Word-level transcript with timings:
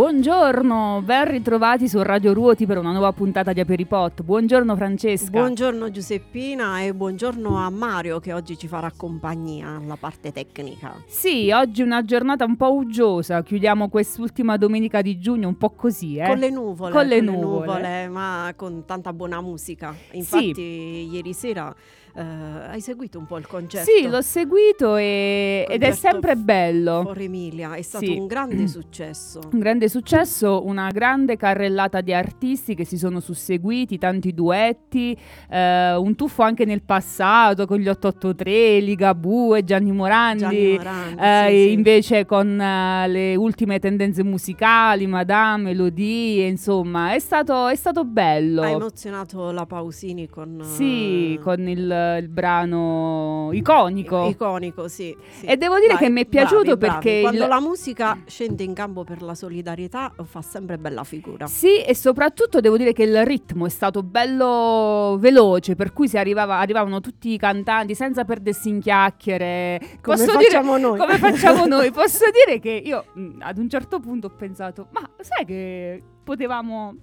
Buongiorno, 0.00 1.02
ben 1.04 1.28
ritrovati 1.28 1.86
su 1.86 2.00
Radio 2.00 2.32
Ruoti 2.32 2.64
per 2.64 2.78
una 2.78 2.90
nuova 2.90 3.12
puntata 3.12 3.52
di 3.52 3.60
Aperipot. 3.60 4.22
Buongiorno 4.22 4.74
Francesca. 4.74 5.28
Buongiorno 5.28 5.90
Giuseppina 5.90 6.80
e 6.80 6.94
buongiorno 6.94 7.58
a 7.58 7.68
Mario 7.68 8.18
che 8.18 8.32
oggi 8.32 8.56
ci 8.56 8.66
farà 8.66 8.90
compagnia 8.96 9.76
alla 9.76 9.96
parte 9.96 10.32
tecnica. 10.32 10.94
Sì, 11.06 11.50
oggi 11.50 11.82
una 11.82 12.02
giornata 12.02 12.46
un 12.46 12.56
po' 12.56 12.72
uggiosa, 12.72 13.42
chiudiamo 13.42 13.90
quest'ultima 13.90 14.56
domenica 14.56 15.02
di 15.02 15.18
giugno 15.18 15.48
un 15.48 15.58
po' 15.58 15.72
così, 15.72 16.16
eh. 16.16 16.28
Con 16.28 16.38
le 16.38 16.48
nuvole, 16.48 16.92
Con 16.94 17.06
le 17.06 17.20
nuvole. 17.20 18.08
ma 18.08 18.54
con 18.56 18.86
tanta 18.86 19.12
buona 19.12 19.42
musica. 19.42 19.94
Infatti 20.12 21.10
ieri 21.12 21.34
sera 21.34 21.76
eh, 22.14 22.22
hai 22.22 22.80
seguito 22.80 23.18
un 23.18 23.26
po' 23.26 23.38
il 23.38 23.46
concerto. 23.46 23.90
Sì, 23.90 24.08
l'ho 24.08 24.22
seguito 24.22 24.96
e- 24.96 25.66
ed 25.68 25.82
è 25.82 25.92
sempre 25.92 26.36
bello. 26.36 27.02
For 27.04 27.18
Emilia, 27.20 27.74
è 27.74 27.82
stato 27.82 28.04
Sì. 28.04 28.16
un 28.16 28.26
grande 28.26 28.66
successo. 28.66 29.40
Un 29.52 29.58
grande 29.58 29.88
successo, 29.88 30.64
una 30.64 30.90
grande 30.90 31.36
carrellata 31.36 32.00
di 32.00 32.12
artisti 32.14 32.74
che 32.74 32.84
si 32.84 32.96
sono 32.96 33.20
susseguiti, 33.20 33.98
tanti 33.98 34.32
duetti, 34.32 35.16
eh, 35.50 35.94
un 35.96 36.14
tuffo 36.14 36.42
anche 36.42 36.64
nel 36.64 36.82
passato 36.82 37.66
con 37.66 37.78
gli 37.78 37.88
883, 37.88 38.80
Ligabue, 38.80 39.64
Gianni 39.64 39.92
Morandi. 39.92 40.38
Gianni 40.40 40.76
Morandi, 40.76 41.20
eh, 41.20 41.46
sì, 41.48 41.62
sì. 41.68 41.72
invece 41.72 42.26
con 42.26 42.60
eh, 42.60 43.08
le 43.08 43.34
ultime 43.36 43.78
tendenze 43.78 44.22
musicali, 44.22 45.06
Madame, 45.06 45.64
melodie, 45.64 46.46
insomma, 46.46 47.12
è 47.14 47.18
stato, 47.18 47.66
è 47.68 47.74
stato 47.76 48.04
bello. 48.04 48.62
Ha 48.62 48.70
emozionato 48.70 49.50
la 49.50 49.66
Pausini 49.66 50.28
con 50.28 50.60
Sì, 50.62 51.34
eh, 51.34 51.38
con 51.40 51.66
il, 51.68 51.90
il 52.20 52.28
brano 52.28 53.50
iconico. 53.52 54.28
iconico, 54.28 54.88
sì, 54.88 55.16
sì. 55.38 55.46
E 55.46 55.56
devo 55.56 55.76
dire 55.76 55.88
Bravi, 55.88 56.04
che 56.04 56.10
mi 56.10 56.20
è 56.22 56.26
piaciuto 56.26 56.76
bravi, 56.76 56.78
bravi. 56.78 56.92
perché 57.02 57.20
quando 57.22 57.42
il- 57.42 57.48
la 57.48 57.60
musica 57.60 58.18
scende 58.26 58.62
in 58.62 58.74
campo 58.74 59.04
per 59.04 59.22
la 59.22 59.34
solidarietà 59.34 60.12
fa 60.24 60.42
sempre 60.42 60.78
bella 60.78 61.04
figura. 61.04 61.46
Sì, 61.46 61.80
e 61.82 61.94
soprattutto 61.94 62.60
devo 62.60 62.76
dire 62.76 62.92
che 62.92 63.02
il 63.04 63.24
ritmo 63.24 63.66
è 63.66 63.70
stato 63.70 64.02
bello 64.02 65.16
veloce, 65.18 65.74
per 65.76 65.92
cui 65.92 66.08
si 66.08 66.18
arrivava, 66.18 66.58
arrivavano 66.58 67.00
tutti 67.00 67.32
i 67.32 67.38
cantanti 67.38 67.94
senza 67.94 68.24
perdersi 68.24 68.68
in 68.68 68.80
chiacchiere. 68.80 69.80
Come 70.00 70.16
Posso 70.16 70.30
facciamo 70.32 70.76
dire, 70.76 70.88
noi. 70.88 70.98
Come 70.98 71.18
facciamo 71.18 71.66
noi? 71.66 71.90
Posso 71.90 72.24
dire 72.32 72.58
che 72.60 72.70
io 72.84 73.04
mh, 73.14 73.28
ad 73.40 73.58
un 73.58 73.68
certo 73.68 73.98
punto 74.00 74.26
ho 74.28 74.30
pensato, 74.36 74.88
ma 74.92 75.08
sai 75.20 75.44
che 75.44 76.02
potevamo 76.22 76.94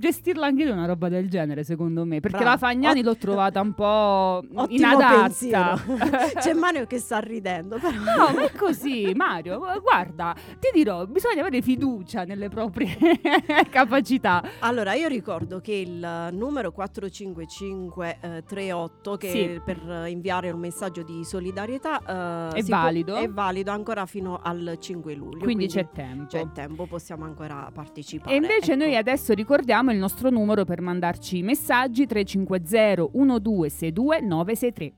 gestirla 0.00 0.46
anche 0.46 0.64
noi 0.64 0.72
una 0.72 0.86
roba 0.86 1.08
del 1.08 1.28
genere, 1.28 1.62
secondo 1.62 2.04
me, 2.04 2.18
perché 2.20 2.38
Brava. 2.38 2.52
la 2.52 2.56
Fagnani 2.56 2.98
Ot- 3.00 3.04
l'ho 3.04 3.16
trovata 3.16 3.60
un 3.60 3.72
po' 3.74 3.84
Ottimo 3.84 4.66
inadatta. 4.68 5.78
C'è 6.40 6.52
Mario 6.54 6.86
che 6.86 6.98
sta 6.98 7.18
ridendo, 7.20 7.78
però. 7.78 7.92
No, 7.92 8.32
ma 8.34 8.44
è 8.46 8.52
così, 8.56 9.12
Mario. 9.14 9.60
Guarda, 9.82 10.34
ti 10.58 10.70
dirò, 10.72 11.06
bisogna 11.06 11.42
avere 11.42 11.60
fiducia 11.62 12.24
nelle 12.24 12.48
proprie 12.48 12.96
capacità. 13.70 14.42
Allora, 14.60 14.94
io 14.94 15.06
ricordo 15.08 15.60
che 15.60 15.74
il 15.74 16.28
numero 16.32 16.72
45538 16.72 19.16
che 19.16 19.30
Sì. 19.30 19.60
per 19.64 19.78
eh, 19.88 20.10
inviare 20.10 20.50
un 20.50 20.58
messaggio 20.60 21.02
di 21.02 21.24
solidarietà 21.24 22.50
eh, 22.52 22.58
È 22.58 22.62
si 22.62 22.70
può- 22.70 22.80
valido? 22.80 23.16
è 23.16 23.28
valido 23.28 23.70
ancora 23.70 24.06
fino 24.06 24.40
al 24.42 24.76
5 24.80 25.14
luglio. 25.14 25.38
Quindi 25.44 25.66
c'è 25.66 25.88
tempo. 25.92 26.26
c'è 26.26 26.46
tempo, 26.52 26.86
possiamo 26.86 27.24
ancora 27.24 27.70
partecipare. 27.72 28.32
E 28.32 28.36
invece 28.36 28.72
ecco. 28.72 28.84
noi 28.84 28.96
adesso 28.96 29.32
ricordiamo 29.34 29.89
il 29.92 29.98
nostro 29.98 30.30
numero 30.30 30.64
per 30.64 30.80
mandarci 30.80 31.38
i 31.38 31.42
messaggi 31.42 32.06
350 32.06 33.08
1262 33.12 34.20
963. 34.20 34.92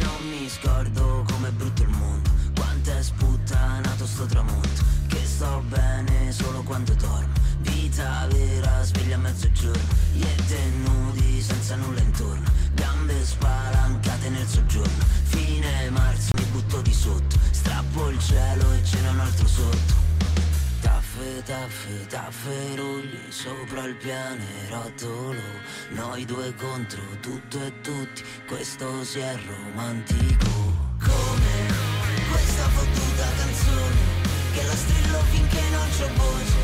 Non 0.00 0.28
mi 0.30 0.48
scordo 0.48 1.24
com'è 1.30 1.50
brutto 1.50 1.82
il 1.82 1.88
mondo 1.88 2.30
Quanto 2.54 2.90
è 2.90 3.02
sputtanato 3.02 4.06
sto 4.06 4.26
tramonto 4.26 4.82
Che 5.08 5.18
sto 5.18 5.62
bene 5.68 6.32
solo 6.32 6.62
quando 6.62 6.94
dormo 6.94 7.32
Vita 7.60 8.26
vera, 8.30 8.82
sveglia 8.82 9.16
a 9.16 9.18
mezzogiorno 9.18 9.94
Gli 10.12 10.24
nudi 10.84 11.40
senza 11.40 11.76
nulla 11.76 12.00
intorno 12.00 12.44
Gambe 12.74 13.24
spalancate 13.24 13.75
nel 14.76 14.84
soggiorno 14.84 15.04
Fine 15.24 15.90
marzo 15.90 16.30
mi 16.36 16.44
butto 16.52 16.80
di 16.82 16.92
sotto. 16.92 17.36
Strappo 17.50 18.08
il 18.08 18.18
cielo 18.18 18.72
e 18.72 18.84
ce 18.84 19.00
n'è 19.00 19.08
un 19.08 19.20
altro 19.20 19.46
sotto. 19.46 20.04
Taffe, 20.80 21.42
taffe, 21.44 22.06
tafferugli 22.06 23.30
sopra 23.30 23.84
il 23.84 23.96
pianerottolo. 23.96 25.40
Noi 25.90 26.24
due 26.24 26.54
contro 26.54 27.02
tutto 27.20 27.64
e 27.64 27.80
tutti, 27.80 28.22
questo 28.46 29.04
si 29.04 29.18
è 29.18 29.36
romantico. 29.46 30.84
Come 30.98 31.84
questa 32.30 32.68
fottuta 32.68 33.26
canzone 33.36 33.96
Che 34.54 34.62
la 34.62 34.74
strillo 34.74 35.18
finché 35.30 35.60
non 35.70 35.88
c'ho 35.90 36.08
voce 36.16 36.55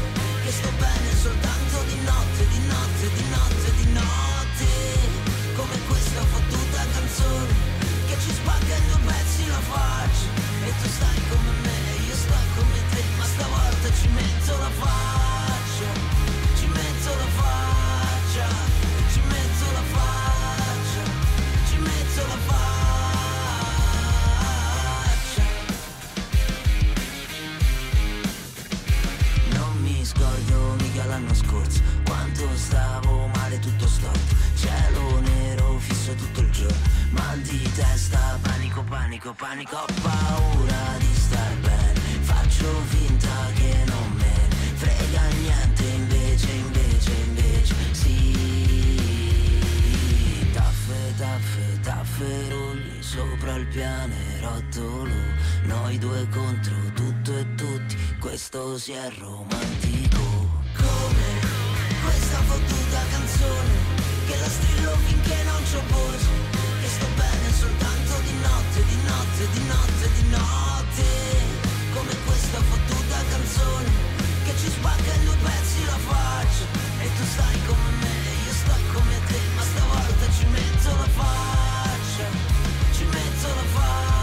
Tu 10.83 10.89
stai 10.89 11.23
come 11.29 11.53
me, 11.63 12.07
io 12.09 12.15
sto 12.17 12.35
come 12.57 12.79
te, 12.91 13.03
ma 13.17 13.25
stavolta 13.25 13.89
ci 13.95 14.09
metto 14.09 14.59
la 14.59 14.71
faccia 14.81 15.32
panico, 39.13 39.35
panico, 39.35 39.77
Ho 39.77 39.85
paura 40.01 40.97
di 40.99 41.15
star 41.15 41.55
bene. 41.61 42.01
Faccio 42.23 42.65
finta 42.89 43.51
che 43.55 43.85
non 43.87 44.13
me 44.17 44.49
frega 44.75 45.23
niente 45.41 45.83
Invece, 45.83 46.51
invece, 46.51 47.13
invece 47.27 47.75
sì. 47.93 48.37
Taffe, 50.53 51.15
taffe, 51.19 51.81
taffe 51.83 52.49
rulli 52.49 53.03
Sopra 53.03 53.57
il 53.57 53.67
pianerottolo. 53.67 55.13
Noi 55.65 55.99
due 55.99 56.27
contro 56.31 56.75
tutto 56.95 57.37
e 57.37 57.55
tutti 57.55 57.97
Questo 58.19 58.79
si 58.79 58.93
è 58.93 59.11
romantico. 59.19 60.21
Come 60.75 61.61
questa 62.03 62.39
fottuta 62.39 63.01
canzone 63.11 63.71
Che 64.27 64.37
la 64.39 64.49
strillo 64.49 64.97
finché 65.07 65.43
non 65.45 65.63
c'ho 65.63 65.83
voce 65.89 66.27
Che 66.81 66.89
sto 66.89 67.07
bene 67.15 67.53
soltanto 67.53 68.02
di 68.23 68.35
notte, 68.41 68.85
di 68.85 68.99
notte, 69.05 69.43
di 69.53 69.63
notte, 69.67 70.07
di 70.17 70.29
notte. 70.29 71.05
Come 71.93 72.15
questa 72.25 72.59
fottuta 72.61 73.17
canzone 73.31 73.91
Che 74.45 74.53
ci 74.57 74.71
spacca 74.71 75.13
in 75.15 75.25
due 75.25 75.37
pezzi 75.43 75.85
la 75.85 75.99
faccia. 76.09 76.65
E 77.01 77.09
tu 77.17 77.25
stai 77.33 77.59
come 77.67 77.91
me, 78.01 78.17
io 78.47 78.53
sto 78.53 78.75
come 78.93 79.17
te 79.27 79.39
Ma 79.57 79.63
stavolta 79.63 80.27
ci 80.33 80.47
metto 80.47 80.89
la 80.89 81.09
faccia 81.21 82.27
Ci 82.93 83.05
metto 83.05 83.49
la 83.49 83.65
faccia 83.75 84.22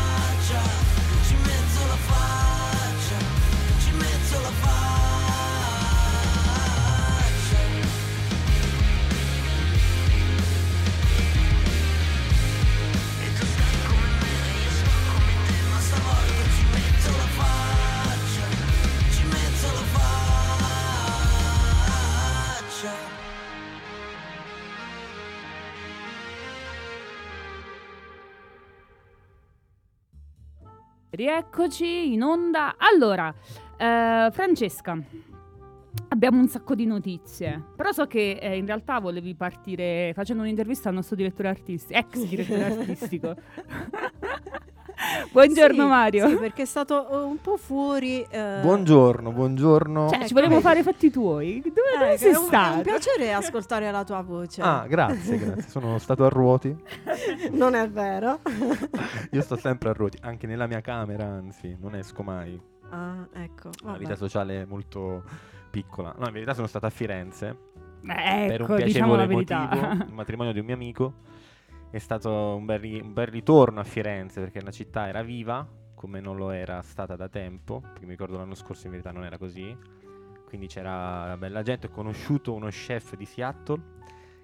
Rieccoci 31.19 32.13
in 32.13 32.21
onda. 32.23 32.75
Allora, 32.77 33.27
eh, 33.75 34.29
Francesca, 34.31 34.97
abbiamo 36.07 36.39
un 36.39 36.47
sacco 36.47 36.75
di 36.75 36.85
notizie, 36.85 37.61
però 37.75 37.91
so 37.91 38.07
che 38.07 38.39
eh, 38.41 38.55
in 38.55 38.65
realtà 38.65 39.01
volevi 39.01 39.35
partire 39.35 40.13
facendo 40.15 40.43
un'intervista 40.43 40.87
al 40.87 40.95
nostro 40.95 41.17
direttore 41.17 41.49
artistico, 41.49 41.99
ex 41.99 42.23
direttore 42.23 42.63
artistico. 42.71 43.35
Buongiorno 45.31 45.83
Sì, 45.83 45.87
Mario. 45.89 46.27
Sì, 46.27 46.35
perché 46.35 46.63
è 46.63 46.65
stato 46.65 47.09
eh, 47.09 47.23
un 47.23 47.39
po' 47.39 47.57
fuori. 47.57 48.21
eh, 48.29 48.59
Buongiorno, 48.61 49.31
buongiorno. 49.31 50.09
Cioè, 50.09 50.17
ci 50.19 50.23
ecco, 50.25 50.33
volevo 50.33 50.49
vedi. 50.55 50.61
fare 50.63 50.79
i 50.79 50.83
fatti 50.83 51.09
tuoi. 51.09 51.61
Dove, 51.61 51.73
dove 51.97 52.13
eh, 52.13 52.17
sei 52.17 52.33
è 52.33 52.37
un, 52.37 52.43
è 52.43 52.47
stato? 52.47 52.75
un 52.75 52.81
piacere 52.83 53.33
ascoltare 53.33 53.91
la 53.91 54.03
tua 54.03 54.21
voce. 54.21 54.61
Ah, 54.61 54.85
grazie, 54.87 55.37
grazie. 55.37 55.69
Sono 55.69 55.97
stato 55.99 56.25
a 56.25 56.29
ruoti. 56.29 56.75
Non 57.51 57.75
è 57.75 57.89
vero? 57.89 58.41
Io 59.31 59.41
sto 59.41 59.55
sempre 59.55 59.89
a 59.89 59.93
ruoti, 59.93 60.17
anche 60.21 60.47
nella 60.47 60.67
mia 60.67 60.81
camera, 60.81 61.25
anzi, 61.25 61.77
non 61.79 61.95
esco 61.95 62.21
mai. 62.23 62.59
ah, 62.89 63.25
ecco. 63.33 63.69
Una 63.83 63.93
vabbè. 63.93 63.97
vita 63.97 64.15
sociale 64.15 64.65
molto 64.65 65.23
piccola. 65.69 66.13
No, 66.17 66.25
in 66.27 66.33
verità 66.33 66.53
sono 66.53 66.67
stato 66.67 66.85
a 66.87 66.89
Firenze 66.89 67.47
Eh, 68.01 68.45
per 68.47 68.61
un 68.61 68.69
ecco, 68.71 68.75
diciamo 68.81 69.15
la 69.15 69.25
piacevole 69.25 69.27
verità. 69.27 69.59
motivo, 69.71 70.03
il 70.07 70.13
matrimonio 70.13 70.51
di 70.51 70.59
un 70.59 70.65
mio 70.65 70.75
amico. 70.75 71.13
È 71.91 71.97
stato 71.97 72.31
un 72.55 72.65
bel, 72.65 72.79
ri- 72.79 72.99
un 72.99 73.13
bel 73.13 73.27
ritorno 73.27 73.79
a 73.79 73.83
Firenze 73.83 74.39
perché 74.39 74.61
la 74.61 74.71
città 74.71 75.07
era 75.07 75.23
viva, 75.23 75.67
come 75.95 76.19
non 76.19 76.37
lo 76.37 76.51
era 76.51 76.81
stata 76.81 77.15
da 77.15 77.27
tempo. 77.29 77.79
Perché 77.81 78.05
mi 78.05 78.11
ricordo 78.11 78.37
l'anno 78.37 78.55
scorso 78.55 78.85
in 78.85 78.91
verità 78.91 79.11
non 79.11 79.23
era 79.23 79.37
così. 79.37 79.75
Quindi 80.45 80.67
c'era 80.67 81.35
bella 81.37 81.61
gente. 81.63 81.87
Ho 81.87 81.89
conosciuto 81.89 82.53
uno 82.53 82.67
chef 82.69 83.15
di 83.15 83.25
Seattle 83.25 83.97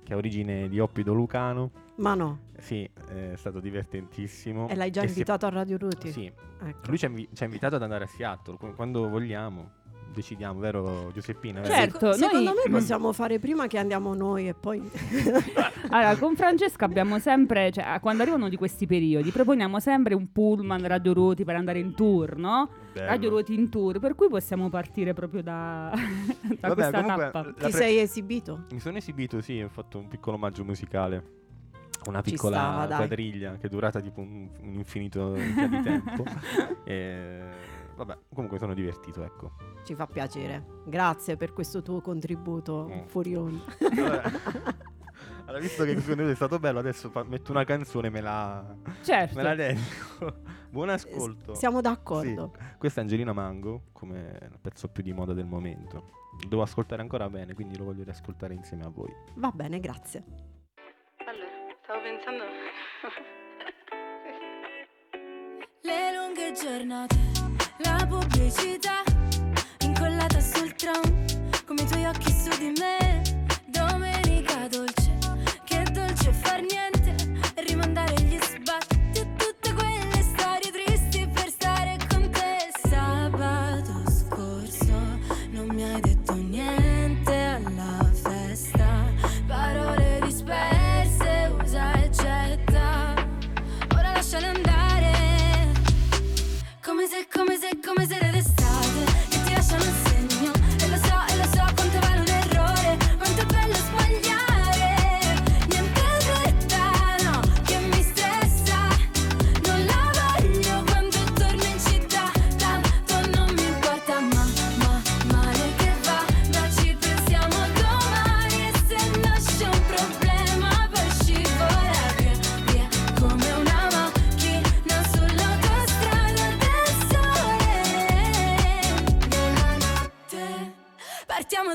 che 0.04 0.14
ha 0.14 0.18
origine 0.18 0.68
di 0.70 0.80
Oppido 0.80 1.14
Lucano. 1.14 1.72
Ma 1.98 2.14
no, 2.14 2.40
Sì, 2.58 2.88
è 3.08 3.34
stato 3.36 3.60
divertentissimo. 3.60 4.68
e 4.68 4.76
l'hai 4.76 4.92
già 4.92 5.02
E 5.02 5.08
si- 5.08 5.14
invitato 5.14 5.46
a 5.46 5.50
Radio 5.50 5.78
Ruti? 5.78 6.12
Sì, 6.12 6.26
Ecco. 6.26 6.88
lui 6.88 6.98
ci 6.98 7.06
ha, 7.06 7.08
invi- 7.08 7.30
ci 7.34 7.42
ha 7.44 7.46
invitato 7.46 7.76
ad 7.76 7.82
andare 7.84 8.04
a 8.04 8.08
Seattle 8.08 8.58
qu- 8.58 8.76
quando 8.76 9.08
vogliamo. 9.08 9.72
Decidiamo, 10.16 10.60
vero 10.62 11.12
Giuseppina? 11.14 11.60
vero? 11.60 11.74
Certo. 11.74 12.14
Seco- 12.14 12.28
secondo 12.30 12.54
noi- 12.54 12.62
me 12.66 12.72
possiamo 12.72 13.12
fare 13.12 13.38
prima 13.38 13.68
che 13.68 13.78
andiamo 13.78 14.14
noi 14.16 14.48
e 14.48 14.54
poi... 14.54 14.82
Allora, 15.90 16.16
con 16.18 16.36
Francesca 16.36 16.86
abbiamo 16.86 17.20
sempre, 17.20 17.72
cioè, 17.72 18.00
quando 18.02 18.24
arrivano 18.24 18.50
di 18.50 18.56
questi 18.58 18.86
periodi, 18.88 19.30
proponiamo 19.30 19.80
sempre 19.80 20.16
un 20.16 20.32
pullman 20.32 20.88
Radio 20.88 21.14
Ruoti 21.14 21.44
per 21.44 21.56
andare 21.56 21.80
in 21.80 21.94
tour, 21.94 22.38
no? 22.38 22.70
Bello. 22.92 23.08
Radio 23.08 23.30
Ruoti 23.30 23.54
in 23.54 23.70
tour, 23.70 24.00
per 24.00 24.16
cui 24.16 24.28
possiamo 24.28 24.70
partire 24.70 25.14
proprio 25.14 25.44
da, 25.44 25.92
da 26.60 26.68
Vabbè, 26.70 26.74
questa 26.74 27.02
comunque, 27.02 27.24
tappa. 27.32 27.44
Ti 27.44 27.54
pre- 27.60 27.72
sei 27.72 28.00
esibito? 28.00 28.66
Mi 28.72 28.80
sono 28.80 28.98
esibito, 28.98 29.42
sì, 29.42 29.62
ho 29.62 29.70
fatto 29.70 30.00
un 30.00 30.08
piccolo 30.08 30.38
omaggio 30.38 30.64
musicale. 30.64 31.34
Una 32.08 32.22
piccola 32.22 32.58
stava, 32.58 32.86
dai. 32.86 32.98
quadriglia 32.98 33.58
che 33.58 33.66
è 33.66 33.70
durata 33.70 34.00
tipo 34.00 34.22
un, 34.22 34.48
un 34.62 34.74
infinito 34.76 35.34
di 35.34 35.82
tempo. 35.84 36.24
e, 36.86 37.40
vabbè, 37.96 38.18
comunque 38.34 38.58
sono 38.60 38.74
divertito, 38.74 39.24
ecco. 39.24 39.52
Ci 39.84 39.96
fa 39.96 40.06
piacere. 40.08 40.66
Grazie 40.86 41.38
per 41.38 41.54
questo 41.54 41.82
tuo 41.82 42.02
contributo 42.02 42.88
Mm. 42.92 43.06
fuori 43.08 43.36
onda. 43.36 43.64
Allora, 45.48 45.62
visto 45.62 45.84
che 45.84 45.92
questo 45.92 46.10
contenuto 46.10 46.32
è 46.32 46.36
stato 46.36 46.58
bello, 46.60 46.80
adesso 46.80 47.10
fa- 47.12 47.24
metto 47.24 47.52
una 47.52 47.64
canzone 47.64 48.08
e 48.08 48.10
me 48.10 48.20
la, 48.22 48.76
Certo. 49.04 49.36
me 49.36 49.44
la 49.44 49.54
dedico. 49.56 50.42
Buon 50.72 50.90
ascolto. 50.90 51.54
Siamo 51.54 51.82
d'accordo. 51.82 52.52
Questa 52.80 53.00
è 53.00 53.04
Angelina 53.04 53.32
Mango, 53.32 53.84
come 53.94 54.40
il 54.52 54.58
pezzo 54.60 54.88
più 54.90 55.04
di 55.04 55.14
moda 55.14 55.34
del 55.34 55.46
momento. 55.46 56.10
Lo 56.42 56.48
devo 56.50 56.64
ascoltare 56.64 57.02
ancora 57.04 57.30
bene, 57.30 57.54
quindi 57.54 57.78
lo 57.78 57.86
voglio 57.86 58.04
riascoltare 58.04 58.54
insieme 58.56 58.84
a 58.86 58.90
voi. 58.90 59.14
Va 59.36 59.52
bene, 59.52 59.80
grazie. 59.80 60.24
Allora, 61.26 61.48
stavo 61.84 62.02
pensando. 62.02 62.44
Le 65.82 66.16
lunghe 66.16 66.52
giornate, 66.54 67.16
la 67.80 68.06
pubblicità 68.08 69.04
incollata 69.82 70.40
sul 70.40 70.74
tram, 70.76 71.26
come 71.66 71.82
i 71.82 71.86
tuoi 71.86 72.06
occhi 72.06 72.32
su 72.32 72.50
di 72.58 72.72
me. 72.80 73.22
Domenica 73.66 74.68
dolce, 74.70 75.18
che 75.64 75.84
dolce 75.92 76.32
far 76.32 76.62
niente 76.62 76.95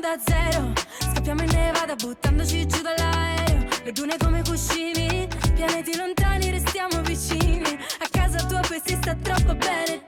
da 0.00 0.18
zero. 0.24 0.72
Scappiamo 0.98 1.42
in 1.42 1.50
nevada 1.50 1.94
buttandoci 1.94 2.66
giù 2.66 2.80
dall'aereo. 2.80 3.68
Le 3.84 3.92
dune 3.92 4.16
come 4.18 4.42
cuscini 4.42 5.28
Pianeti 5.54 5.96
lontani 5.96 6.50
restiamo 6.50 7.02
vicini. 7.02 7.78
A 7.98 8.08
casa 8.10 8.44
tua 8.46 8.60
poi 8.60 8.80
si 8.84 8.96
sta 8.96 9.14
troppo 9.14 9.54
bene 9.54 9.99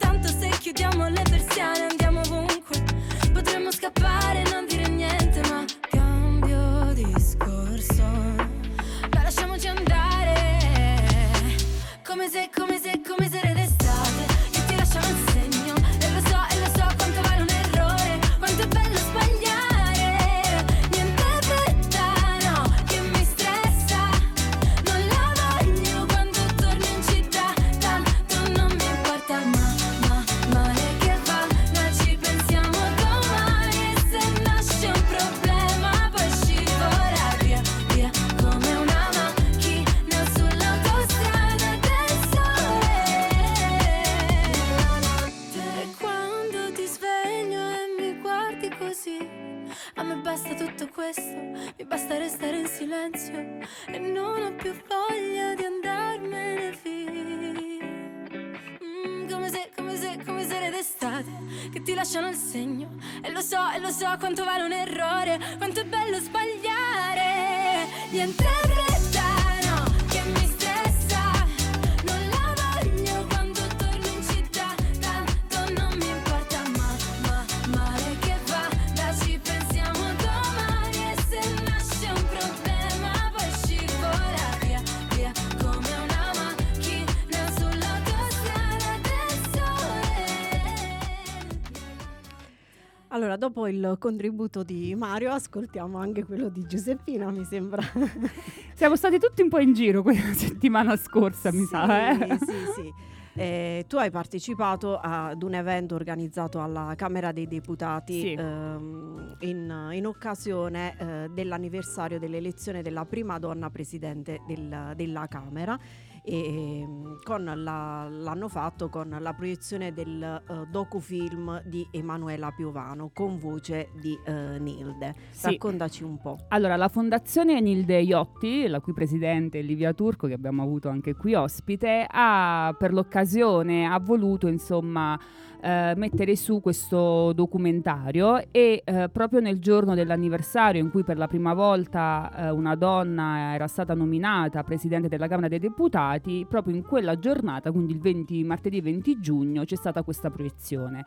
dopo 93.52 93.68
il 93.68 93.96
contributo 93.98 94.62
di 94.62 94.94
Mario, 94.94 95.30
ascoltiamo 95.32 95.98
anche 95.98 96.24
quello 96.24 96.48
di 96.48 96.64
Giuseppina, 96.66 97.30
mi 97.30 97.44
sembra. 97.44 97.82
Siamo 98.74 98.96
stati 98.96 99.18
tutti 99.18 99.42
un 99.42 99.50
po' 99.50 99.58
in 99.58 99.74
giro 99.74 100.00
quella 100.00 100.20
settimana 100.32 100.96
scorsa, 100.96 101.52
mi 101.52 101.64
sa. 101.66 102.12
Eh? 102.12 102.38
Sì, 102.38 102.54
sì. 102.74 102.92
Eh, 103.34 103.84
tu 103.88 103.96
hai 103.96 104.10
partecipato 104.10 104.98
ad 104.98 105.42
un 105.42 105.54
evento 105.54 105.94
organizzato 105.94 106.62
alla 106.62 106.94
Camera 106.96 107.32
dei 107.32 107.46
Deputati 107.46 108.20
Sì. 108.20 108.32
ehm, 108.32 109.36
in, 109.40 109.88
in 109.92 110.06
occasione 110.06 110.94
eh, 110.98 111.28
dell'anniversario 111.30 112.18
dell'elezione 112.18 112.80
della 112.82 113.04
prima 113.04 113.38
donna 113.38 113.68
presidente 113.70 114.40
del- 114.46 114.92
della 114.96 115.26
Camera 115.28 115.78
e 116.24 116.80
ehm, 116.80 117.18
con 117.22 117.44
la- 117.44 118.08
l'hanno 118.08 118.48
fatto 118.48 118.88
con 118.88 119.16
la 119.18 119.32
proiezione 119.32 119.92
del 119.92 120.22
eh, 120.22 120.66
docufilm 120.70 121.62
di 121.64 121.86
Emanuela 121.90 122.52
Piovano 122.52 123.10
con 123.12 123.38
voce 123.38 123.90
di 124.00 124.18
eh, 124.24 124.58
Nilde. 124.58 125.14
Sì. 125.30 125.46
Raccontaci 125.46 126.04
un 126.04 126.18
po'. 126.18 126.38
Allora, 126.48 126.76
la 126.76 126.88
Fondazione 126.88 127.60
Nilde 127.60 128.00
Iotti, 128.00 128.66
la 128.68 128.80
cui 128.80 128.92
presidente 128.92 129.58
è 129.58 129.62
Livia 129.62 129.92
Turco, 129.92 130.26
che 130.26 130.34
abbiamo 130.34 130.62
avuto 130.62 130.88
anche 130.88 131.14
qui 131.14 131.34
ospite, 131.34 132.06
ha 132.08 132.74
per 132.78 132.92
l'occasione 132.92 133.86
ha 133.86 133.98
voluto 133.98 134.46
insomma 134.46 135.18
eh, 135.62 135.94
mettere 135.96 136.34
su 136.34 136.60
questo 136.60 137.32
documentario 137.32 138.50
e 138.50 138.82
eh, 138.84 139.08
proprio 139.10 139.38
nel 139.40 139.60
giorno 139.60 139.94
dell'anniversario 139.94 140.82
in 140.82 140.90
cui 140.90 141.04
per 141.04 141.16
la 141.16 141.28
prima 141.28 141.54
volta 141.54 142.32
eh, 142.36 142.50
una 142.50 142.74
donna 142.74 143.54
era 143.54 143.68
stata 143.68 143.94
nominata 143.94 144.64
presidente 144.64 145.08
della 145.08 145.28
Camera 145.28 145.46
dei 145.46 145.60
Deputati, 145.60 146.44
proprio 146.48 146.74
in 146.74 146.82
quella 146.82 147.16
giornata, 147.18 147.70
quindi 147.70 147.92
il 147.92 148.00
20, 148.00 148.42
martedì 148.42 148.80
20 148.80 149.20
giugno, 149.20 149.64
c'è 149.64 149.76
stata 149.76 150.02
questa 150.02 150.30
proiezione. 150.30 151.06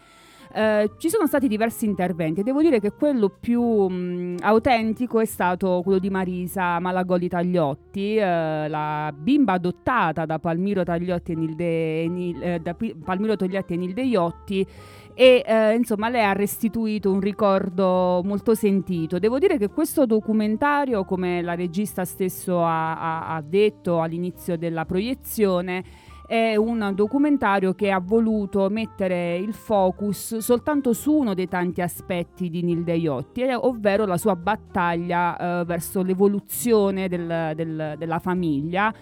Eh, 0.58 0.92
ci 1.00 1.10
sono 1.10 1.28
stati 1.28 1.50
diversi 1.50 1.84
interventi 1.84 2.40
e 2.40 2.44
devo 2.44 2.62
dire 2.62 2.80
che 2.80 2.94
quello 2.94 3.28
più 3.28 3.62
mh, 3.62 4.38
autentico 4.40 5.20
è 5.20 5.26
stato 5.26 5.82
quello 5.84 6.00
di 6.00 6.10
Marisa 6.10 6.80
Malagoli 6.80 7.28
Tagliotti, 7.28 8.16
eh, 8.16 8.70
la 8.70 9.14
bimba 9.14 9.52
adottata 9.52 10.26
da 10.26 10.40
Palmiro 10.40 10.84
Tagliotti 10.86 11.34
e 11.34 11.36
Nilde, 11.36 12.08
Nil- 12.08 12.42
eh, 12.42 12.60
da 12.60 12.74
Pi- 12.74 12.96
Palmiro 12.96 13.36
Togliatti 13.36 13.74
e 13.74 13.76
Nilde 13.76 14.04
Iotti 14.04 14.66
e 15.14 15.44
eh, 15.46 15.74
insomma 15.74 16.08
lei 16.08 16.24
ha 16.24 16.32
restituito 16.32 17.12
un 17.12 17.20
ricordo 17.20 18.22
molto 18.24 18.56
sentito. 18.56 19.20
Devo 19.20 19.40
dire 19.40 19.58
che 19.58 19.68
questo 19.70 20.06
documentario, 20.06 21.04
come 21.04 21.42
la 21.42 21.56
regista 21.56 22.06
stesso 22.06 22.64
ha- 22.64 22.98
ha- 22.98 23.36
ha 23.36 23.42
detto 23.42 24.00
all'inizio 24.02 24.58
della 24.58 24.86
proiezione, 24.86 25.84
è 26.28 26.56
un 26.56 26.92
documentario 26.96 27.74
che 27.74 27.92
ha 27.92 28.00
voluto 28.00 28.70
mettere 28.70 29.38
il 29.38 29.54
focus 29.54 30.38
soltanto 30.38 30.94
su 30.94 31.14
uno 31.14 31.34
dei 31.34 31.48
tanti 31.48 31.82
aspetti 31.82 32.50
di 32.50 32.64
Nilde 32.64 32.96
Iotti, 32.96 33.42
eh, 33.42 33.54
ovvero 33.56 34.06
la 34.06 34.18
sua 34.18 34.36
battaglia 34.36 35.62
eh, 35.62 35.66
verso 35.66 36.02
l'evoluzione 36.02 37.08
del- 37.08 37.54
del- 37.56 37.96
della 37.98 38.20
famiglia, 38.20 38.94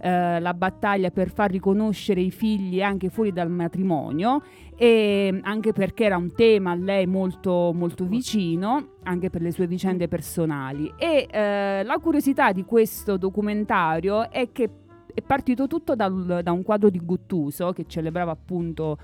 eh, 0.00 0.40
la 0.40 0.54
battaglia 0.54 1.10
per 1.10 1.30
far 1.30 1.50
riconoscere 1.52 2.20
i 2.20 2.32
figli 2.32 2.82
anche 2.82 3.08
fuori 3.08 3.32
dal 3.32 3.50
matrimonio 3.50 4.42
e 4.76 5.38
anche 5.42 5.72
perché 5.72 6.04
era 6.04 6.16
un 6.16 6.32
tema 6.34 6.72
a 6.72 6.74
lei 6.74 7.06
molto, 7.06 7.70
molto 7.72 8.04
vicino, 8.04 8.94
anche 9.04 9.30
per 9.30 9.42
le 9.42 9.52
sue 9.52 9.68
vicende 9.68 10.08
personali. 10.08 10.92
E 10.96 11.28
eh, 11.30 11.84
la 11.84 11.98
curiosità 12.02 12.50
di 12.50 12.64
questo 12.64 13.16
documentario 13.16 14.28
è 14.28 14.50
che 14.50 14.68
è 15.14 15.22
partito 15.22 15.66
tutto 15.66 15.94
dal- 15.94 16.40
da 16.42 16.52
un 16.52 16.62
quadro 16.62 16.90
di 16.90 16.98
Guttuso 16.98 17.72
che 17.72 17.84
celebrava 17.86 18.30
appunto 18.30 18.98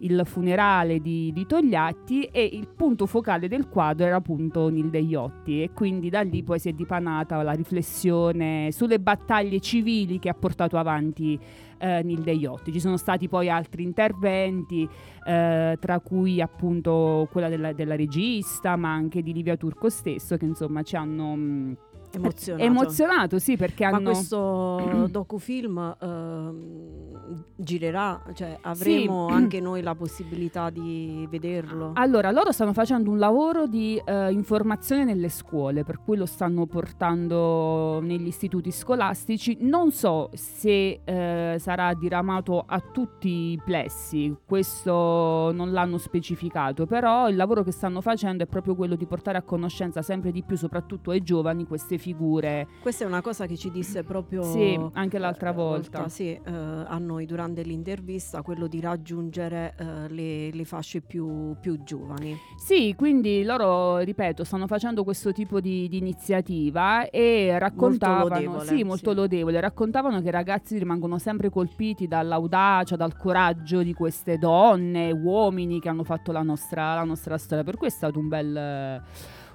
il 0.00 0.22
funerale 0.24 1.00
di, 1.00 1.32
di 1.32 1.46
Togliatti 1.46 2.24
e 2.24 2.42
il 2.44 2.68
punto 2.68 3.06
focale 3.06 3.48
del 3.48 3.68
quadro 3.68 4.06
era 4.06 4.16
appunto 4.16 4.68
Nilde 4.68 4.98
Iotti 4.98 5.62
e 5.62 5.70
quindi 5.72 6.08
da 6.08 6.22
lì 6.22 6.42
poi 6.42 6.58
si 6.58 6.68
è 6.68 6.72
dipanata 6.72 7.42
la 7.42 7.52
riflessione 7.52 8.70
sulle 8.72 8.98
battaglie 8.98 9.60
civili 9.60 10.18
che 10.18 10.28
ha 10.28 10.34
portato 10.34 10.78
avanti 10.78 11.38
eh, 11.78 12.02
Nilde 12.02 12.32
Iotti. 12.32 12.72
Ci 12.72 12.80
sono 12.80 12.96
stati 12.96 13.28
poi 13.28 13.50
altri 13.50 13.82
interventi 13.82 14.88
eh, 15.26 15.76
tra 15.78 16.00
cui 16.00 16.40
appunto 16.40 17.28
quella 17.30 17.48
della, 17.48 17.72
della 17.72 17.96
regista 17.96 18.76
ma 18.76 18.92
anche 18.92 19.22
di 19.22 19.32
Livia 19.32 19.56
Turco 19.56 19.90
stesso 19.90 20.36
che 20.36 20.44
insomma 20.46 20.82
ci 20.82 20.96
hanno 20.96 21.34
mh, 21.34 21.76
Emozionato. 22.12 22.64
emozionato 22.64 23.38
sì 23.38 23.56
perché 23.56 23.88
Ma 23.88 23.96
hanno 23.96 24.10
questo 24.12 25.06
docufilm 25.10 25.96
ehm, 26.00 27.44
girerà, 27.56 28.22
cioè 28.34 28.58
avremo 28.62 29.28
Sì. 29.28 29.34
anche 29.34 29.60
noi 29.60 29.82
la 29.82 29.94
possibilità 29.94 30.70
di 30.70 31.26
vederlo. 31.30 31.92
Allora, 31.94 32.30
loro 32.30 32.52
stanno 32.52 32.72
facendo 32.72 33.10
un 33.10 33.18
lavoro 33.18 33.66
di 33.66 34.00
eh, 34.04 34.32
informazione 34.32 35.04
nelle 35.04 35.28
scuole, 35.28 35.84
per 35.84 36.00
cui 36.02 36.16
lo 36.16 36.26
stanno 36.26 36.66
portando 36.66 38.00
negli 38.00 38.26
istituti 38.26 38.70
scolastici. 38.70 39.58
Non 39.60 39.90
so 39.92 40.30
se 40.34 41.00
eh, 41.04 41.56
sarà 41.58 41.94
diramato 41.94 42.62
a 42.66 42.80
tutti 42.80 43.28
i 43.52 43.60
plessi, 43.64 44.34
questo 44.44 45.50
non 45.52 45.72
l'hanno 45.72 45.98
specificato, 45.98 46.86
però 46.86 47.28
il 47.28 47.36
lavoro 47.36 47.62
che 47.62 47.70
stanno 47.72 48.00
facendo 48.00 48.42
è 48.42 48.46
proprio 48.46 48.74
quello 48.74 48.96
di 48.96 49.06
portare 49.06 49.38
a 49.38 49.42
conoscenza 49.42 50.02
sempre 50.02 50.32
di 50.32 50.42
più, 50.42 50.56
soprattutto 50.56 51.10
ai 51.10 51.22
giovani, 51.22 51.66
queste 51.66 51.98
figure. 52.00 52.66
Questa 52.82 53.04
è 53.04 53.06
una 53.06 53.20
cosa 53.20 53.46
che 53.46 53.56
ci 53.56 53.70
disse 53.70 54.02
proprio 54.02 54.42
Sì, 54.42 54.78
anche 54.94 55.18
l'altra 55.18 55.50
eh, 55.50 55.54
volta. 55.54 56.08
sì, 56.08 56.32
eh, 56.32 56.40
a 56.44 56.98
noi 56.98 57.26
durante 57.26 57.62
l'intervista, 57.62 58.42
quello 58.42 58.66
di 58.66 58.80
raggiungere 58.80 59.74
eh, 59.78 60.08
le, 60.08 60.50
le 60.50 60.64
fasce 60.64 61.00
più, 61.00 61.54
più 61.60 61.82
giovani. 61.84 62.36
Sì, 62.56 62.94
quindi 62.96 63.44
loro, 63.44 63.98
ripeto, 63.98 64.42
stanno 64.42 64.66
facendo 64.66 65.04
questo 65.04 65.32
tipo 65.32 65.60
di, 65.60 65.88
di 65.88 65.98
iniziativa 65.98 67.08
e 67.10 67.58
raccontavano, 67.58 68.28
lodevole, 68.28 68.64
sì, 68.66 68.82
molto 68.82 69.10
sì. 69.10 69.16
lodevole, 69.16 69.60
raccontavano 69.60 70.20
che 70.20 70.28
i 70.28 70.32
ragazzi 70.32 70.78
rimangono 70.78 71.18
sempre 71.18 71.50
colpiti 71.50 72.08
dall'audacia, 72.08 72.96
dal 72.96 73.16
coraggio 73.16 73.82
di 73.82 73.92
queste 73.92 74.38
donne, 74.38 75.12
uomini 75.12 75.80
che 75.80 75.88
hanno 75.88 76.04
fatto 76.04 76.32
la 76.32 76.42
nostra, 76.42 76.94
la 76.94 77.04
nostra 77.04 77.36
storia. 77.36 77.62
Per 77.62 77.76
cui 77.76 77.88
è 77.88 77.90
stato 77.90 78.18
un 78.18 78.28
bel... 78.28 79.02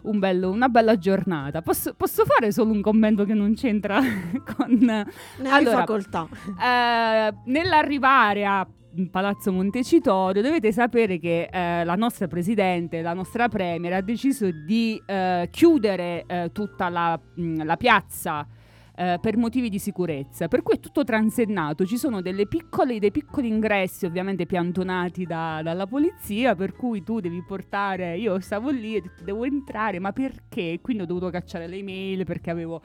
un 0.05 0.19
bello- 0.19 0.51
una 0.51 0.69
bella 0.69 0.97
giornata. 0.97 1.61
Posso, 1.61 1.93
posso 1.95 2.25
fare 2.25 2.51
solo 2.51 2.71
un 2.71 2.81
commento 2.81 3.25
che 3.25 3.33
non 3.33 3.53
c'entra 3.55 3.99
con... 4.55 4.77
Ne 4.79 5.05
hai 5.43 5.51
Allora, 5.51 5.77
facoltà. 5.77 6.27
eh, 6.61 7.33
nell'arrivare 7.45 8.45
a 8.45 8.67
Palazzo 9.11 9.51
Montecitorio 9.51 10.41
dovete 10.41 10.71
sapere 10.71 11.19
che 11.19 11.49
eh, 11.51 11.83
la 11.83 11.95
nostra 11.95 12.27
presidente, 12.27 13.01
la 13.01 13.13
nostra 13.13 13.49
premier 13.49 13.91
ha 13.93 14.01
deciso 14.01 14.49
di 14.51 15.01
eh, 15.05 15.49
chiudere 15.51 16.23
eh, 16.27 16.49
tutta 16.53 16.87
la, 16.87 17.19
mh, 17.35 17.63
la 17.65 17.75
piazza 17.75 18.47
eh, 18.95 19.19
per 19.21 19.37
motivi 19.37 19.69
di 19.69 19.79
sicurezza, 19.79 20.47
per 20.47 20.61
cui 20.61 20.75
è 20.75 20.79
tutto 20.79 21.03
transennato, 21.03 21.85
ci 21.85 21.97
sono 21.97 22.21
delle 22.21 22.47
piccole, 22.47 22.99
dei 22.99 23.11
piccoli 23.11 23.47
ingressi 23.47 24.05
ovviamente 24.05 24.45
piantonati 24.45 25.25
da- 25.25 25.61
dalla 25.61 25.85
polizia, 25.85 26.55
per 26.55 26.73
cui 26.73 27.03
tu 27.03 27.19
devi 27.19 27.43
portare, 27.45 28.17
io 28.17 28.39
stavo 28.39 28.69
lì 28.69 28.95
e 28.95 29.03
devo 29.23 29.43
entrare, 29.43 29.99
ma 29.99 30.11
perché? 30.11 30.79
Quindi 30.81 31.03
ho 31.03 31.05
dovuto 31.05 31.29
cacciare 31.29 31.67
le 31.67 31.77
email 31.77 32.23
perché 32.23 32.49
avevo 32.49 32.81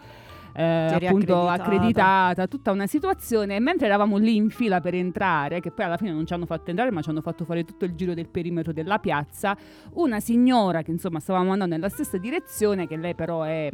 eh, 0.52 0.62
appunto 0.62 1.46
accreditata. 1.46 1.52
accreditata, 1.52 2.46
tutta 2.48 2.72
una 2.72 2.86
situazione. 2.86 3.56
E 3.56 3.60
mentre 3.60 3.86
eravamo 3.86 4.16
lì 4.16 4.36
in 4.36 4.50
fila 4.50 4.80
per 4.80 4.94
entrare, 4.94 5.60
che 5.60 5.70
poi 5.70 5.84
alla 5.84 5.96
fine 5.96 6.12
non 6.12 6.26
ci 6.26 6.32
hanno 6.32 6.46
fatto 6.46 6.70
entrare, 6.70 6.90
ma 6.90 7.02
ci 7.02 7.10
hanno 7.10 7.20
fatto 7.20 7.44
fare 7.44 7.64
tutto 7.64 7.84
il 7.84 7.94
giro 7.94 8.14
del 8.14 8.28
perimetro 8.28 8.72
della 8.72 8.98
piazza, 8.98 9.56
una 9.94 10.20
signora 10.20 10.82
che 10.82 10.90
insomma 10.90 11.20
stavamo 11.20 11.52
andando 11.52 11.74
nella 11.74 11.88
stessa 11.88 12.18
direzione, 12.18 12.86
che 12.86 12.96
lei 12.96 13.14
però 13.14 13.42
è 13.42 13.70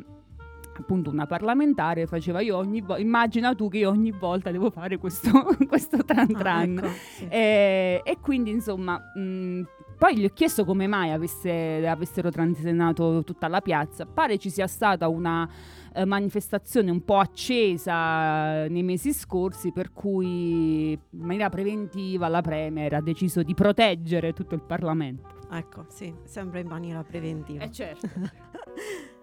appunto 0.79 1.11
una 1.11 1.27
parlamentare 1.27 2.07
faceva 2.07 2.41
io 2.41 2.57
ogni 2.57 2.81
volta 2.81 3.03
immagina 3.03 3.55
tu 3.55 3.69
che 3.69 3.79
io 3.79 3.91
ogni 3.91 4.11
volta 4.11 4.51
devo 4.51 4.71
fare 4.71 4.97
questo, 4.99 5.31
questo 5.67 6.05
tran 6.05 6.29
Ah, 6.35 6.39
tran 6.39 6.79
ecco, 6.79 6.89
sì. 6.89 7.27
e, 7.29 8.01
e 8.05 8.19
quindi 8.21 8.51
insomma 8.51 8.99
mh, 9.15 9.63
Poi 9.99 10.19
gli 10.19 10.25
ho 10.27 10.31
chiesto 10.35 10.65
come 10.65 10.87
mai 10.87 11.11
avesse- 11.11 11.87
avessero 11.89 12.31
transinato 12.31 13.23
tutta 13.25 13.49
la 13.49 13.61
piazza. 13.63 14.05
Pare 14.05 14.37
ci 14.37 14.51
sia 14.51 14.67
stata 14.67 15.09
una 15.09 15.49
eh, 15.95 16.05
manifestazione 16.05 16.91
un 16.91 17.03
po' 17.03 17.17
accesa 17.17 18.67
nei 18.69 18.83
mesi 18.83 19.15
scorsi, 19.15 19.73
per 19.73 19.93
cui 19.95 20.93
in 20.93 20.99
maniera 21.25 21.49
preventiva 21.49 22.29
la 22.29 22.43
Premier 22.43 22.93
ha 22.93 23.01
deciso 23.01 23.43
di 23.43 23.55
proteggere 23.55 24.35
tutto 24.35 24.55
il 24.55 24.61
Parlamento. 24.61 25.29
Ecco, 25.51 25.87
sì, 25.89 26.13
sempre 26.25 26.61
in 26.61 26.67
maniera 26.67 27.03
preventiva. 27.03 27.65
Eh 27.65 27.71
certo. 27.73 28.07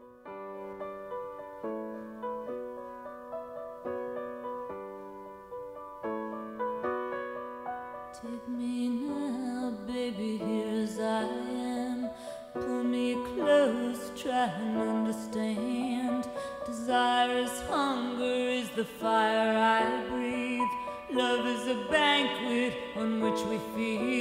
the 18.84 18.90
fire 19.00 19.58
I 19.58 20.10
breathe. 20.10 20.74
Love 21.18 21.46
is 21.46 21.68
a 21.68 21.90
banquet 21.90 22.74
on 22.98 23.22
which 23.22 23.40
we 23.50 23.58
feed. 23.74 24.13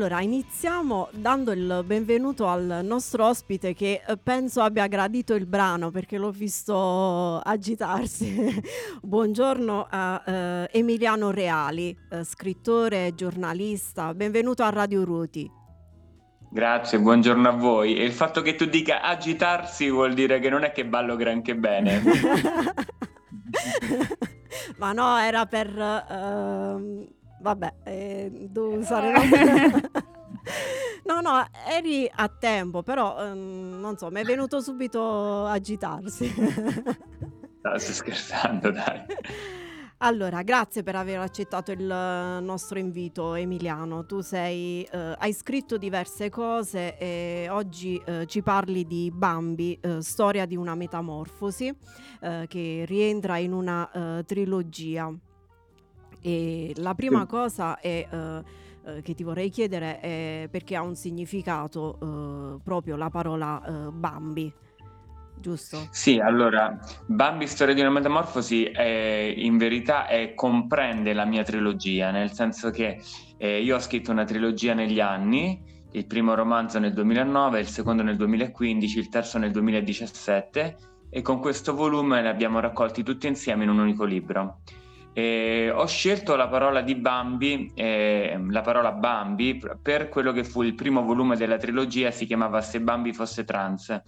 Allora, 0.00 0.22
iniziamo 0.22 1.10
dando 1.12 1.52
il 1.52 1.82
benvenuto 1.84 2.46
al 2.46 2.80
nostro 2.82 3.26
ospite 3.26 3.74
che 3.74 4.00
eh, 4.06 4.16
penso 4.16 4.62
abbia 4.62 4.86
gradito 4.86 5.34
il 5.34 5.44
brano 5.44 5.90
perché 5.90 6.16
l'ho 6.16 6.30
visto 6.30 7.38
agitarsi. 7.38 8.62
Buongiorno 9.02 9.86
a 9.90 10.22
eh, 10.24 10.70
Emiliano 10.72 11.30
Reali, 11.30 11.94
eh, 12.12 12.24
scrittore, 12.24 13.14
giornalista. 13.14 14.14
Benvenuto 14.14 14.62
a 14.62 14.70
Radio 14.70 15.04
Ruti. 15.04 15.52
Grazie, 16.50 16.98
buongiorno 16.98 17.46
a 17.50 17.52
voi. 17.52 17.96
E 17.96 18.02
il 18.02 18.12
fatto 18.12 18.40
che 18.40 18.54
tu 18.54 18.64
dica 18.64 19.02
agitarsi 19.02 19.90
vuol 19.90 20.14
dire 20.14 20.38
che 20.38 20.48
non 20.48 20.64
è 20.64 20.72
che 20.72 20.86
ballo 20.86 21.14
granché 21.14 21.54
bene. 21.54 22.02
Ma 24.78 24.92
no, 24.92 25.18
era 25.18 25.44
per... 25.44 25.68
ehm, 25.78 27.06
vabbè, 27.40 27.74
eh, 27.84 28.30
devo 28.48 28.76
usare... 28.76 29.12
No, 31.02 31.20
no, 31.20 31.44
eri 31.68 32.08
a 32.12 32.28
tempo, 32.28 32.82
però 32.82 33.18
ehm, 33.18 33.80
non 33.80 33.96
so, 33.96 34.10
mi 34.10 34.20
è 34.20 34.24
venuto 34.24 34.60
subito 34.60 35.44
agitarsi. 35.46 36.32
No, 37.62 37.76
sto 37.76 37.92
scherzando, 37.92 38.70
dai. 38.70 39.02
Allora, 39.98 40.40
grazie 40.40 40.82
per 40.82 40.96
aver 40.96 41.18
accettato 41.18 41.72
il 41.72 41.90
eh, 41.90 42.40
nostro 42.40 42.78
invito, 42.78 43.34
Emiliano. 43.34 44.06
Tu 44.06 44.22
sei, 44.22 44.82
eh, 44.82 45.14
hai 45.18 45.34
scritto 45.34 45.76
diverse 45.76 46.30
cose 46.30 46.96
e 46.96 47.48
oggi 47.50 48.00
eh, 48.06 48.24
ci 48.24 48.40
parli 48.40 48.86
di 48.86 49.10
Bambi, 49.14 49.78
eh, 49.78 50.00
storia 50.00 50.46
di 50.46 50.56
una 50.56 50.74
metamorfosi, 50.74 51.70
eh, 52.22 52.46
che 52.48 52.84
rientra 52.86 53.36
in 53.36 53.52
una 53.52 53.90
eh, 53.90 54.24
trilogia. 54.24 55.14
E 56.22 56.72
la 56.76 56.94
prima 56.94 57.20
Sì. 57.22 57.26
cosa 57.26 57.78
è, 57.80 58.06
eh, 58.10 58.42
eh, 58.84 59.02
che 59.02 59.14
ti 59.14 59.22
vorrei 59.22 59.50
chiedere 59.50 60.00
è 60.00 60.48
perché 60.50 60.76
ha 60.76 60.82
un 60.82 60.94
significato 60.94 61.98
eh, 62.00 62.60
proprio 62.62 62.96
la 62.96 63.10
parola 63.10 63.62
eh, 63.64 63.90
Bambi, 63.90 64.52
giusto? 65.38 65.88
Sì, 65.90 66.18
allora, 66.18 66.78
Bambi 67.06 67.46
Storia 67.46 67.74
di 67.74 67.80
una 67.80 67.90
metamorfosi 67.90 68.64
è, 68.64 69.34
in 69.36 69.56
verità 69.58 70.06
è- 70.06 70.34
comprende 70.34 71.12
la 71.12 71.24
mia 71.24 71.42
trilogia, 71.42 72.10
nel 72.10 72.32
senso 72.32 72.70
che 72.70 73.00
eh, 73.38 73.62
io 73.62 73.76
ho 73.76 73.80
scritto 73.80 74.10
una 74.10 74.24
trilogia 74.24 74.74
negli 74.74 75.00
anni, 75.00 75.62
il 75.92 76.06
primo 76.06 76.34
romanzo 76.34 76.78
nel 76.78 76.92
2009, 76.92 77.60
il 77.60 77.66
secondo 77.66 78.02
nel 78.02 78.16
2015, 78.16 78.98
il 78.98 79.08
terzo 79.08 79.38
nel 79.38 79.50
2017 79.50 80.76
e 81.10 81.22
con 81.22 81.40
questo 81.40 81.74
volume 81.74 82.20
li 82.22 82.28
abbiamo 82.28 82.60
raccolti 82.60 83.02
tutti 83.02 83.26
insieme 83.26 83.64
in 83.64 83.70
un 83.70 83.78
unico 83.78 84.04
libro. 84.04 84.60
E 85.12 85.70
ho 85.74 85.86
scelto 85.86 86.36
la 86.36 86.48
parola 86.48 86.82
di 86.82 86.94
Bambi, 86.94 87.72
eh, 87.74 88.38
la 88.48 88.60
parola 88.60 88.92
Bambi, 88.92 89.60
per 89.82 90.08
quello 90.08 90.32
che 90.32 90.44
fu 90.44 90.62
il 90.62 90.74
primo 90.74 91.02
volume 91.02 91.36
della 91.36 91.56
trilogia, 91.56 92.10
si 92.10 92.26
chiamava 92.26 92.60
Se 92.60 92.80
Bambi 92.80 93.12
fosse 93.12 93.44
trans, 93.44 94.02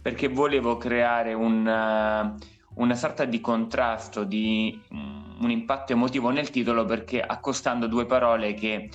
perché 0.00 0.28
volevo 0.28 0.76
creare 0.76 1.34
un, 1.34 1.66
eh, 1.66 2.34
una 2.74 2.94
sorta 2.94 3.24
di 3.24 3.40
contrasto, 3.40 4.24
di 4.24 4.80
mm, 4.94 5.42
un 5.42 5.50
impatto 5.50 5.92
emotivo 5.92 6.30
nel 6.30 6.50
titolo, 6.50 6.84
perché 6.84 7.20
accostando 7.20 7.86
due 7.86 8.06
parole 8.06 8.54
che 8.54 8.88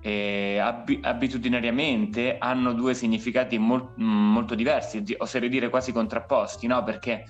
eh, 0.00 0.58
abi- 0.58 1.00
abitudinariamente 1.02 2.36
hanno 2.38 2.72
due 2.74 2.94
significati 2.94 3.58
mol- 3.58 3.92
mm, 4.00 4.32
molto 4.32 4.54
diversi, 4.54 5.02
di- 5.02 5.16
oserei 5.18 5.48
dire 5.48 5.68
quasi 5.68 5.90
contrapposti, 5.90 6.68
no? 6.68 6.82
Perché 6.84 7.24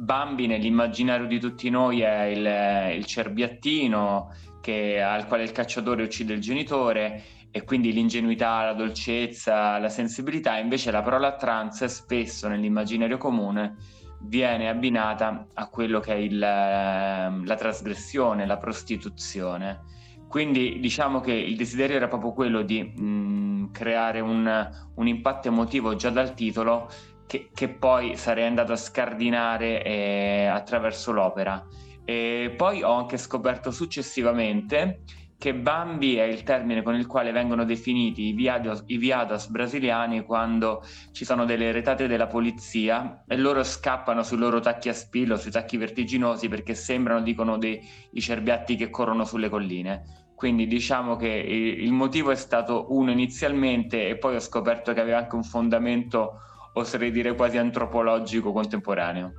Bambi 0.00 0.46
nell'immaginario 0.46 1.26
di 1.26 1.38
tutti 1.38 1.68
noi 1.68 2.00
è 2.00 2.22
il, 2.22 2.96
il 2.96 3.04
cerbiattino 3.04 4.32
che- 4.62 5.02
al 5.02 5.26
quale 5.26 5.42
il 5.42 5.52
cacciatore 5.52 6.02
uccide 6.02 6.32
il 6.32 6.40
genitore 6.40 7.22
e 7.50 7.64
quindi 7.64 7.92
l'ingenuità, 7.92 8.64
la 8.64 8.72
dolcezza, 8.72 9.76
la 9.76 9.90
sensibilità, 9.90 10.56
invece 10.56 10.90
la 10.90 11.02
parola 11.02 11.36
trans 11.36 11.84
spesso 11.84 12.48
nell'immaginario 12.48 13.18
comune 13.18 13.76
viene 14.22 14.70
abbinata 14.70 15.48
a 15.52 15.68
quello 15.68 16.00
che 16.00 16.14
è 16.14 16.16
il, 16.16 16.42
ehm, 16.42 17.44
la 17.44 17.54
trasgressione, 17.56 18.46
la 18.46 18.56
prostituzione. 18.56 19.80
Quindi 20.30 20.78
diciamo 20.80 21.20
che 21.20 21.32
il 21.32 21.56
desiderio 21.56 21.96
era 21.96 22.08
proprio 22.08 22.32
quello 22.32 22.62
di 22.62 22.82
mh, 22.82 23.70
creare 23.72 24.20
un, 24.20 24.70
un 24.94 25.06
impatto 25.06 25.48
emotivo 25.48 25.94
già 25.96 26.08
dal 26.08 26.32
titolo 26.32 26.88
che, 27.30 27.50
che 27.54 27.68
poi 27.68 28.16
sarei 28.16 28.44
andato 28.44 28.72
a 28.72 28.76
scardinare 28.76 29.84
eh, 29.84 30.46
attraverso 30.46 31.12
l'opera. 31.12 31.64
E 32.04 32.52
poi 32.56 32.82
ho 32.82 32.92
anche 32.92 33.18
scoperto 33.18 33.70
successivamente 33.70 35.02
che 35.38 35.54
Bambi 35.54 36.16
è 36.16 36.24
il 36.24 36.42
termine 36.42 36.82
con 36.82 36.96
il 36.96 37.06
quale 37.06 37.30
vengono 37.30 37.64
definiti 37.64 38.24
i 38.24 38.32
viados, 38.32 38.82
i 38.86 38.96
viados 38.98 39.46
brasiliani 39.46 40.24
quando 40.24 40.82
ci 41.12 41.24
sono 41.24 41.44
delle 41.44 41.70
retate 41.70 42.08
della 42.08 42.26
polizia 42.26 43.22
e 43.28 43.36
loro 43.36 43.62
scappano 43.62 44.24
sui 44.24 44.36
loro 44.36 44.58
tacchi 44.58 44.88
a 44.88 44.92
spillo, 44.92 45.36
sui 45.36 45.52
tacchi 45.52 45.76
vertiginosi 45.76 46.48
perché 46.48 46.74
sembrano, 46.74 47.22
dicono, 47.22 47.58
dei 47.58 47.80
i 48.10 48.20
cerbiatti 48.20 48.74
che 48.74 48.90
corrono 48.90 49.24
sulle 49.24 49.48
colline. 49.48 50.30
Quindi 50.34 50.66
diciamo 50.66 51.14
che 51.14 51.28
il 51.28 51.84
il 51.84 51.92
motivo 51.92 52.32
è 52.32 52.36
stato 52.36 52.86
uno 52.88 53.12
inizialmente 53.12 54.08
e 54.08 54.16
poi 54.16 54.34
ho 54.34 54.40
scoperto 54.40 54.92
che 54.92 55.00
aveva 55.00 55.18
anche 55.18 55.36
un 55.36 55.44
fondamento, 55.44 56.40
oserei 56.74 57.10
dire 57.10 57.34
quasi 57.34 57.58
antropologico 57.58 58.52
contemporaneo. 58.52 59.32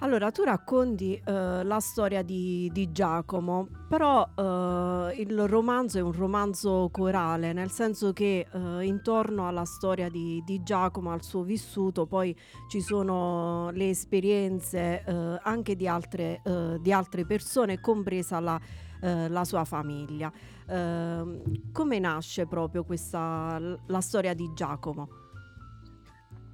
Allora, 0.00 0.30
tu 0.30 0.42
racconti 0.42 1.14
eh, 1.14 1.64
la 1.64 1.80
storia 1.80 2.22
di, 2.22 2.70
di 2.70 2.92
Giacomo, 2.92 3.66
però 3.88 4.28
eh, 4.36 5.14
il 5.16 5.48
romanzo 5.48 5.96
è 5.96 6.02
un 6.02 6.12
romanzo 6.12 6.90
corale, 6.92 7.54
nel 7.54 7.70
senso 7.70 8.12
che 8.12 8.46
eh, 8.52 8.84
intorno 8.84 9.48
alla 9.48 9.64
storia 9.64 10.10
di, 10.10 10.42
di 10.44 10.62
Giacomo, 10.62 11.12
al 11.12 11.22
suo 11.22 11.44
vissuto, 11.44 12.04
poi 12.04 12.36
ci 12.68 12.82
sono 12.82 13.70
le 13.70 13.88
esperienze 13.88 15.02
eh, 15.02 15.40
anche 15.42 15.74
di 15.76 15.88
altre, 15.88 16.42
eh, 16.44 16.76
di 16.78 16.92
altre 16.92 17.24
persone, 17.24 17.80
compresa 17.80 18.38
la, 18.38 18.60
eh, 19.00 19.30
la 19.30 19.44
sua 19.44 19.64
famiglia. 19.64 20.30
Ehm, 20.68 21.72
come 21.72 21.98
nasce 21.98 22.46
proprio 22.46 22.84
questa, 22.84 23.58
la 23.86 24.00
storia 24.02 24.34
di 24.34 24.50
Giacomo? 24.52 25.25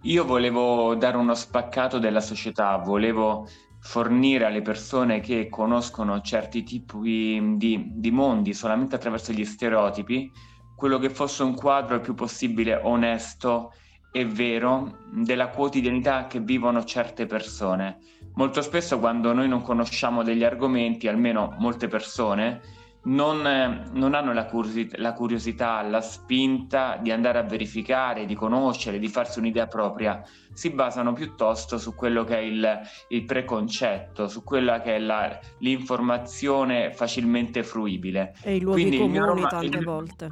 Io 0.05 0.25
volevo 0.25 0.97
dare 0.97 1.17
uno 1.17 1.35
spaccato 1.35 2.01
della 2.01 2.21
società, 2.21 2.77
volevo 2.79 3.47
fornire 3.79 4.45
alle 4.47 4.61
persone 4.61 5.21
che 5.21 5.49
conoscono 5.49 6.21
certi 6.21 6.65
tipi 6.65 7.55
di, 7.57 7.87
di 7.89 8.11
mondi 8.11 8.53
solamente 8.53 8.97
attraverso 8.97 9.33
gli 9.33 9.45
stereotipi, 9.45 10.31
quello 10.75 10.99
che 10.99 11.09
fosse 11.09 11.45
un 11.45 11.55
quadro 11.55 11.95
il 11.95 12.01
più 12.01 12.15
possibile 12.15 12.81
onesto 12.83 13.73
e 14.11 14.27
vero 14.27 14.99
della 15.13 15.51
quotidianità 15.51 16.27
che 16.27 16.41
vivono 16.41 16.83
certe 16.83 17.27
persone. 17.27 17.99
Molto 18.35 18.61
spesso 18.61 18.99
quando 18.99 19.33
noi 19.33 19.47
non 19.47 19.63
conosciamo 19.63 20.25
degli 20.25 20.43
argomenti, 20.43 21.07
almeno 21.07 21.55
molte 21.59 21.87
persone, 21.87 22.61
non, 23.05 23.45
eh, 23.47 23.83
non 23.93 24.15
hanno 24.15 24.33
la, 24.33 24.47
curiosi- 24.47 24.91
la 24.97 25.13
curiosità, 25.13 25.83
la 25.83 26.01
spinta 26.01 26.97
di 27.03 27.11
andare 27.11 27.39
a 27.39 27.43
verificare, 27.43 28.27
di 28.27 28.35
conoscere, 28.35 28.99
di 28.99 29.09
farsi 29.09 29.39
un'idea 29.41 29.67
propria, 29.67 30.23
si 30.53 30.71
basano 30.71 31.13
piuttosto 31.13 31.79
su 31.79 31.95
quello 31.95 32.23
che 32.25 32.37
è 32.37 32.41
il, 32.41 32.81
il 33.09 33.25
preconcetto, 33.25 34.29
su 34.29 34.45
quella 34.45 34.81
che 34.81 34.97
è 34.97 34.99
la- 35.01 35.37
l'informazione 35.59 36.93
facilmente 36.93 37.63
fruibile. 37.65 38.35
E 38.43 38.57
i 38.57 38.61
luoghi 38.61 38.83
Quindi 38.83 38.99
comuni 38.99 39.19
roma- 39.19 39.49
tante 39.49 39.79
il- 39.79 39.85
volte. 39.85 40.29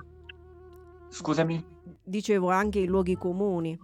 Scusami? 1.08 1.64
Dicevo 2.04 2.50
anche 2.50 2.78
i 2.78 2.86
luoghi 2.86 3.16
comuni. 3.16 3.78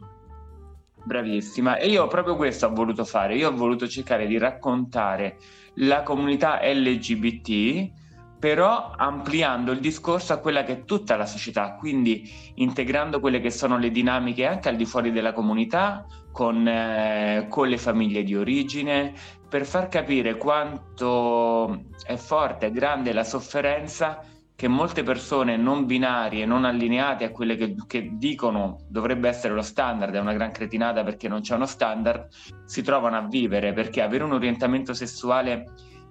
Bravissima, 1.02 1.76
e 1.76 1.88
io 1.88 2.06
proprio 2.08 2.34
questo 2.34 2.66
ho 2.66 2.72
voluto 2.72 3.04
fare, 3.04 3.36
io 3.36 3.48
ho 3.50 3.54
voluto 3.54 3.86
cercare 3.86 4.26
di 4.26 4.38
raccontare 4.38 5.38
la 5.76 6.02
comunità 6.02 6.58
LGBT, 6.62 7.90
però 8.38 8.92
ampliando 8.96 9.72
il 9.72 9.80
discorso 9.80 10.32
a 10.32 10.38
quella 10.38 10.62
che 10.62 10.72
è 10.72 10.84
tutta 10.84 11.16
la 11.16 11.26
società, 11.26 11.74
quindi 11.74 12.30
integrando 12.56 13.20
quelle 13.20 13.40
che 13.40 13.50
sono 13.50 13.78
le 13.78 13.90
dinamiche 13.90 14.46
anche 14.46 14.68
al 14.68 14.76
di 14.76 14.84
fuori 14.84 15.10
della 15.10 15.32
comunità, 15.32 16.06
con, 16.32 16.68
eh, 16.68 17.46
con 17.48 17.68
le 17.68 17.78
famiglie 17.78 18.22
di 18.22 18.36
origine, 18.36 19.14
per 19.48 19.64
far 19.64 19.88
capire 19.88 20.36
quanto 20.36 21.84
è 22.04 22.16
forte, 22.16 22.66
è 22.66 22.70
grande 22.70 23.12
la 23.12 23.24
sofferenza 23.24 24.20
che 24.54 24.68
molte 24.68 25.02
persone 25.02 25.56
non 25.58 25.84
binarie, 25.84 26.46
non 26.46 26.64
allineate 26.64 27.24
a 27.24 27.30
quelle 27.30 27.56
che, 27.56 27.74
che 27.86 28.12
dicono 28.14 28.78
dovrebbe 28.88 29.28
essere 29.28 29.52
lo 29.52 29.62
standard, 29.62 30.14
è 30.14 30.18
una 30.18 30.32
gran 30.32 30.50
cretinata 30.50 31.04
perché 31.04 31.28
non 31.28 31.42
c'è 31.42 31.54
uno 31.54 31.66
standard, 31.66 32.28
si 32.64 32.82
trovano 32.82 33.18
a 33.18 33.26
vivere 33.28 33.74
perché 33.74 34.00
avere 34.00 34.24
un 34.24 34.32
orientamento 34.32 34.94
sessuale 34.94 35.66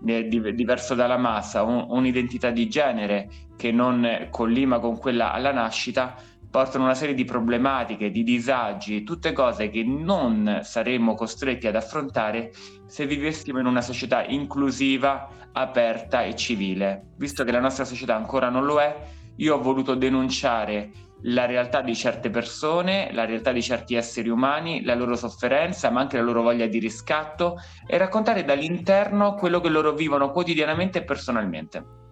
diverso 0.05 0.93
dalla 0.93 1.17
massa, 1.17 1.63
un- 1.63 1.87
un'identità 1.89 2.51
di 2.51 2.69
genere 2.69 3.29
che 3.57 3.71
non 3.71 4.27
collima 4.29 4.79
con 4.79 4.97
quella 4.97 5.33
alla 5.33 5.51
nascita, 5.51 6.15
portano 6.49 6.85
una 6.85 6.93
serie 6.93 7.15
di 7.15 7.25
problematiche, 7.25 8.11
di 8.11 8.23
disagi, 8.23 9.03
tutte 9.03 9.33
cose 9.33 9.69
che 9.69 9.83
non 9.83 10.61
saremmo 10.63 11.13
costretti 11.13 11.67
ad 11.67 11.75
affrontare 11.75 12.51
se 12.85 13.05
vivessimo 13.05 13.59
in 13.59 13.65
una 13.65 13.81
società 13.81 14.23
inclusiva, 14.23 15.27
aperta 15.51 16.23
e 16.23 16.33
civile. 16.35 17.07
Visto 17.17 17.43
che 17.43 17.51
la 17.51 17.59
nostra 17.59 17.83
società 17.83 18.15
ancora 18.15 18.49
non 18.49 18.63
lo 18.63 18.79
è, 18.79 18.95
io 19.37 19.55
ho 19.55 19.61
voluto 19.61 19.95
denunciare 19.95 20.91
la 21.21 21.45
realtà 21.45 21.81
di 21.81 21.95
certe 21.95 22.29
persone, 22.29 23.09
la 23.13 23.25
realtà 23.25 23.51
di 23.51 23.61
certi 23.61 23.95
esseri 23.95 24.29
umani, 24.29 24.83
la 24.83 24.95
loro 24.95 25.15
sofferenza, 25.15 25.89
ma 25.89 26.01
anche 26.01 26.17
la 26.17 26.23
loro 26.23 26.41
voglia 26.41 26.67
di 26.67 26.79
riscatto 26.79 27.57
e 27.87 27.97
raccontare 27.97 28.43
dall'interno 28.43 29.35
quello 29.35 29.59
che 29.59 29.69
loro 29.69 29.93
vivono 29.93 30.31
quotidianamente 30.31 30.99
e 30.99 31.03
personalmente. 31.03 32.03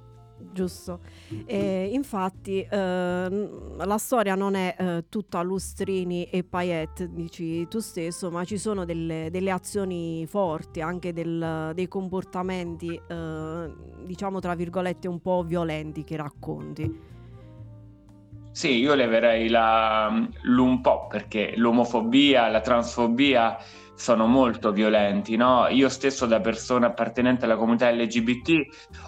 Giusto. 0.51 0.99
E 1.45 1.89
infatti 1.93 2.61
eh, 2.61 3.49
la 3.77 3.97
storia 3.97 4.35
non 4.35 4.55
è 4.55 4.75
eh, 4.77 5.05
tutta 5.09 5.41
lustrini 5.41 6.25
e 6.25 6.43
paillette, 6.43 7.11
dici 7.11 7.67
tu 7.67 7.79
stesso, 7.79 8.29
ma 8.29 8.43
ci 8.43 8.57
sono 8.57 8.83
delle, 8.85 9.29
delle 9.31 9.51
azioni 9.51 10.25
forti, 10.27 10.81
anche 10.81 11.13
del- 11.13 11.71
dei 11.73 11.87
comportamenti, 11.87 12.99
eh, 13.07 13.73
diciamo 14.05 14.39
tra 14.39 14.53
virgolette, 14.53 15.07
un 15.07 15.21
po' 15.21 15.43
violenti 15.43 16.03
che 16.03 16.17
racconti. 16.17 17.11
Sì, 18.55 18.77
io 18.77 18.93
leverei 18.93 19.49
la, 19.49 20.13
l'un 20.43 20.79
po' 20.81 21.07
perché 21.07 21.53
l'omofobia, 21.57 22.49
la 22.49 22.61
transfobia 22.61 23.57
sono 23.95 24.27
molto 24.27 24.71
violenti, 24.71 25.35
no? 25.35 25.67
Io 25.69 25.89
stesso 25.89 26.27
da 26.27 26.39
persona 26.39 26.87
appartenente 26.87 27.45
alla 27.45 27.55
comunità 27.57 27.89
LGBT 27.89 28.61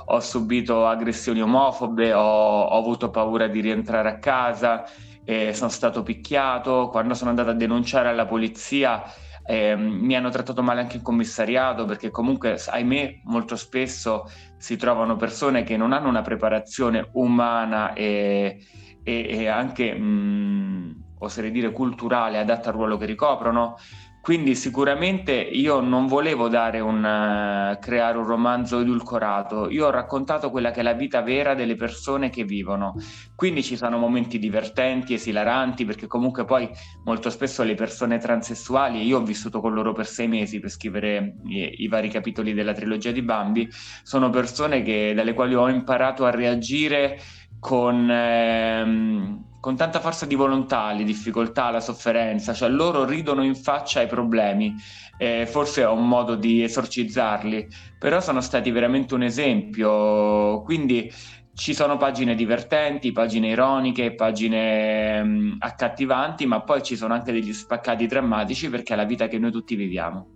ho 0.05 0.19
subito 0.19 0.87
aggressioni 0.87 1.41
omofobe, 1.43 2.11
ho, 2.13 2.21
ho 2.63 2.77
avuto 2.79 3.11
paura 3.11 3.47
di 3.47 3.61
rientrare 3.61 4.09
a 4.09 4.17
casa, 4.17 4.83
eh, 5.23 5.53
sono 5.53 5.69
stato 5.69 6.01
picchiato, 6.01 6.87
quando 6.89 7.13
sono 7.13 7.29
andato 7.29 7.51
a 7.51 7.53
denunciare 7.53 8.09
alla 8.09 8.25
polizia 8.25 9.03
ehm, 9.45 9.79
mi 9.79 10.15
hanno 10.15 10.29
trattato 10.29 10.63
male 10.63 10.81
anche 10.81 10.97
in 10.97 11.03
commissariato 11.03 11.85
perché 11.85 12.09
comunque, 12.09 12.59
ahimè, 12.67 13.21
molto 13.25 13.55
spesso 13.55 14.23
si 14.57 14.75
trovano 14.75 15.15
persone 15.15 15.63
che 15.63 15.77
non 15.77 15.93
hanno 15.93 16.09
una 16.09 16.21
preparazione 16.21 17.09
umana 17.13 17.93
e 17.93 18.57
e, 19.05 19.27
e 19.29 19.47
anche, 19.47 19.93
mh, 19.93 21.03
oserei 21.19 21.51
dire, 21.51 21.71
culturale 21.71 22.39
adatta 22.39 22.69
al 22.69 22.75
ruolo 22.75 22.97
che 22.97 23.05
ricoprono. 23.05 23.75
Quindi 24.19 24.55
sicuramente 24.55 25.33
io 25.33 25.81
non 25.81 26.07
volevo 26.07 26.45
un, 26.47 27.05
eh, 27.05 27.77
creare 27.79 28.17
un 28.17 28.25
romanzo 28.25 28.79
edulcorato, 28.79 29.69
io 29.69 29.85
ho 29.85 29.91
raccontato 29.91 30.49
quella 30.49 30.71
che 30.71 30.79
è 30.79 30.83
la 30.83 30.93
vita 30.93 31.21
vera 31.21 31.53
delle 31.53 31.75
persone 31.75 32.31
che 32.31 32.43
vivono. 32.43 32.95
Quindi 33.35 33.61
ci 33.61 33.77
sono 33.77 33.99
momenti 33.99 34.39
divertenti, 34.39 35.13
esilaranti, 35.13 35.85
perché 35.85 36.07
comunque 36.07 36.43
poi 36.43 36.67
molto 37.03 37.29
spesso 37.29 37.61
le 37.61 37.75
persone 37.75 38.17
transessuali, 38.17 39.05
io 39.05 39.19
ho 39.19 39.23
vissuto 39.23 39.59
con 39.61 39.73
loro 39.75 39.93
per 39.93 40.07
sei 40.07 40.27
mesi 40.27 40.59
per 40.59 40.71
scrivere 40.71 41.35
i, 41.45 41.83
i 41.83 41.87
vari 41.87 42.09
capitoli 42.09 42.53
della 42.55 42.73
trilogia 42.73 43.11
di 43.11 43.21
Bambi, 43.21 43.69
sono 44.01 44.31
persone 44.31 44.81
che- 44.81 45.13
dalle 45.13 45.33
quali 45.35 45.53
ho 45.53 45.69
imparato 45.69 46.25
a 46.25 46.31
reagire 46.31 47.19
con, 47.65 48.07
ehm, 48.11 49.43
con 49.59 49.75
tanta 49.75 49.99
forza 49.99 50.27
di 50.27 50.35
volontà 50.35 50.81
alle 50.81 51.03
difficoltà, 51.03 51.65
alla 51.65 51.79
sofferenza, 51.79 52.53
cioè 52.53 52.69
loro 52.69 53.05
ridono 53.05 53.43
in 53.43 53.55
faccia 53.55 54.01
ai 54.01 54.07
problemi, 54.07 54.75
eh, 55.17 55.47
forse 55.47 55.81
è 55.81 55.87
un 55.87 56.07
modo 56.07 56.35
di 56.35 56.61
esorcizzarli, 56.61 57.67
però 57.97 58.21
sono 58.21 58.39
stati 58.41 58.69
veramente 58.69 59.15
un 59.15 59.23
esempio, 59.23 60.61
quindi 60.61 61.11
ci 61.55 61.73
sono 61.73 61.97
pagine 61.97 62.35
divertenti, 62.35 63.11
pagine 63.11 63.47
ironiche, 63.47 64.13
pagine 64.13 65.17
ehm, 65.17 65.55
accattivanti, 65.57 66.45
ma 66.45 66.61
poi 66.61 66.83
ci 66.83 66.95
sono 66.95 67.15
anche 67.15 67.31
degli 67.31 67.51
spaccati 67.51 68.05
drammatici 68.05 68.69
perché 68.69 68.93
è 68.93 68.95
la 68.95 69.05
vita 69.05 69.27
che 69.27 69.39
noi 69.39 69.51
tutti 69.51 69.73
viviamo. 69.73 70.27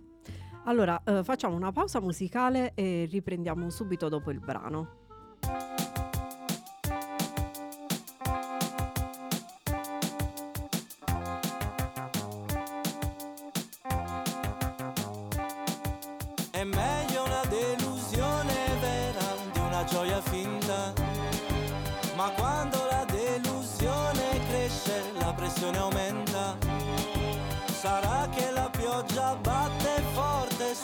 Allora, 0.64 1.00
eh, 1.04 1.22
facciamo 1.22 1.54
una 1.54 1.70
pausa 1.70 2.00
musicale 2.00 2.72
e 2.74 3.06
riprendiamo 3.08 3.70
subito 3.70 4.08
dopo 4.08 4.32
il 4.32 4.40
brano. 4.40 4.98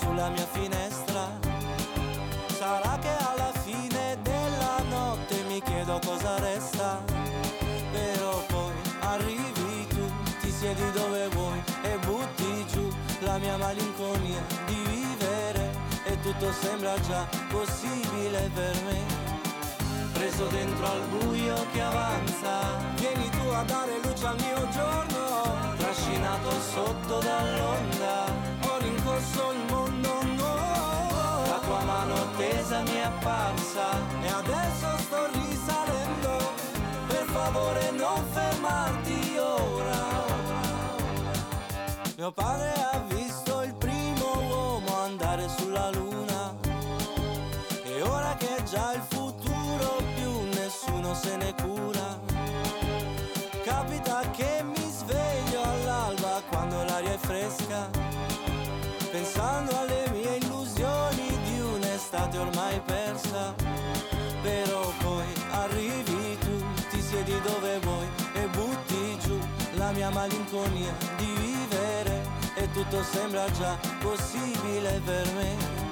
Sulla 0.06 0.28
mia 0.28 0.46
finestra. 0.52 1.24
Sarà 2.46 2.98
che 3.00 3.14
alla 3.28 3.52
fine 3.64 4.16
della 4.22 4.78
notte 4.88 5.42
mi 5.48 5.60
chiedo 5.60 5.98
l'onda, 5.98 7.02
però 7.92 8.42
poi 8.46 8.74
arrivi 9.00 9.86
tu, 9.88 10.04
ti 10.40 10.50
siedi 10.50 10.90
dove 10.92 11.28
vuoi 11.28 11.60
e 11.82 11.98
butti 12.06 12.66
giù 12.72 12.88
la 13.20 13.38
mia 13.38 13.56
malinconia 13.56 14.42
di 14.66 14.80
vivere 14.90 15.70
e 16.04 16.20
tutto 16.20 16.52
sembra 16.52 16.94
già 17.00 17.26
possibile 17.50 18.50
per 18.54 18.74
me. 18.84 19.24
Preso 20.12 20.46
dentro 20.46 20.86
al 20.86 21.02
buio 21.08 21.66
che 21.72 21.82
avanza, 21.82 22.78
vieni 22.94 23.28
tu 23.28 23.48
a 23.48 23.62
dare 23.64 23.98
luce 24.02 24.26
al 24.26 24.36
mio 24.40 24.68
giorno, 24.70 25.74
trascinato 25.76 26.50
sotto 26.72 27.18
dall'onda, 27.18 28.24
ho 28.66 28.78
rincorso 28.78 29.52
il 29.52 29.58
mondo, 29.58 29.75
tesa 32.66 32.82
mi 32.82 32.94
è 32.94 33.02
apparsa 33.02 33.86
e 34.22 34.28
adesso 34.28 34.98
sto 34.98 35.26
risalendo, 35.32 36.52
per 37.06 37.24
favore 37.26 37.90
non 37.92 38.24
fermarti 38.32 39.36
ora. 39.38 40.24
Mio 42.16 42.32
padre 42.32 42.72
ha 42.72 42.98
visto 43.06 43.62
il 43.62 43.74
primo 43.74 44.40
uomo 44.48 44.96
andare 44.96 45.48
sulla 45.48 45.90
luna 45.90 46.56
e 47.84 48.02
ora 48.02 48.34
che 48.36 48.56
è 48.56 48.62
già 48.64 48.94
il 48.94 49.02
futuro 49.02 50.02
più 50.16 50.40
nessuno 50.60 51.14
se 51.14 51.36
ne 51.36 51.54
cura. 51.62 52.25
Malinconia 70.66 70.94
di 71.16 71.32
vivere 71.38 72.22
e 72.54 72.70
tutto 72.72 73.02
sembra 73.02 73.50
già 73.52 73.78
possibile 74.00 75.00
per 75.04 75.26
me 75.34 75.84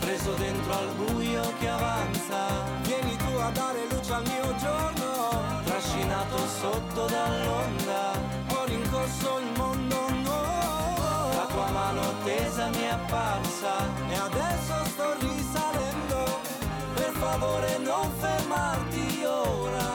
preso 0.00 0.32
dentro 0.34 0.72
al 0.72 0.88
buio 0.96 1.52
che 1.58 1.68
avanza. 1.68 2.46
Vieni 2.82 3.16
tu 3.16 3.36
a 3.38 3.50
dare 3.50 3.86
luce 3.88 4.12
al 4.12 4.26
mio 4.26 4.54
giorno, 4.56 5.62
trascinato 5.64 6.38
sotto 6.60 7.06
dall'onda. 7.06 8.18
Ho 8.48 8.64
rincorso 8.64 9.38
il 9.38 9.50
mondo, 9.56 10.08
no. 10.24 11.30
La 11.34 11.46
tua 11.46 11.70
mano 11.70 12.00
tesa 12.24 12.68
mi 12.68 12.82
è 12.82 12.88
apparsa 12.88 13.86
e 14.08 14.14
adesso 14.14 14.74
sto 14.86 15.14
risalendo. 15.20 16.40
Per 16.94 17.12
favore 17.12 17.78
non 17.78 18.10
fermarti 18.18 19.24
ora. 19.24 19.90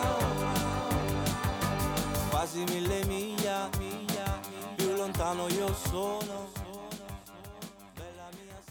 Quasi 2.30 2.64
mille 2.70 3.04
miglia, 3.06 3.68
lontano 5.28 5.48
io 5.50 5.74
sono. 5.74 6.66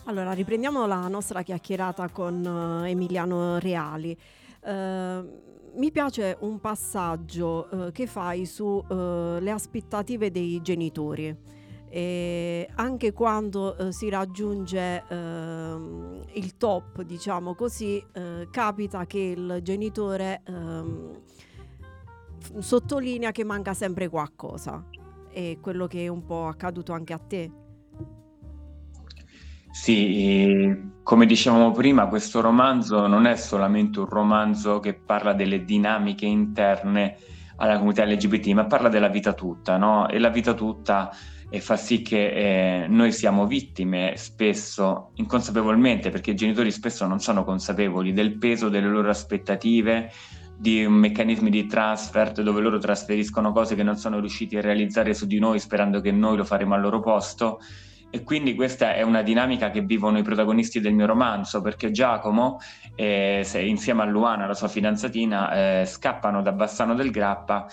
Allora, 0.05 0.33
riprendiamo 0.33 0.87
la 0.87 1.09
nostra 1.09 1.43
chiacchierata 1.43 2.09
con 2.09 2.83
eh, 2.85 2.91
Emiliano 2.91 3.59
Reali. 3.59 4.17
Eh, 4.65 5.25
mi 5.75 5.91
piace 5.91 6.37
un 6.41 6.61
passaggio 6.61 7.69
eh, 7.89 7.93
che 7.93 8.07
fai 8.07 8.47
sulle 8.47 9.51
aspettative 9.51 10.31
dei 10.31 10.63
genitori. 10.63 11.55
E 11.89 12.69
anche 12.77 13.13
quando 13.13 13.77
eh, 13.77 13.93
si 13.93 14.09
raggiunge 14.09 15.05
ehm, 15.09 16.23
il 16.33 16.57
top, 16.57 17.03
diciamo 17.03 17.55
così, 17.55 18.03
eh, 18.13 18.49
capita 18.51 19.07
che 19.07 19.19
il 19.19 19.61
genitore 19.63 20.43
ehm, 20.47 21.21
sottolinea 22.59 23.33
che 23.33 23.45
manca 23.45 23.75
sempre 23.75 24.09
qualcosa. 24.09 24.85
È 25.37 25.59
quello 25.61 25.87
che 25.87 26.03
è 26.03 26.09
un 26.09 26.25
po' 26.25 26.47
accaduto 26.47 26.95
anche 26.95 27.13
a 27.13 27.19
te. 27.19 27.51
Sì, 29.71 30.75
come 31.03 31.27
dicevamo 31.27 31.73
prima, 31.73 32.07
questo 32.07 32.41
romanzo 32.41 33.07
non 33.07 33.27
è 33.27 33.37
solamente 33.37 33.99
un 33.99 34.07
romanzo 34.07 34.81
che 34.81 34.95
parla 34.95 35.35
delle 35.35 35.63
dinamiche 35.67 36.25
interne 36.25 37.19
alla 37.57 37.77
comunità 37.77 38.07
LGBT, 38.07 38.47
ma 38.55 38.65
parla 38.65 38.89
della 38.89 39.09
vita 39.09 39.35
tutta, 39.35 39.77
no? 39.77 40.09
E 40.09 40.19
la 40.19 40.31
vita 40.31 40.55
tutta 40.55 41.15
e 41.51 41.61
fa 41.61 41.77
sì 41.77 42.01
che 42.01 42.85
eh, 42.85 42.87
noi 42.89 43.13
siamo 43.13 43.47
vittime 43.47 44.15
spesso 44.17 45.11
inconsapevolmente, 45.17 46.09
perché 46.09 46.31
i 46.31 46.35
genitori 46.35 46.71
spesso 46.71 47.07
non 47.07 47.21
sono 47.21 47.45
consapevoli 47.45 48.15
del 48.15 48.39
peso 48.39 48.71
delle 48.71 48.89
loro 48.89 49.11
aspettative, 49.11 50.11
di 50.59 50.87
meccanismi 50.87 51.51
di 51.51 51.67
transfer 51.67 52.33
dove 52.33 52.61
loro 52.61 52.79
trasferiscono 52.79 53.53
cose 53.53 53.75
che 53.75 53.83
non 53.83 53.97
sono 53.97 54.21
riusciti 54.21 54.57
a 54.57 54.61
realizzare 54.61 55.15
su 55.15 55.27
di 55.27 55.39
noi 55.39 55.61
sperando 55.61 56.01
che 56.01 56.13
noi 56.13 56.37
lo 56.37 56.45
faremo 56.45 56.75
al 56.75 56.81
loro 56.81 57.01
posto. 57.01 57.61
E 58.09 58.23
quindi 58.23 58.55
questa 58.55 58.95
è 58.95 59.03
una 59.03 59.23
dinamica 59.23 59.71
che 59.71 59.83
vivono 59.83 60.17
i 60.19 60.23
protagonisti 60.23 60.81
del 60.81 60.95
mio 60.95 61.07
romanzo, 61.07 61.61
perché 61.61 61.91
Giacomo, 61.91 62.59
eh, 62.95 63.45
insieme 63.67 64.03
a 64.03 64.07
Luana, 64.07 64.47
la 64.47 64.55
sua 64.55 64.69
fidanzatina, 64.69 65.81
eh, 65.81 65.87
scappano 65.87 66.41
da 66.41 66.53
Bassano 66.53 66.95
del 66.95 67.11
Grappa 67.11 67.67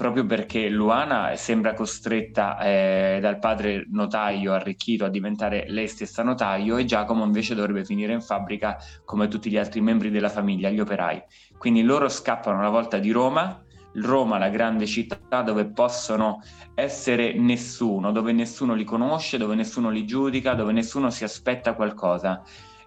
proprio 0.00 0.24
perché 0.24 0.70
Luana 0.70 1.36
sembra 1.36 1.74
costretta 1.74 2.58
eh, 2.58 3.18
dal 3.20 3.38
padre 3.38 3.84
notaio 3.90 4.54
arricchito 4.54 5.04
a 5.04 5.10
diventare 5.10 5.66
lei 5.68 5.88
stessa 5.88 6.22
notaio 6.22 6.78
e 6.78 6.86
Giacomo 6.86 7.22
invece 7.22 7.54
dovrebbe 7.54 7.84
finire 7.84 8.14
in 8.14 8.22
fabbrica 8.22 8.78
come 9.04 9.28
tutti 9.28 9.50
gli 9.50 9.58
altri 9.58 9.82
membri 9.82 10.08
della 10.08 10.30
famiglia, 10.30 10.70
gli 10.70 10.80
operai. 10.80 11.22
Quindi 11.60 11.82
loro 11.82 12.08
scappano 12.08 12.56
una 12.56 12.70
volta 12.70 12.96
di 12.96 13.10
Roma, 13.10 13.62
Roma, 13.92 14.38
la 14.38 14.48
grande 14.48 14.86
città 14.86 15.42
dove 15.42 15.66
possono 15.66 16.40
essere 16.74 17.34
nessuno, 17.34 18.12
dove 18.12 18.32
nessuno 18.32 18.72
li 18.72 18.84
conosce, 18.84 19.36
dove 19.36 19.54
nessuno 19.54 19.90
li 19.90 20.06
giudica, 20.06 20.54
dove 20.54 20.72
nessuno 20.72 21.10
si 21.10 21.22
aspetta 21.22 21.74
qualcosa. 21.74 22.42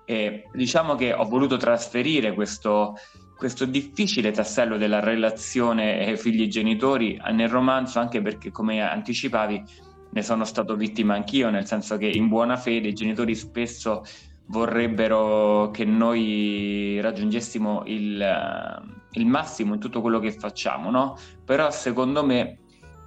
E 0.05 0.49
diciamo 0.51 0.95
che 0.95 1.13
ho 1.13 1.23
voluto 1.25 1.55
trasferire 1.57 2.33
questo, 2.33 2.95
questo 3.37 3.65
difficile 3.65 4.31
tassello 4.31 4.77
della 4.77 5.01
relazione 5.01 6.07
eh, 6.07 6.17
figli-genitori 6.17 7.21
nel 7.31 7.49
romanzo, 7.49 7.99
anche 7.99 8.23
perché, 8.23 8.49
come 8.49 8.81
anticipavi, 8.81 9.63
ne 10.09 10.21
sono 10.23 10.45
stato 10.45 10.75
vittima 10.75 11.13
anch'io, 11.13 11.51
nel 11.51 11.67
senso 11.67 11.97
che 11.97 12.07
in 12.07 12.27
buona 12.27 12.57
fede 12.57 12.87
i 12.87 12.93
genitori 12.93 13.35
spesso 13.35 14.03
vorrebbero 14.47 15.71
che 15.71 15.85
noi 15.85 16.99
raggiungessimo 17.01 17.83
il, 17.85 18.21
eh, 18.21 19.19
il 19.19 19.25
massimo 19.25 19.73
in 19.73 19.79
tutto 19.79 20.01
quello 20.01 20.19
che 20.19 20.31
facciamo, 20.31 20.89
no? 20.89 21.17
Però 21.45 21.71
secondo 21.71 22.25
me 22.25 22.59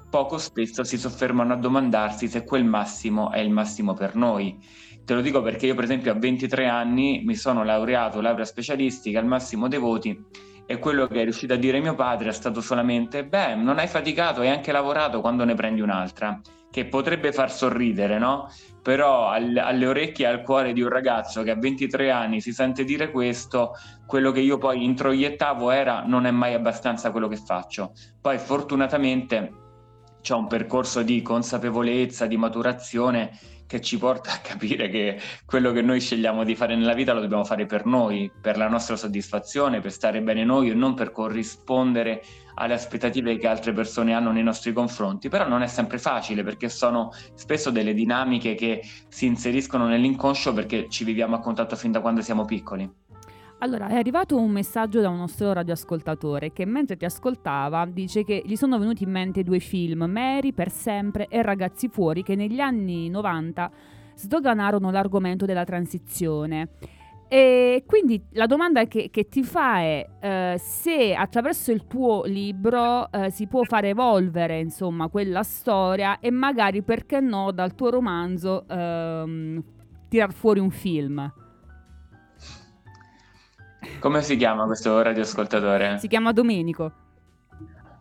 poco 0.09 0.39
spesso 0.39 0.85
si 0.85 0.97
soffermano 0.97 1.53
a 1.53 1.57
domandarsi 1.57 2.29
se 2.29 2.45
quel 2.45 2.65
massimo 2.65 3.31
è 3.31 3.41
il 3.41 3.51
massimo 3.51 3.95
per 3.95 4.15
noi. 4.15 4.59
Te 5.05 5.15
lo 5.15 5.21
dico 5.21 5.41
perché 5.43 5.67
io, 5.67 5.75
per 5.75 5.85
esempio, 5.85 6.11
a 6.11 6.15
23 6.15 6.67
anni 6.67 7.23
mi 7.25 7.37
sono 7.37 7.63
laureato, 7.65 8.21
laurea 8.21 8.45
specialistica 8.45 9.21
al 9.21 9.27
massimo 9.27 9.69
dei 9.69 9.79
voti 9.79 10.19
e 10.67 10.79
quello 10.79 11.07
che 11.07 11.21
è 11.21 11.23
riuscito 11.23 11.55
a 11.55 11.57
dire 11.57 11.79
mio 11.81 11.95
padre 11.95 12.31
è 12.31 12.33
stato 12.33 12.61
solamente: 12.61 13.25
Beh, 13.25 13.55
non 13.55 13.79
hai 13.79 13.87
faticato, 13.87 14.41
hai 14.41 14.49
anche 14.49 14.73
lavorato 14.73 15.21
quando 15.21 15.45
ne 15.45 15.55
prendi 15.55 15.81
un'altra, 15.81 16.41
che 16.77 16.85
potrebbe 16.85 17.33
far 17.33 17.51
sorridere, 17.51 18.19
no? 18.19 18.51
Però 18.83 19.29
al- 19.29 19.57
alle 19.57 19.87
orecchie 19.87 20.27
e 20.27 20.29
al 20.29 20.43
cuore 20.43 20.75
di 20.75 20.83
un 20.83 20.91
ragazzo 20.91 21.43
che 21.43 21.53
a 21.53 21.57
23 21.57 22.11
anni 22.11 22.43
si 22.43 22.53
sente 22.53 22.85
dire 22.85 23.11
questo, 23.11 23.73
quello 24.05 24.31
che 24.31 24.41
io 24.41 24.59
poi 24.59 24.85
introiettavo 24.85 25.71
era: 25.71 26.05
Non 26.05 26.27
è 26.27 26.31
mai 26.31 26.53
abbastanza 26.53 27.13
quello 27.13 27.29
che 27.29 27.37
faccio. 27.39 27.93
Poi, 28.21 28.37
fortunatamente, 28.37 29.53
c'è 30.21 30.35
un 30.35 30.49
percorso 30.49 31.01
di 31.01 31.23
consapevolezza, 31.23 32.27
di 32.27 32.37
maturazione 32.37 33.31
che 33.67 33.81
ci 33.81 33.99
porta 33.99 34.33
a 34.33 34.39
capire 34.39 34.89
che 34.89 35.19
quello 35.45 35.73
che 35.73 35.83
noi 35.83 36.01
scegliamo 36.01 36.45
di 36.45 36.55
fare 36.55 36.77
nella 36.77 36.95
vita 36.95 37.13
lo 37.13 37.21
dobbiamo 37.21 37.45
fare 37.45 37.67
per 37.67 37.85
noi, 37.85 38.31
per 38.41 38.57
la 38.57 38.69
nostra 38.69 38.97
soddisfazione, 38.97 39.81
per 39.81 39.93
stare 39.93 40.23
bene 40.23 40.45
noi 40.45 40.71
e 40.71 40.75
non 40.75 40.95
per 40.95 41.11
corrispondere 41.13 42.23
alle 42.55 42.75
aspettative 42.75 43.37
che 43.37 43.47
altre 43.47 43.73
persone 43.73 44.15
hanno 44.15 44.31
nei 44.33 44.43
nostri 44.43 44.73
confronti. 44.73 45.29
Però 45.29 45.47
non 45.47 45.63
è 45.63 45.67
sempre 45.67 45.99
facile 45.99 46.43
perché 46.43 46.69
sono 46.69 47.13
spesso 47.35 47.71
delle 47.71 47.95
dinamiche 47.95 48.55
che 48.55 48.83
si 49.09 49.27
inseriscono 49.27 49.87
nell'inconscio 49.87 50.53
perché 50.53 50.89
ci 50.89 51.05
viviamo 51.05 51.37
a 51.37 51.41
contatto 51.41 51.77
fin 51.77 51.93
da 51.93 52.01
quando 52.01 52.23
siamo 52.23 52.45
piccoli. 52.45 53.06
Allora, 53.67 53.89
è 53.89 53.97
arrivato 53.97 54.37
un 54.39 54.53
messaggio 54.53 55.01
da 55.01 55.09
un 55.09 55.17
nostro 55.17 55.53
radioascoltatore 55.53 56.53
che 56.53 56.65
mentre 56.65 56.97
ti 56.97 57.05
ascoltava 57.05 57.85
dice 57.87 58.23
che 58.23 58.41
gli 58.47 58.55
sono 58.55 58.79
venuti 58.79 59.03
in 59.03 59.11
mente 59.11 59.43
due 59.43 59.59
film, 59.59 60.05
Mary 60.05 60.53
per 60.53 60.71
sempre 60.71 61.27
e 61.27 61.43
Ragazzi 61.43 61.89
fuori, 61.89 62.23
che 62.23 62.37
negli 62.37 62.61
anni 62.61 63.09
90 63.09 63.69
sdoganarono 64.15 64.93
l'argomento 64.93 65.47
della 65.47 65.65
transizione. 65.65 66.69
E 67.27 67.83
quindi 67.87 68.23
la 68.35 68.47
domanda 68.47 68.85
che, 68.85 69.11
che 69.11 69.27
ti 69.29 69.43
fa 69.43 69.81
è 69.81 70.07
eh, 70.21 70.55
se 70.61 71.15
attraverso 71.17 71.73
il 71.73 71.89
tuo 71.89 72.23
libro 72.25 73.11
eh, 73.11 73.31
si 73.31 73.49
può 73.49 73.65
far 73.65 73.87
evolvere 73.87 74.61
insomma 74.61 75.09
quella 75.09 75.43
storia 75.43 76.21
e 76.21 76.31
magari 76.31 76.83
perché 76.83 77.19
no 77.19 77.51
dal 77.51 77.75
tuo 77.75 77.91
romanzo 77.91 78.65
ehm, 78.69 79.61
tirar 80.09 80.33
fuori 80.33 80.61
un 80.61 80.71
film. 80.71 81.33
Come 84.01 84.23
si 84.23 84.37
chiama 84.37 84.65
questo 84.67 85.01
radioascoltatore? 85.03 85.99
Si 85.99 86.09
chiama 86.09 86.33
Domenico. 86.33 86.93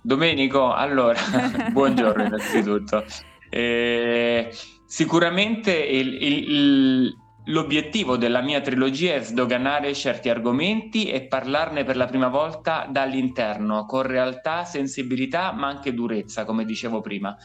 Domenico, 0.02 0.72
allora, 0.74 1.20
buongiorno 1.72 2.24
innanzitutto. 2.26 3.06
Eh, 3.50 4.50
sicuramente 4.86 5.72
il- 5.74 6.22
il- 6.22 7.16
l'obiettivo 7.48 8.18
della 8.18 8.42
mia 8.42 8.60
trilogia 8.62 9.14
è 9.16 9.22
sdoganare 9.22 9.94
certi 9.94 10.30
argomenti 10.30 11.10
e 11.10 11.26
parlarne 11.28 11.84
per 11.84 11.96
la 11.96 12.06
prima 12.06 12.28
volta 12.28 12.88
dall'interno, 12.90 13.86
con 13.86 14.02
realtà, 14.04 14.64
sensibilità, 14.66 15.52
ma 15.54 15.68
anche 15.68 15.94
durezza, 15.94 16.44
come 16.46 16.66
dicevo 16.66 17.02
prima. 17.02 17.36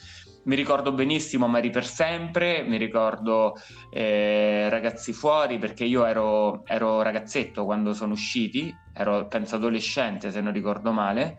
Mi 0.43 0.55
ricordo 0.55 0.93
benissimo 0.93 1.47
Mari 1.47 1.71
per 1.71 1.85
sempre, 1.85 2.63
mi 2.63 2.79
ricordo 2.79 3.55
eh, 3.91 4.69
Ragazzi 4.71 5.13
fuori, 5.13 5.59
perché 5.59 5.85
io 5.85 6.07
ero, 6.07 6.65
ero 6.67 7.03
ragazzetto 7.03 7.65
quando 7.65 7.93
sono 7.93 8.13
usciti, 8.13 8.75
ero 8.95 9.27
penso 9.27 9.57
adolescente 9.57 10.31
se 10.31 10.41
non 10.41 10.53
ricordo 10.53 10.93
male. 10.93 11.39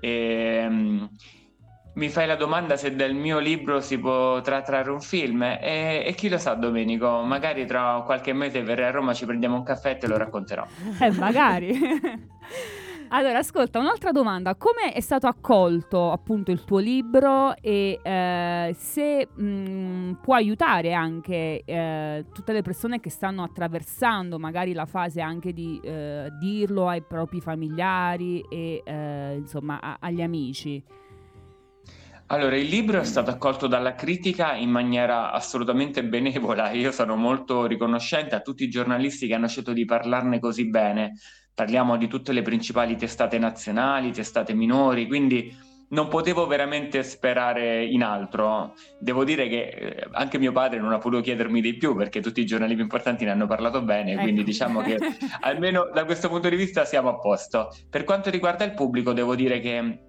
E, 0.00 0.66
mm, 0.68 1.04
mi 1.94 2.08
fai 2.08 2.26
la 2.26 2.36
domanda 2.36 2.76
se 2.76 2.94
dal 2.94 3.14
mio 3.14 3.38
libro 3.38 3.80
si 3.80 3.98
potrà 3.98 4.60
trarre 4.60 4.90
un 4.90 5.00
film 5.00 5.42
e, 5.42 6.04
e 6.06 6.14
chi 6.14 6.28
lo 6.28 6.38
sa 6.38 6.54
Domenico, 6.54 7.22
magari 7.22 7.66
tra 7.66 8.02
qualche 8.04 8.32
mese 8.32 8.62
verrai 8.62 8.88
a 8.88 8.90
Roma, 8.90 9.14
ci 9.14 9.24
prendiamo 9.24 9.56
un 9.56 9.62
caffè 9.64 9.90
e 9.90 9.96
te 9.96 10.06
lo 10.06 10.16
racconterò. 10.16 10.64
Eh, 11.00 11.10
magari. 11.12 11.78
Allora, 13.08 13.38
ascolta, 13.38 13.78
un'altra 13.78 14.10
domanda. 14.10 14.56
Come 14.56 14.92
è 14.92 15.00
stato 15.00 15.28
accolto 15.28 16.10
appunto 16.10 16.50
il 16.50 16.64
tuo 16.64 16.78
libro 16.78 17.54
e 17.60 18.00
eh, 18.02 18.74
se 18.76 19.28
mh, 19.32 20.18
può 20.20 20.34
aiutare 20.34 20.92
anche 20.92 21.62
eh, 21.64 22.24
tutte 22.32 22.52
le 22.52 22.62
persone 22.62 22.98
che 22.98 23.10
stanno 23.10 23.44
attraversando 23.44 24.38
magari 24.40 24.72
la 24.72 24.86
fase 24.86 25.20
anche 25.20 25.52
di 25.52 25.80
eh, 25.82 26.30
dirlo 26.40 26.88
ai 26.88 27.02
propri 27.02 27.40
familiari 27.40 28.40
e 28.50 28.82
eh, 28.84 29.34
insomma 29.36 29.80
a- 29.80 29.98
agli 30.00 30.22
amici? 30.22 30.82
Allora, 32.28 32.56
il 32.56 32.66
libro 32.66 32.98
è 33.00 33.04
stato 33.04 33.30
accolto 33.30 33.68
dalla 33.68 33.94
critica 33.94 34.54
in 34.54 34.70
maniera 34.70 35.30
assolutamente 35.30 36.04
benevola. 36.04 36.72
Io 36.72 36.90
sono 36.90 37.14
molto 37.14 37.66
riconoscente 37.66 38.34
a 38.34 38.40
tutti 38.40 38.64
i 38.64 38.68
giornalisti 38.68 39.28
che 39.28 39.34
hanno 39.34 39.46
scelto 39.46 39.72
di 39.72 39.84
parlarne 39.84 40.40
così 40.40 40.68
bene. 40.68 41.12
Parliamo 41.56 41.96
di 41.96 42.06
tutte 42.06 42.34
le 42.34 42.42
principali 42.42 42.96
testate 42.96 43.38
nazionali, 43.38 44.12
testate 44.12 44.52
minori, 44.52 45.06
quindi 45.06 45.56
non 45.88 46.08
potevo 46.08 46.46
veramente 46.46 47.02
sperare 47.02 47.82
in 47.82 48.02
altro. 48.02 48.74
Devo 49.00 49.24
dire 49.24 49.48
che 49.48 49.62
eh, 49.68 50.08
anche 50.12 50.36
mio 50.36 50.52
padre 50.52 50.80
non 50.80 50.92
ha 50.92 50.98
potuto 50.98 51.22
chiedermi 51.22 51.62
di 51.62 51.78
più 51.78 51.96
perché 51.96 52.20
tutti 52.20 52.42
i 52.42 52.44
giornali 52.44 52.74
più 52.74 52.82
importanti 52.82 53.24
ne 53.24 53.30
hanno 53.30 53.46
parlato 53.46 53.80
bene, 53.80 54.16
quindi 54.16 54.40
Ecco. 54.40 54.50
diciamo 54.50 54.82
che 54.82 54.98
almeno 55.40 55.88
da 55.94 56.04
questo 56.04 56.28
punto 56.28 56.50
di 56.50 56.56
vista 56.56 56.84
siamo 56.84 57.08
a 57.08 57.18
posto. 57.18 57.74
Per 57.88 58.04
quanto 58.04 58.28
riguarda 58.28 58.64
il 58.64 58.74
pubblico, 58.74 59.14
devo 59.14 59.34
dire 59.34 59.58
che 59.58 60.00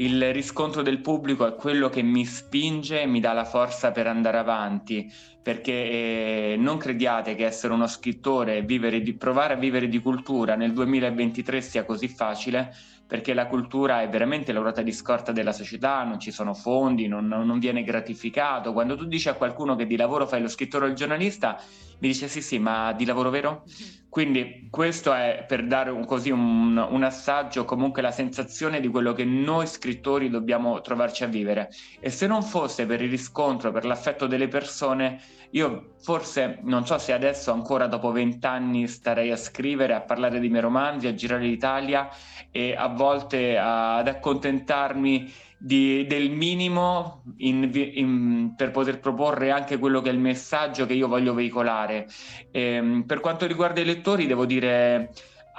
il 0.00 0.32
riscontro 0.32 0.82
del 0.82 1.00
pubblico 1.00 1.44
è 1.46 1.56
quello 1.56 1.88
che 1.88 2.02
mi 2.02 2.24
spinge 2.24 3.02
e 3.02 3.06
mi 3.06 3.18
dà 3.18 3.32
la 3.32 3.44
forza 3.44 3.90
per 3.90 4.06
andare 4.06 4.38
avanti, 4.38 5.12
perché 5.42 5.72
eh, 5.72 6.56
non 6.56 6.76
crediate 6.76 7.34
che 7.34 7.44
essere 7.44 7.72
uno 7.72 7.88
scrittore 7.88 8.58
e 8.58 9.14
provare 9.14 9.54
a 9.54 9.56
vivere 9.56 9.88
di 9.88 10.00
cultura 10.00 10.54
nel 10.54 10.72
2023 10.72 11.60
sia 11.60 11.84
così 11.84 12.06
facile, 12.06 12.72
perché 13.08 13.34
la 13.34 13.46
cultura 13.46 14.02
è 14.02 14.08
veramente 14.08 14.52
la 14.52 14.60
ruota 14.60 14.82
di 14.82 14.92
scorta 14.92 15.32
della 15.32 15.52
società, 15.52 16.04
non 16.04 16.20
ci 16.20 16.30
sono 16.30 16.54
fondi, 16.54 17.08
non, 17.08 17.26
non 17.26 17.58
viene 17.58 17.82
gratificato. 17.82 18.72
Quando 18.72 18.96
tu 18.96 19.06
dici 19.06 19.28
a 19.28 19.34
qualcuno 19.34 19.74
che 19.74 19.86
di 19.86 19.96
lavoro 19.96 20.26
fai 20.26 20.42
lo 20.42 20.48
scrittore 20.48 20.84
o 20.84 20.88
il 20.88 20.94
giornalista, 20.94 21.58
mi 22.00 22.08
dice 22.08 22.28
sì 22.28 22.40
sì, 22.40 22.58
ma 22.58 22.92
di 22.92 23.04
lavoro 23.04 23.30
vero? 23.30 23.64
Quindi 24.08 24.68
questo 24.70 25.12
è 25.12 25.44
per 25.46 25.66
dare 25.66 25.90
un, 25.90 26.06
così 26.06 26.30
un, 26.30 26.76
un 26.76 27.02
assaggio, 27.02 27.64
comunque 27.64 28.00
la 28.00 28.10
sensazione 28.10 28.80
di 28.80 28.88
quello 28.88 29.12
che 29.12 29.24
noi 29.24 29.66
scrittori 29.66 30.30
dobbiamo 30.30 30.80
trovarci 30.80 31.24
a 31.24 31.26
vivere. 31.26 31.70
E 32.00 32.08
se 32.10 32.26
non 32.26 32.42
fosse 32.42 32.86
per 32.86 33.02
il 33.02 33.10
riscontro, 33.10 33.70
per 33.70 33.84
l'affetto 33.84 34.26
delle 34.26 34.48
persone, 34.48 35.20
io 35.50 35.94
forse 36.00 36.58
non 36.62 36.86
so 36.86 36.98
se 36.98 37.12
adesso 37.12 37.52
ancora 37.52 37.86
dopo 37.86 38.10
vent'anni 38.10 38.88
starei 38.88 39.30
a 39.30 39.36
scrivere, 39.36 39.94
a 39.94 40.00
parlare 40.00 40.40
dei 40.40 40.48
miei 40.48 40.62
romanzi, 40.62 41.06
a 41.06 41.14
girare 41.14 41.44
l'Italia 41.44 42.08
e 42.50 42.74
a 42.74 42.88
volte 42.88 43.58
ad 43.58 44.08
accontentarmi 44.08 45.32
di- 45.58 46.06
del 46.06 46.30
minimo 46.30 47.22
in 47.38 47.70
in- 47.94 48.54
per 48.56 48.70
poter 48.70 49.00
proporre 49.00 49.50
anche 49.50 49.78
quello 49.78 50.00
che 50.00 50.10
è 50.10 50.12
il 50.12 50.18
messaggio 50.18 50.86
che 50.86 50.94
io 50.94 51.08
voglio 51.08 51.34
veicolare. 51.34 52.06
Ehm, 52.52 53.02
per 53.04 53.20
quanto 53.20 53.46
riguarda 53.46 53.80
i 53.80 53.84
lettori, 53.84 54.26
devo 54.26 54.46
dire. 54.46 55.12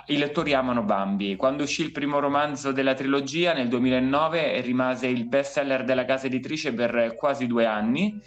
I 0.07 0.17
lettori 0.17 0.53
amano 0.53 0.81
Bambi. 0.83 1.35
Quando 1.35 1.63
uscì 1.63 1.83
il 1.83 1.91
primo 1.91 2.19
romanzo 2.19 2.71
della 2.71 2.95
trilogia 2.95 3.53
nel 3.53 3.67
2009 3.67 4.59
rimase 4.61 5.05
il 5.07 5.27
bestseller 5.27 5.83
della 5.83 6.05
casa 6.05 6.25
editrice 6.25 6.73
per 6.73 7.13
quasi 7.15 7.45
due 7.45 7.65
anni, 7.67 8.19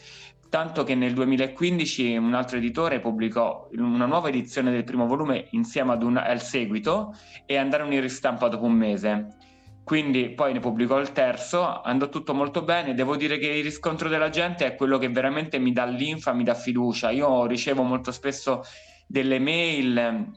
tanto 0.48 0.84
che 0.84 0.94
nel 0.94 1.12
2015 1.14 2.14
un 2.16 2.34
altro 2.34 2.58
editore 2.58 3.00
pubblicò 3.00 3.68
una 3.72 4.06
nuova 4.06 4.28
edizione 4.28 4.70
del 4.70 4.84
primo 4.84 5.06
volume 5.06 5.46
insieme 5.52 5.94
un, 5.94 6.18
al 6.18 6.42
seguito 6.42 7.16
e 7.46 7.56
andarono 7.56 7.94
in 7.94 8.02
ristampa 8.02 8.48
dopo 8.48 8.66
un 8.66 8.74
mese. 8.74 9.36
Quindi 9.84 10.30
poi 10.30 10.52
ne 10.52 10.60
pubblicò 10.60 11.00
il 11.00 11.12
terzo, 11.12 11.82
andò 11.82 12.08
tutto 12.08 12.34
molto 12.34 12.62
bene. 12.62 12.94
Devo 12.94 13.16
dire 13.16 13.38
che 13.38 13.48
il 13.48 13.64
riscontro 13.64 14.08
della 14.08 14.28
gente 14.28 14.64
è 14.64 14.74
quello 14.76 14.96
che 14.98 15.08
veramente 15.08 15.58
mi 15.58 15.72
dà 15.72 15.84
linfa, 15.84 16.32
mi 16.32 16.44
dà 16.44 16.54
fiducia. 16.54 17.10
Io 17.10 17.46
ricevo 17.46 17.82
molto 17.82 18.12
spesso 18.12 18.62
delle 19.06 19.40
mail, 19.40 20.30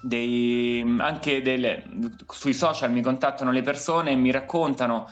dei, 0.00 0.96
anche 0.98 1.42
delle, 1.42 1.84
sui 2.28 2.54
social 2.54 2.90
mi 2.90 3.02
contattano 3.02 3.50
le 3.50 3.62
persone 3.62 4.12
e 4.12 4.16
mi 4.16 4.30
raccontano 4.30 5.08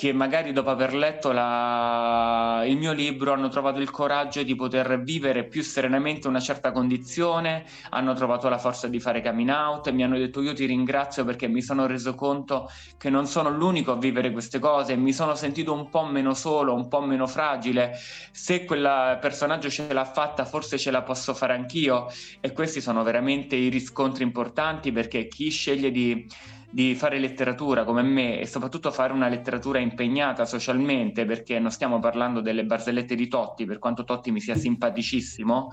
che 0.00 0.14
magari 0.14 0.52
dopo 0.54 0.70
aver 0.70 0.94
letto 0.94 1.30
la- 1.30 2.62
il 2.66 2.78
mio 2.78 2.92
libro 2.92 3.34
hanno 3.34 3.50
trovato 3.50 3.80
il 3.80 3.90
coraggio 3.90 4.42
di 4.42 4.54
poter 4.54 5.02
vivere 5.02 5.46
più 5.46 5.62
serenamente 5.62 6.26
una 6.26 6.40
certa 6.40 6.72
condizione, 6.72 7.66
hanno 7.90 8.14
trovato 8.14 8.48
la 8.48 8.56
forza 8.56 8.88
di 8.88 8.98
fare 8.98 9.20
coming 9.22 9.50
out 9.50 9.88
e 9.88 9.92
mi 9.92 10.02
hanno 10.02 10.16
detto 10.16 10.40
io 10.40 10.54
ti 10.54 10.64
ringrazio 10.64 11.26
perché 11.26 11.48
mi 11.48 11.60
sono 11.60 11.86
reso 11.86 12.14
conto 12.14 12.70
che 12.96 13.10
non 13.10 13.26
sono 13.26 13.50
l'unico 13.50 13.92
a 13.92 13.98
vivere 13.98 14.32
queste 14.32 14.58
cose, 14.58 14.96
mi 14.96 15.12
sono 15.12 15.34
sentito 15.34 15.74
un 15.74 15.90
po' 15.90 16.06
meno 16.06 16.32
solo, 16.32 16.72
un 16.72 16.88
po' 16.88 17.02
meno 17.02 17.26
fragile, 17.26 17.92
se 18.32 18.64
quel 18.64 19.18
personaggio 19.20 19.68
ce 19.68 19.92
l'ha 19.92 20.06
fatta 20.06 20.46
forse 20.46 20.78
ce 20.78 20.90
la 20.90 21.02
posso 21.02 21.34
fare 21.34 21.52
anch'io. 21.52 22.06
E 22.40 22.52
questi 22.52 22.80
sono 22.80 23.02
veramente 23.02 23.54
i 23.54 23.68
riscontri 23.68 24.22
importanti 24.24 24.92
perché 24.92 25.28
chi 25.28 25.50
sceglie 25.50 25.90
di 25.90 26.26
di 26.70 26.94
fare 26.94 27.18
letteratura 27.18 27.84
come 27.84 28.02
me 28.02 28.38
e 28.38 28.46
soprattutto 28.46 28.92
fare 28.92 29.12
una 29.12 29.28
letteratura 29.28 29.80
impegnata 29.80 30.44
socialmente, 30.46 31.24
perché 31.24 31.58
non 31.58 31.72
stiamo 31.72 31.98
parlando 31.98 32.40
delle 32.40 32.64
barzellette 32.64 33.16
di 33.16 33.26
Totti, 33.26 33.64
per 33.64 33.78
quanto 33.78 34.04
Totti 34.04 34.30
mi 34.30 34.40
sia 34.40 34.54
simpaticissimo, 34.54 35.72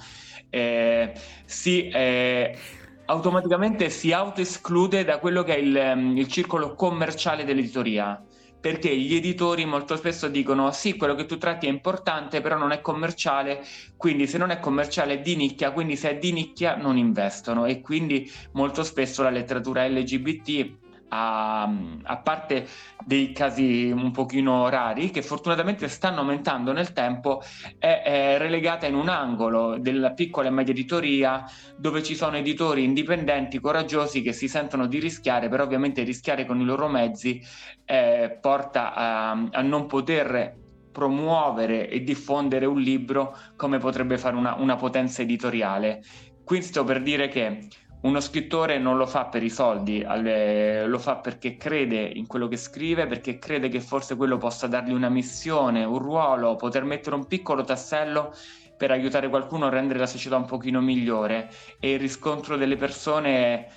eh, 0.50 1.14
si, 1.45 1.88
eh, 1.88 2.58
automaticamente 3.06 3.89
si 3.91 4.12
autoesclude 4.12 5.04
da 5.04 5.20
quello 5.20 5.43
che 5.43 5.56
è 5.56 5.60
il, 5.60 5.78
ehm, 5.78 6.18
il 6.18 6.28
circolo 6.28 6.74
commerciale 6.74 7.45
dell'editoria. 7.45 8.22
Perché 8.60 8.93
gli 8.98 9.16
editori 9.16 9.66
molto 9.66 9.95
spesso 9.95 10.28
dicono 10.28 10.72
sì, 10.72 10.98
quello 10.98 11.14
che 11.14 11.26
tu 11.26 11.38
tratti 11.38 11.68
è 11.68 11.70
importante, 11.70 12.41
però 12.41 12.58
non 12.58 12.72
è 12.72 12.82
commerciale, 12.82 13.64
quindi 13.95 14.26
se 14.26 14.39
non 14.39 14.50
è 14.50 14.60
commerciale 14.60 15.14
è 15.14 15.22
di 15.22 15.36
nicchia, 15.36 15.72
quindi 15.72 15.95
se 15.95 16.10
è 16.10 16.18
di 16.18 16.32
nicchia 16.34 16.76
non 16.76 16.98
investono 16.98 17.66
e 17.66 17.82
quindi 17.82 18.30
molto 18.54 18.84
spesso 18.84 19.22
la 19.22 19.30
letteratura 19.30 19.88
LGBT 19.88 20.86
a, 21.10 21.64
a 22.03 22.18
parte 22.18 22.68
dei 23.05 23.32
casi 23.32 23.89
un 23.91 24.12
pochino 24.12 24.70
rari 24.70 25.12
che 25.12 25.22
fortunatamente 25.22 25.88
stanno 25.88 26.20
aumentando 26.20 26.72
nel 26.72 26.93
tempo, 26.93 27.41
è, 27.78 28.01
è 28.03 28.38
relegata 28.38 28.86
in 28.88 28.95
un 28.95 29.10
angolo 29.10 29.78
della 29.80 30.12
piccola 30.12 30.47
e 30.47 30.51
media 30.51 30.74
editoria 30.74 31.45
dove 31.78 32.03
ci 32.03 32.16
sono 32.16 32.38
editori 32.38 32.84
indipendenti, 32.84 33.60
coraggiosi 33.60 34.22
che 34.22 34.34
si 34.34 34.47
sentono 34.47 34.88
di 34.88 34.99
rischiare, 34.99 35.49
però 35.49 35.64
ovviamente 35.64 36.03
rischiare 36.03 36.45
con 36.45 36.60
i 36.60 36.66
loro 36.66 36.88
mezzi 36.88 37.41
eh, 37.86 38.38
porta 38.41 38.93
a, 38.93 39.32
a 39.32 39.62
non 39.62 39.86
poter 39.86 40.55
promuovere 40.91 41.89
e 41.89 42.01
diffondere 42.01 42.66
un 42.66 42.82
libro 42.82 43.38
come 43.55 43.78
potrebbe 43.78 44.18
fare 44.18 44.36
una, 44.36 44.55
una 44.55 44.76
potenza 44.76 45.22
editoriale. 45.22 46.01
Qui 46.43 46.62
sto 46.64 46.84
per 46.84 47.03
dire 47.03 47.28
che 47.28 47.68
uno 48.02 48.20
scrittore 48.20 48.78
non 48.78 48.98
lo 48.98 49.06
fa 49.06 49.26
per 49.26 49.43
i 49.43 49.50
soldi, 49.50 50.02
lo 50.02 51.00
fa 51.00 51.18
perché 51.18 51.58
crede 51.58 52.02
in 52.02 52.28
quello 52.28 52.48
che 52.48 52.58
scrive, 52.58 53.08
perché 53.08 53.39
crede 53.39 53.70
che 53.70 53.82
forse 53.82 54.16
quello 54.16 54.38
possa 54.38 54.68
dargli 54.68 54.91
una 54.91 55.10
missione, 55.10 55.84
un 55.84 55.98
ruolo, 55.98 56.56
poter 56.56 56.84
mettere 56.84 57.16
un 57.16 57.26
piccolo 57.26 57.64
tassello 57.64 58.34
per 58.78 58.91
aiutare 58.91 59.28
qualcuno 59.30 59.66
a 59.66 59.70
rendere 59.70 59.98
la 59.98 60.06
società 60.06 60.38
un 60.38 60.45
pochino 60.45 60.80
migliore 60.80 61.50
e 61.80 61.93
il 61.93 62.00
riscontro 62.00 62.56
delle 62.56 62.76
persone 62.76 63.68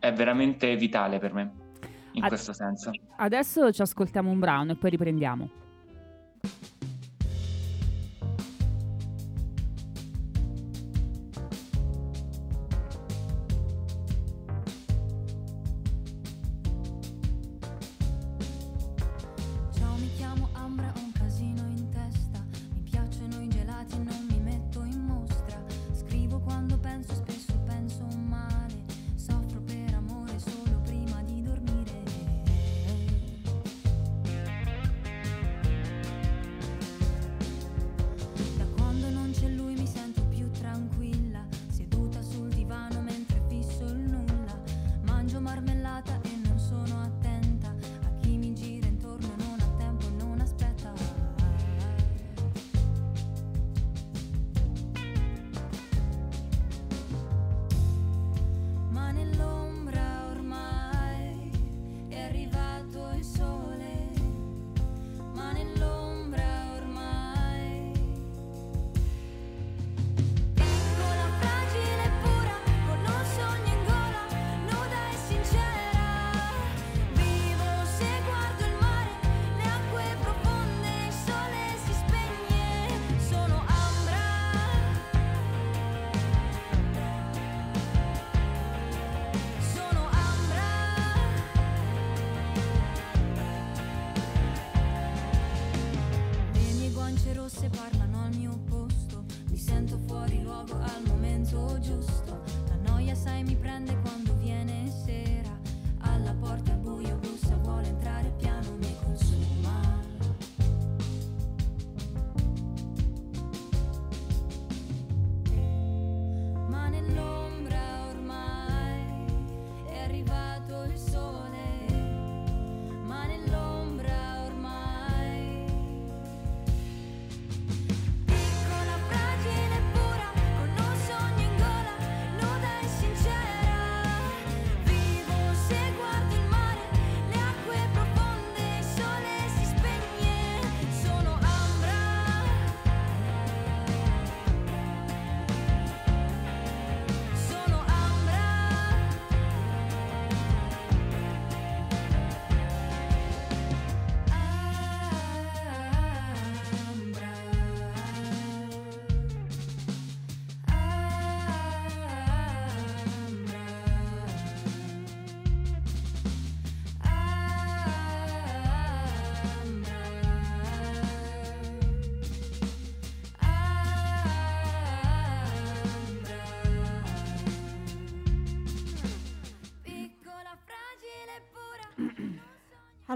è 0.00 0.12
veramente 0.12 0.74
vitale 0.76 1.18
per 1.18 1.32
me 1.32 1.52
in 2.12 2.22
Ad- 2.24 2.28
questo 2.28 2.52
senso. 2.52 2.90
Adesso 3.16 3.70
ci 3.70 3.82
ascoltiamo 3.82 4.30
un 4.30 4.40
brano 4.40 4.72
e 4.72 4.76
poi 4.76 4.90
riprendiamo. 4.90 5.50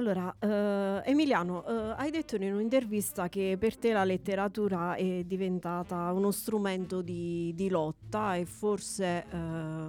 Allora, 0.03 0.35
eh, 0.41 1.01
Emiliano, 1.09 1.65
eh, 1.65 1.95
hai 1.97 2.11
detto 2.11 2.35
in 2.35 2.53
un'intervista 2.53 3.29
che 3.29 3.57
per 3.57 3.77
te 3.77 3.93
la 3.93 4.03
letteratura 4.03 4.97
è 4.97 5.23
diventata 5.23 6.11
uno 6.11 6.33
strumento 6.33 7.03
di, 7.03 7.53
di 7.55 7.69
lotta 7.69 8.35
e 8.35 8.45
forse, 8.45 9.25
eh, 9.31 9.89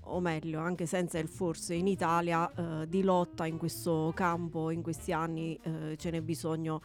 o 0.00 0.18
meglio, 0.18 0.58
anche 0.58 0.86
senza 0.86 1.20
il 1.20 1.28
forse, 1.28 1.74
in 1.74 1.86
Italia 1.86 2.52
eh, 2.52 2.88
di 2.88 3.04
lotta 3.04 3.46
in 3.46 3.56
questo 3.56 4.10
campo, 4.16 4.70
in 4.70 4.82
questi 4.82 5.12
anni 5.12 5.56
eh, 5.62 5.94
ce 5.96 6.10
n'è 6.10 6.20
bisogno 6.22 6.80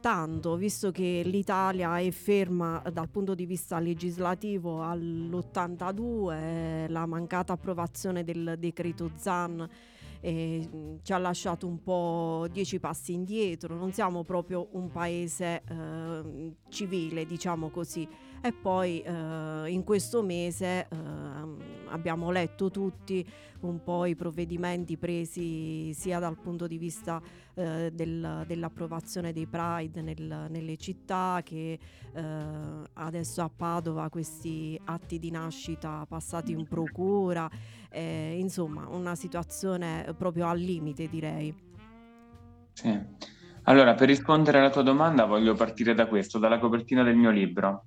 tanto, 0.00 0.56
visto 0.56 0.90
che 0.90 1.22
l'Italia 1.24 1.98
è 1.98 2.10
ferma 2.10 2.82
dal 2.92 3.08
punto 3.08 3.34
di 3.34 3.46
vista 3.46 3.78
legislativo 3.78 4.82
all'82, 4.82 6.90
la 6.90 7.06
mancata 7.06 7.54
approvazione 7.54 8.24
del 8.24 8.56
decreto 8.58 9.12
ZAN 9.16 9.66
eh, 10.20 10.98
ci 11.02 11.12
ha 11.12 11.18
lasciato 11.18 11.66
un 11.66 11.82
po' 11.82 12.46
dieci 12.50 12.78
passi 12.78 13.12
indietro, 13.12 13.74
non 13.74 13.92
siamo 13.92 14.24
proprio 14.24 14.68
un 14.72 14.90
paese 14.90 15.62
eh, 15.68 16.54
civile, 16.68 17.26
diciamo 17.26 17.70
così. 17.70 18.08
E 18.42 18.52
poi 18.52 19.02
eh, 19.02 19.64
in 19.66 19.84
questo 19.84 20.22
mese 20.22 20.88
ehm, 20.88 21.58
abbiamo 21.88 22.30
letto 22.30 22.70
tutti 22.70 23.26
un 23.60 23.82
po' 23.82 24.06
i 24.06 24.16
provvedimenti 24.16 24.96
presi 24.96 25.92
sia 25.92 26.18
dal 26.18 26.38
punto 26.38 26.66
di 26.66 26.78
vista 26.78 27.20
eh, 27.52 27.90
del- 27.92 28.44
dell'approvazione 28.46 29.34
dei 29.34 29.46
Pride 29.46 30.00
nel- 30.00 30.46
nelle 30.48 30.76
città 30.78 31.42
che 31.44 31.78
eh, 32.12 32.22
adesso 32.94 33.42
a 33.42 33.50
Padova 33.54 34.08
questi 34.08 34.80
atti 34.84 35.18
di 35.18 35.30
nascita 35.30 36.06
passati 36.08 36.52
in 36.52 36.66
procura, 36.66 37.50
eh, 37.90 38.38
insomma 38.38 38.88
una 38.88 39.16
situazione 39.16 40.14
proprio 40.16 40.46
al 40.48 40.58
limite 40.58 41.08
direi. 41.10 41.54
Sì. 42.72 42.98
Allora, 43.64 43.92
per 43.92 44.08
rispondere 44.08 44.60
alla 44.60 44.70
tua 44.70 44.82
domanda 44.82 45.26
voglio 45.26 45.54
partire 45.54 45.92
da 45.92 46.06
questo, 46.06 46.38
dalla 46.38 46.58
copertina 46.58 47.02
del 47.02 47.16
mio 47.16 47.30
libro. 47.30 47.84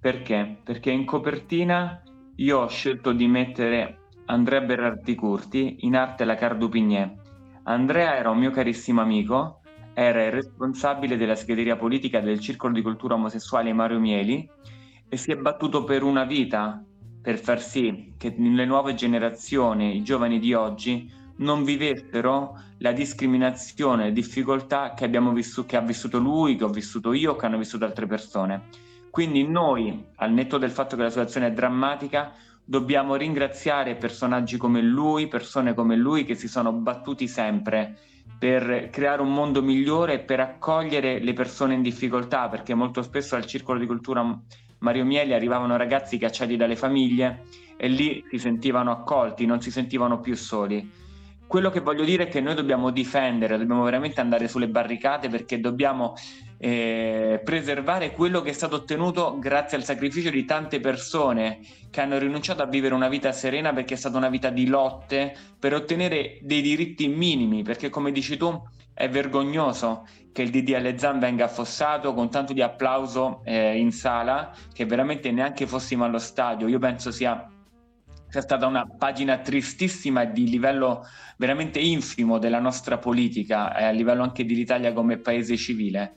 Perché? 0.00 0.58
Perché 0.62 0.90
in 0.90 1.04
copertina 1.04 2.02
io 2.36 2.58
ho 2.58 2.68
scelto 2.68 3.12
di 3.12 3.26
mettere 3.26 3.98
Andrea 4.26 4.60
Berardi 4.60 5.14
Curti, 5.14 5.78
in 5.80 5.96
arte 5.96 6.24
la 6.24 6.34
Cardupignè. 6.34 7.14
Andrea 7.64 8.16
era 8.16 8.30
un 8.30 8.38
mio 8.38 8.50
carissimo 8.50 9.00
amico, 9.00 9.60
era 9.94 10.24
il 10.24 10.32
responsabile 10.32 11.16
della 11.16 11.34
segreteria 11.34 11.76
politica 11.76 12.20
del 12.20 12.38
Circolo 12.38 12.74
di 12.74 12.82
Cultura 12.82 13.14
Omosessuale 13.14 13.72
Mario 13.72 13.98
Mieli 13.98 14.48
e 15.08 15.16
si 15.16 15.32
è 15.32 15.36
battuto 15.36 15.84
per 15.84 16.02
una 16.02 16.24
vita 16.24 16.84
per 17.22 17.38
far 17.38 17.60
sì 17.60 18.12
che 18.16 18.34
le 18.36 18.64
nuove 18.64 18.94
generazioni, 18.94 19.96
i 19.96 20.02
giovani 20.02 20.38
di 20.38 20.54
oggi, 20.54 21.10
non 21.38 21.64
vivessero 21.64 22.60
la 22.78 22.92
discriminazione 22.92 24.08
e 24.08 24.12
difficoltà 24.12 24.94
che 24.94 25.04
abbiamo 25.04 25.32
vissuto, 25.32 25.66
che 25.66 25.76
ha 25.76 25.80
vissuto 25.80 26.18
lui, 26.18 26.56
che 26.56 26.64
ho 26.64 26.68
vissuto 26.68 27.12
io, 27.12 27.34
che 27.34 27.46
hanno 27.46 27.58
vissuto 27.58 27.84
altre 27.84 28.06
persone. 28.06 28.64
Quindi 29.16 29.48
noi, 29.48 30.08
al 30.16 30.30
netto 30.30 30.58
del 30.58 30.70
fatto 30.70 30.94
che 30.94 31.04
la 31.04 31.08
situazione 31.08 31.46
è 31.46 31.52
drammatica, 31.52 32.34
dobbiamo 32.62 33.14
ringraziare 33.14 33.94
personaggi 33.94 34.58
come 34.58 34.82
lui, 34.82 35.26
persone 35.26 35.72
come 35.72 35.96
lui 35.96 36.26
che 36.26 36.34
si 36.34 36.48
sono 36.48 36.70
battuti 36.70 37.26
sempre 37.26 37.96
per 38.38 38.90
creare 38.90 39.22
un 39.22 39.32
mondo 39.32 39.62
migliore 39.62 40.18
per 40.18 40.40
accogliere 40.40 41.18
le 41.18 41.32
persone 41.32 41.72
in 41.72 41.80
difficoltà, 41.80 42.50
perché 42.50 42.74
molto 42.74 43.00
spesso 43.00 43.36
al 43.36 43.46
circolo 43.46 43.78
di 43.78 43.86
cultura 43.86 44.38
Mario 44.80 45.06
Mieli 45.06 45.32
arrivavano 45.32 45.78
ragazzi 45.78 46.18
cacciati 46.18 46.58
dalle 46.58 46.76
famiglie 46.76 47.44
e 47.78 47.88
lì 47.88 48.22
si 48.28 48.38
sentivano 48.38 48.90
accolti, 48.90 49.46
non 49.46 49.62
si 49.62 49.70
sentivano 49.70 50.20
più 50.20 50.36
soli. 50.36 51.05
Quello 51.46 51.70
che 51.70 51.80
voglio 51.80 52.04
dire 52.04 52.24
è 52.24 52.28
che 52.28 52.40
noi 52.40 52.54
dobbiamo 52.54 52.90
difendere, 52.90 53.56
dobbiamo 53.56 53.84
veramente 53.84 54.20
andare 54.20 54.48
sulle 54.48 54.68
barricate 54.68 55.28
perché 55.28 55.60
dobbiamo 55.60 56.14
eh, 56.58 57.40
preservare 57.44 58.10
quello 58.10 58.40
che 58.40 58.50
è 58.50 58.52
stato 58.52 58.76
ottenuto 58.76 59.38
grazie 59.38 59.76
al 59.76 59.84
sacrificio 59.84 60.30
di 60.30 60.44
tante 60.44 60.80
persone 60.80 61.60
che 61.90 62.00
hanno 62.00 62.18
rinunciato 62.18 62.62
a 62.62 62.66
vivere 62.66 62.94
una 62.94 63.08
vita 63.08 63.30
serena 63.30 63.72
perché 63.72 63.94
è 63.94 63.96
stata 63.96 64.16
una 64.16 64.28
vita 64.28 64.50
di 64.50 64.66
lotte 64.66 65.36
per 65.58 65.72
ottenere 65.72 66.38
dei 66.42 66.62
diritti 66.62 67.06
minimi, 67.06 67.62
perché 67.62 67.90
come 67.90 68.10
dici 68.10 68.36
tu 68.36 68.60
è 68.92 69.08
vergognoso 69.08 70.06
che 70.32 70.42
il 70.42 70.50
DDL 70.50 70.98
Zan 70.98 71.18
venga 71.18 71.44
affossato 71.44 72.12
con 72.12 72.28
tanto 72.28 72.52
di 72.52 72.62
applauso 72.62 73.42
eh, 73.44 73.78
in 73.78 73.92
sala 73.92 74.52
che 74.72 74.84
veramente 74.84 75.30
neanche 75.30 75.66
fossimo 75.66 76.04
allo 76.04 76.18
stadio. 76.18 76.66
Io 76.66 76.78
penso 76.78 77.10
sia 77.10 77.48
sia 78.36 78.44
stata 78.44 78.66
una 78.66 78.86
pagina 78.86 79.38
tristissima 79.38 80.26
di 80.26 80.46
livello 80.46 81.06
veramente 81.38 81.78
infimo 81.78 82.36
della 82.36 82.60
nostra 82.60 82.98
politica 82.98 83.74
e 83.74 83.84
a 83.84 83.90
livello 83.90 84.22
anche 84.22 84.44
dell'Italia 84.44 84.92
come 84.92 85.16
paese 85.16 85.56
civile. 85.56 86.14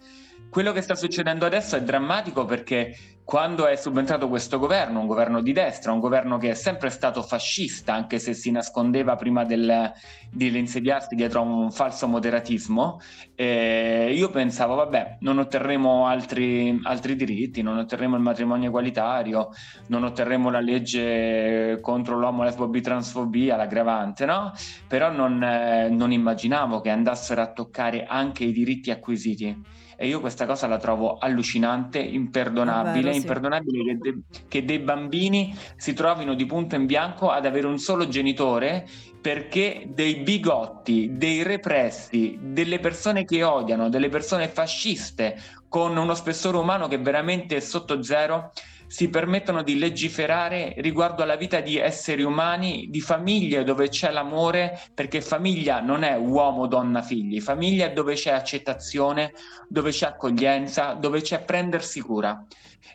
Quello 0.50 0.72
che 0.72 0.82
sta 0.82 0.95
succedendo 0.95 1.45
adesso 1.45 1.76
è 1.76 1.84
drammatico 1.84 2.43
perché 2.45 2.95
quando 3.24 3.68
è 3.68 3.76
subentrato 3.76 4.28
questo 4.28 4.58
governo, 4.58 5.00
un 5.00 5.06
governo 5.06 5.43
di 5.43 5.54
destra, 5.54 5.91
un 5.91 6.00
governo 6.00 6.39
che 6.39 6.50
è 6.50 6.54
sempre 6.56 6.89
stato 6.89 7.22
fascista, 7.22 7.93
anche 7.93 8.18
se 8.18 8.34
si 8.34 8.50
nascondeva 8.50 9.16
prima 9.16 9.45
del, 9.45 9.91
dell'insediarsi 10.32 11.14
dietro 11.14 11.41
a 11.41 11.43
un 11.43 11.72
falso 11.72 12.08
moderatismo, 12.08 13.00
eh, 13.36 14.12
io 14.12 14.32
pensavo, 14.32 14.74
vabbè, 14.74 15.18
non 15.20 15.38
otterremo 15.38 16.08
altri, 16.08 16.80
altri 16.82 17.16
diritti, 17.16 17.62
non 17.62 17.78
otterremo 17.78 18.16
il 18.16 18.24
matrimonio 18.24 18.70
egualitario, 18.70 19.50
non 19.89 20.04
otterremo 20.04 20.50
la 20.50 20.62
legge 20.62 21.78
contro 21.80 22.18
l'omo, 22.18 22.41
lesbo, 22.41 22.68
bitransfobia, 22.68 23.56
l'aggravante, 23.56 24.26
no? 24.26 24.52
Però 24.88 25.12
non, 25.12 25.43
eh, 25.43 25.89
non 25.89 26.12
immaginavo 26.12 26.82
che 26.82 26.89
andassero 26.89 27.43
a 27.43 27.52
toccare 27.52 28.06
anche 28.06 28.43
i 28.43 28.52
diritti 28.52 28.89
acquisiti. 28.89 29.78
E 30.02 30.08
io 30.08 30.22
questa 30.22 30.45
cosa 30.45 30.66
la 30.66 30.78
trovo 30.78 31.18
allucinante, 31.18 32.00
imperdonabile, 32.00 32.93
Davvero, 32.93 33.12
sì. 33.12 33.20
imperdonabile 33.20 33.84
che, 33.84 33.97
de- 33.97 34.22
che 34.47 34.64
dei 34.64 34.80
bambini 34.80 35.54
si 35.76 35.91
trovino 35.91 36.36
di 36.36 36.45
punto 36.45 36.76
in 36.76 36.86
bianco 36.86 37.30
ad 37.32 37.45
avere 37.45 37.68
un 37.68 37.78
solo 37.80 38.08
genitore 38.08 38.88
perché 39.20 39.89
dei 39.89 40.16
bigotti, 40.22 41.18
dei 41.18 41.43
repressi, 41.43 42.39
delle 42.41 42.80
persone 42.80 43.26
che 43.26 43.43
odiano, 43.43 43.89
delle 43.89 44.08
persone 44.08 44.47
fasciste 44.47 45.38
con 45.68 45.97
uno 45.97 46.16
spessore 46.16 46.56
umano 46.56 46.88
che 46.88 46.97
veramente 46.97 47.58
è 47.58 47.60
sotto 47.60 48.02
zero, 48.02 48.54
si 48.90 49.08
permettono 49.10 49.62
di 49.62 49.78
legiferare 49.78 50.74
riguardo 50.78 51.22
alla 51.22 51.36
vita 51.36 51.60
di 51.60 51.78
esseri 51.78 52.24
umani, 52.24 52.88
di 52.90 53.02
famiglie 53.02 53.64
dove 53.64 53.88
c'è 53.88 54.10
l'amore, 54.10 54.80
perché 54.96 55.22
famiglia 55.22 55.80
non 55.80 56.02
è 56.02 56.18
uomo, 56.18 56.66
donna, 56.66 57.04
figli, 57.04 57.40
famiglia 57.40 57.86
è 57.86 57.94
dove 57.94 58.16
c'è 58.16 58.32
accettazione, 58.32 59.32
dove 59.68 59.92
c'è 59.92 60.08
accoglienza, 60.08 60.94
dove 60.94 61.22
c'è 61.22 61.44
prendersi 61.44 62.02
cura. 62.02 62.44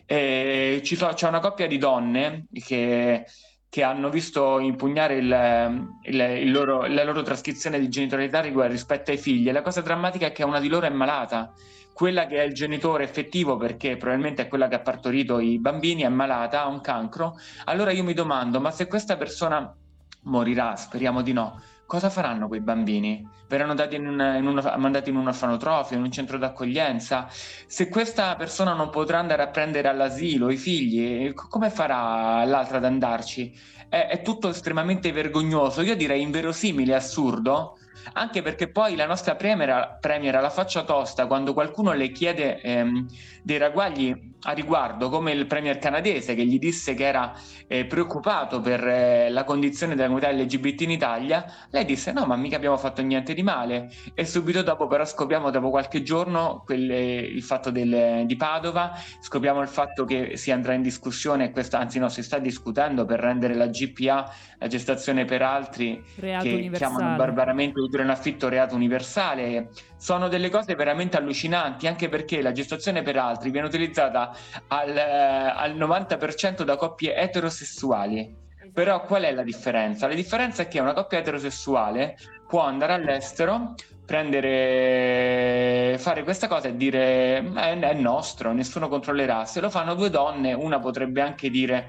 E 0.05 0.81
ci 0.85 0.97
so- 0.97 1.13
c'è 1.15 1.29
una 1.29 1.39
coppia 1.39 1.69
di 1.69 1.79
donne 1.79 2.47
che, 2.65 3.25
che 3.69 3.83
hanno 3.85 4.11
visto 4.11 4.59
impugnare 4.59 5.15
il- 5.15 5.89
il- 6.07 6.21
il 6.43 6.51
loro- 6.51 6.87
la 6.87 7.05
loro 7.05 7.23
trascrizione 7.23 7.79
di 7.79 7.89
genitorialità 7.89 8.41
rispetto 8.67 9.13
ai 9.13 9.17
figli. 9.19 9.49
E 9.49 9.53
la 9.53 9.63
cosa 9.63 9.81
drammatica 9.81 10.27
è 10.27 10.33
che 10.33 10.43
una 10.43 10.59
di 10.59 10.67
loro 10.69 10.87
è 10.87 10.91
malata 10.91 11.53
quella 11.95 12.27
che 12.27 12.39
è 12.39 12.43
il 12.43 12.53
genitore 12.53 13.05
effettivo, 13.05 13.57
perché 13.57 13.97
probabilmente 13.97 14.43
è 14.43 14.49
quella 14.49 14.69
che 14.69 14.75
ha 14.75 14.81
partorito 14.81 15.39
i 15.39 15.59
bambini, 15.61 16.03
è 16.03 16.09
malata, 16.09 16.63
ha 16.65 16.67
un 16.67 16.81
cancro, 16.81 17.39
allora 17.65 17.93
io 17.93 18.03
mi 18.05 18.13
domando, 18.15 18.61
ma 18.61 18.71
se 18.73 18.89
questa 18.89 19.17
persona 19.17 19.75
morirà, 20.23 20.75
speriamo 20.77 21.23
di 21.23 21.33
no, 21.33 21.61
cosa 21.87 22.11
faranno 22.11 22.49
quei 22.49 22.61
bambini? 22.61 23.27
Verranno 23.47 23.75
in 23.91 24.07
un- 24.09 24.35
in 24.39 24.47
un- 24.47 24.75
mandati 24.79 25.11
in 25.11 25.17
un 25.17 25.29
orfanotrofio, 25.29 25.97
in 25.97 26.03
un 26.03 26.11
centro 26.11 26.39
d'accoglienza? 26.39 27.29
Se 27.31 27.89
questa 27.89 28.35
persona 28.37 28.73
non 28.75 28.91
potrà 28.91 29.19
andare 29.21 29.43
a 29.43 29.49
prendere 29.49 29.87
all'asilo 29.89 30.51
i 30.51 30.57
figli, 30.57 31.33
co- 31.33 31.47
come 31.49 31.71
farà 31.71 32.45
l'altra 32.45 32.79
ad 32.79 32.85
andarci? 32.85 33.57
È, 33.89 34.07
è 34.09 34.23
tutto 34.23 34.49
estremamente 34.49 35.13
vergognoso, 35.13 35.83
io 35.83 35.95
direi 35.95 36.23
inverosimile, 36.23 36.95
assurdo, 36.95 37.79
anche 38.13 38.43
perché 38.43 38.69
poi 38.69 38.97
la 38.97 39.07
nostra 39.07 39.35
premier, 39.35 39.99
premier 40.01 40.35
ha 40.37 40.41
la 40.41 40.51
faccia 40.51 40.85
tosta 40.85 41.27
quando 41.27 41.53
qualcuno 41.53 41.93
le 41.93 42.11
chiede 42.11 42.61
ehm, 42.61 43.07
dei 43.43 43.59
ragguagli 43.59 44.34
a 44.47 44.53
riguardo, 44.53 45.09
come 45.09 45.33
il 45.33 45.47
premier 45.47 45.79
canadese 45.79 46.35
che 46.35 46.45
gli 46.45 46.59
disse 46.59 46.95
che 46.95 47.05
era 47.05 47.33
eh, 47.67 47.87
preoccupato 47.87 48.61
per 48.61 48.87
eh, 48.87 49.31
la 49.31 49.45
condizione 49.45 49.95
della 49.95 50.09
comunità 50.09 50.31
LGBT 50.33 50.81
in 50.83 50.91
Italia, 50.91 51.45
lei 51.71 51.85
disse 51.85 52.13
no, 52.13 52.27
ma 52.27 52.37
mica 52.37 52.57
abbiamo 52.57 52.77
fatto 52.77 53.03
niente 53.03 53.35
di 53.35 53.43
male. 53.43 53.91
E 54.15 54.25
subito 54.27 54.63
dopo 54.63 54.87
però 54.87 55.05
scopriamo, 55.05 55.51
dopo 55.51 55.71
qualche 55.71 56.03
giorno, 56.03 56.63
quelle- 56.65 57.17
il 57.21 57.43
fatto 57.43 57.71
del- 57.71 58.25
di 58.27 58.37
Padova, 58.37 58.93
scopriamo 59.21 59.61
il 59.63 59.69
fatto 59.69 60.05
che 60.05 60.37
si 60.37 60.51
andrà 60.51 60.75
in 60.75 60.83
discussione, 60.83 61.51
questa, 61.51 61.79
anzi 61.79 61.99
no, 61.99 62.09
si 62.09 62.23
sta 62.23 62.39
discutendo 62.39 63.05
per 63.05 63.21
rendere 63.21 63.55
la 63.55 63.67
GPA, 63.69 64.31
la 64.59 64.67
gestazione 64.67 65.25
per 65.25 65.43
altri, 65.43 66.03
Reato 66.17 66.45
che 66.45 66.53
universale. 66.55 66.93
chiamano 66.95 67.17
barbaramente 67.17 67.81
utero 67.81 68.03
in 68.03 68.11
affitto 68.11 68.49
reato 68.49 68.75
universale. 68.75 69.71
Sono 69.97 70.29
delle 70.29 70.51
cose 70.51 70.75
veramente 70.75 71.17
allucinanti, 71.17 71.87
anche 71.87 72.09
perché 72.11 72.43
la 72.43 72.53
gestazione 72.53 73.03
per 73.03 73.17
altri 73.17 73.51
viene 73.51 73.67
utilizzata 73.67 74.34
al, 74.69 74.97
eh, 74.97 75.53
al 75.55 75.77
90% 75.77 76.63
da 76.63 76.77
coppie 76.77 77.17
eterosessuali. 77.17 78.43
Però 78.73 79.03
qual 79.03 79.23
è 79.23 79.33
la 79.33 79.43
differenza? 79.43 80.09
La 80.09 80.15
differenza 80.15 80.63
è 80.63 80.69
che 80.69 80.81
una 80.81 80.95
coppia 80.95 81.19
eterosessuale 81.19 82.17
può 82.49 82.63
andare 82.63 82.93
all'estero, 82.95 83.75
prendere, 84.05 85.97
fare 85.99 86.25
questa 86.25 86.49
cosa 86.49 86.69
e 86.69 86.77
dire 86.77 87.39
"Eh, 87.39 87.79
è 87.79 87.95
nostro, 87.95 88.53
nessuno 88.53 88.89
controllerà. 88.89 89.45
Se 89.45 89.61
lo 89.61 89.71
fanno 89.71 89.95
due 89.95 90.11
donne, 90.11 90.53
una 90.53 90.79
potrebbe 90.79 91.21
anche 91.21 91.51
dire 91.51 91.87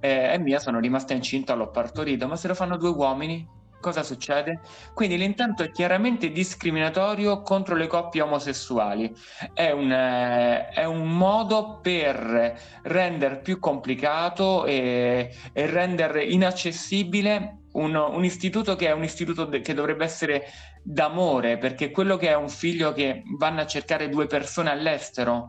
eh, 0.00 0.32
è 0.32 0.38
mia, 0.38 0.58
sono 0.58 0.80
rimasta 0.80 1.14
incinta, 1.14 1.54
l'ho 1.54 1.70
partorito, 1.70 2.26
ma 2.26 2.36
se 2.36 2.48
lo 2.48 2.54
fanno 2.54 2.76
due 2.76 2.90
uomini, 2.90 3.46
cosa 3.84 4.02
succede? 4.02 4.60
Quindi 4.94 5.18
l'intento 5.18 5.62
è 5.62 5.70
chiaramente 5.70 6.30
discriminatorio 6.30 7.42
contro 7.42 7.74
le 7.76 7.86
coppie 7.86 8.22
omosessuali. 8.22 9.14
È 9.52 9.70
un, 9.72 9.92
eh, 9.92 10.68
è 10.70 10.86
un 10.86 11.14
modo 11.14 11.80
per 11.82 12.58
rendere 12.84 13.40
più 13.40 13.58
complicato 13.58 14.64
e, 14.64 15.34
e 15.52 15.66
rendere 15.66 16.24
inaccessibile 16.24 17.58
un, 17.72 17.94
un 17.94 18.24
istituto 18.24 18.74
che 18.74 18.86
è 18.86 18.92
un 18.92 19.04
istituto 19.04 19.44
de- 19.44 19.60
che 19.60 19.74
dovrebbe 19.74 20.04
essere 20.04 20.46
d'amore, 20.82 21.58
perché 21.58 21.90
quello 21.90 22.16
che 22.16 22.28
è 22.28 22.34
un 22.34 22.48
figlio 22.48 22.94
che 22.94 23.22
vanno 23.36 23.60
a 23.60 23.66
cercare 23.66 24.08
due 24.08 24.26
persone 24.26 24.70
all'estero 24.70 25.48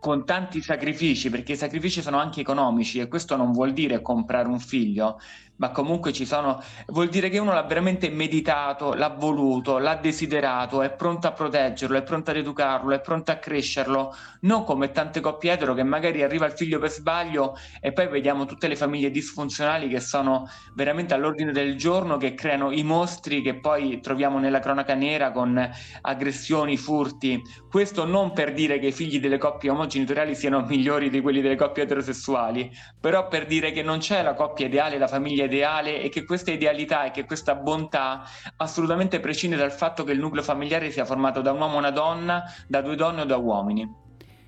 con 0.00 0.26
tanti 0.26 0.60
sacrifici, 0.60 1.30
perché 1.30 1.52
i 1.52 1.56
sacrifici 1.56 2.02
sono 2.02 2.18
anche 2.18 2.42
economici 2.42 3.00
e 3.00 3.08
questo 3.08 3.36
non 3.36 3.52
vuol 3.52 3.72
dire 3.72 4.02
comprare 4.02 4.48
un 4.48 4.60
figlio, 4.60 5.18
ma 5.56 5.70
comunque 5.70 6.12
ci 6.12 6.26
sono, 6.26 6.62
vuol 6.86 7.08
dire 7.08 7.28
che 7.28 7.38
uno 7.38 7.52
l'ha 7.52 7.62
veramente 7.62 8.08
meditato, 8.10 8.94
l'ha 8.94 9.08
voluto, 9.08 9.78
l'ha 9.78 9.94
desiderato, 9.94 10.82
è 10.82 10.90
pronto 10.90 11.26
a 11.26 11.32
proteggerlo, 11.32 11.96
è 11.96 12.02
pronto 12.02 12.30
ad 12.30 12.36
educarlo, 12.36 12.94
è 12.94 13.00
pronto 13.00 13.30
a 13.30 13.36
crescerlo, 13.36 14.14
non 14.40 14.64
come 14.64 14.90
tante 14.90 15.20
coppie 15.20 15.52
etero 15.52 15.74
che 15.74 15.82
magari 15.82 16.22
arriva 16.22 16.46
il 16.46 16.52
figlio 16.52 16.78
per 16.78 16.90
sbaglio 16.90 17.56
e 17.80 17.92
poi 17.92 18.08
vediamo 18.08 18.46
tutte 18.46 18.68
le 18.68 18.76
famiglie 18.76 19.10
disfunzionali 19.10 19.88
che 19.88 20.00
sono 20.00 20.48
veramente 20.74 21.14
all'ordine 21.14 21.52
del 21.52 21.76
giorno, 21.76 22.16
che 22.16 22.34
creano 22.34 22.70
i 22.70 22.82
mostri 22.82 23.42
che 23.42 23.54
poi 23.58 24.00
troviamo 24.00 24.38
nella 24.38 24.58
cronaca 24.58 24.94
nera 24.94 25.30
con 25.30 25.70
aggressioni, 26.02 26.76
furti. 26.76 27.42
Questo 27.68 28.04
non 28.04 28.32
per 28.32 28.52
dire 28.52 28.78
che 28.78 28.88
i 28.88 28.92
figli 28.92 29.20
delle 29.20 29.38
coppie 29.38 29.70
omogenitoriali 29.70 30.34
siano 30.34 30.64
migliori 30.68 31.10
di 31.10 31.20
quelli 31.20 31.40
delle 31.40 31.56
coppie 31.56 31.84
eterosessuali, 31.84 32.70
però 33.00 33.28
per 33.28 33.46
dire 33.46 33.72
che 33.72 33.82
non 33.82 33.98
c'è 33.98 34.22
la 34.22 34.34
coppia 34.34 34.66
ideale, 34.66 34.98
la 34.98 35.08
famiglia 35.08 35.43
ideale 35.44 36.02
e 36.02 36.08
che 36.08 36.24
questa 36.24 36.50
idealità 36.50 37.04
e 37.04 37.10
che 37.10 37.24
questa 37.24 37.54
bontà 37.54 38.24
assolutamente 38.56 39.20
prescinde 39.20 39.56
dal 39.56 39.72
fatto 39.72 40.04
che 40.04 40.12
il 40.12 40.18
nucleo 40.18 40.42
familiare 40.42 40.90
sia 40.90 41.04
formato 41.04 41.40
da 41.40 41.52
un 41.52 41.60
uomo 41.60 41.74
e 41.74 41.78
una 41.78 41.90
donna, 41.90 42.42
da 42.66 42.80
due 42.80 42.96
donne 42.96 43.22
o 43.22 43.24
da 43.24 43.36
uomini. 43.36 44.02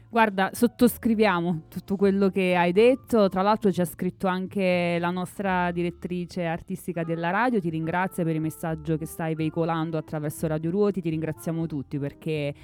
Guarda, 0.09 0.51
sottoscriviamo 0.53 1.65
tutto 1.69 1.97
quello 1.97 2.31
che 2.31 2.57
hai 2.57 2.73
detto. 2.73 3.29
Tra 3.29 3.43
l'altro 3.43 3.71
ci 3.71 3.81
ha 3.81 3.85
scritto 3.85 4.29
anche 4.29 4.97
la 4.99 5.11
nostra 5.11 5.71
direttrice 5.73 6.47
artistica 6.47 7.05
della 7.05 7.31
radio. 7.31 7.61
Ti 7.61 7.69
ringrazio 7.69 8.25
per 8.25 8.35
il 8.35 8.41
messaggio 8.41 8.97
che 8.97 9.05
stai 9.05 9.35
veicolando 9.35 9.99
attraverso 9.99 10.47
Radio 10.47 10.71
Ruoti. 10.71 11.03
Ti 11.03 11.11
ringraziamo 11.11 11.67
tutti 11.67 11.99
perché 11.99 12.55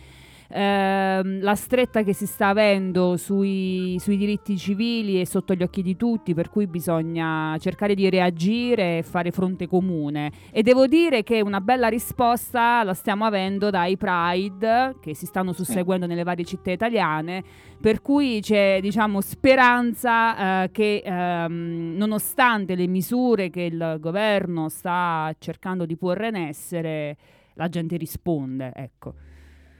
ehm, 0.52 1.40
la 1.40 1.54
stretta 1.54 2.02
che 2.02 2.12
si 2.12 2.26
sta 2.26 2.48
avendo 2.48 3.16
sui, 3.16 3.96
sui 3.98 4.16
diritti 4.16 4.56
civili 4.56 5.20
è 5.20 5.24
sotto 5.24 5.54
gli 5.54 5.62
occhi 5.62 5.82
di 5.82 5.96
tutti, 5.96 6.34
per 6.34 6.50
cui 6.50 6.66
bisogna 6.66 7.56
cercare 7.58 7.94
di 7.94 8.08
reagire 8.10 8.98
e 8.98 9.02
fare 9.02 9.30
fronte 9.30 9.66
comune. 9.66 10.30
E 10.50 10.62
devo 10.62 10.86
dire 10.86 11.22
che 11.22 11.40
una 11.40 11.60
bella 11.60 11.88
risposta 11.88 12.82
la 12.82 12.94
stiamo 12.94 13.24
avendo 13.24 13.70
dai 13.70 13.96
Pride 13.96 14.96
che 15.00 15.14
si 15.14 15.26
stanno 15.26 15.52
susseguendo 15.52 16.06
nelle 16.06 16.22
varie 16.22 16.44
città 16.44 16.70
italiane, 16.70 17.42
per 17.80 18.02
cui 18.02 18.40
c'è 18.40 18.78
diciamo 18.80 19.20
speranza 19.20 20.64
eh, 20.64 20.70
che 20.70 21.02
ehm, 21.04 21.94
nonostante 21.96 22.74
le 22.74 22.86
misure 22.86 23.50
che 23.50 23.62
il 23.62 23.96
governo 23.98 24.68
sta 24.68 25.34
cercando 25.38 25.86
di 25.86 25.96
porre 25.96 26.28
in 26.28 26.36
essere, 26.36 27.16
la 27.54 27.68
gente 27.68 27.96
risponde, 27.96 28.72
ecco. 28.74 29.14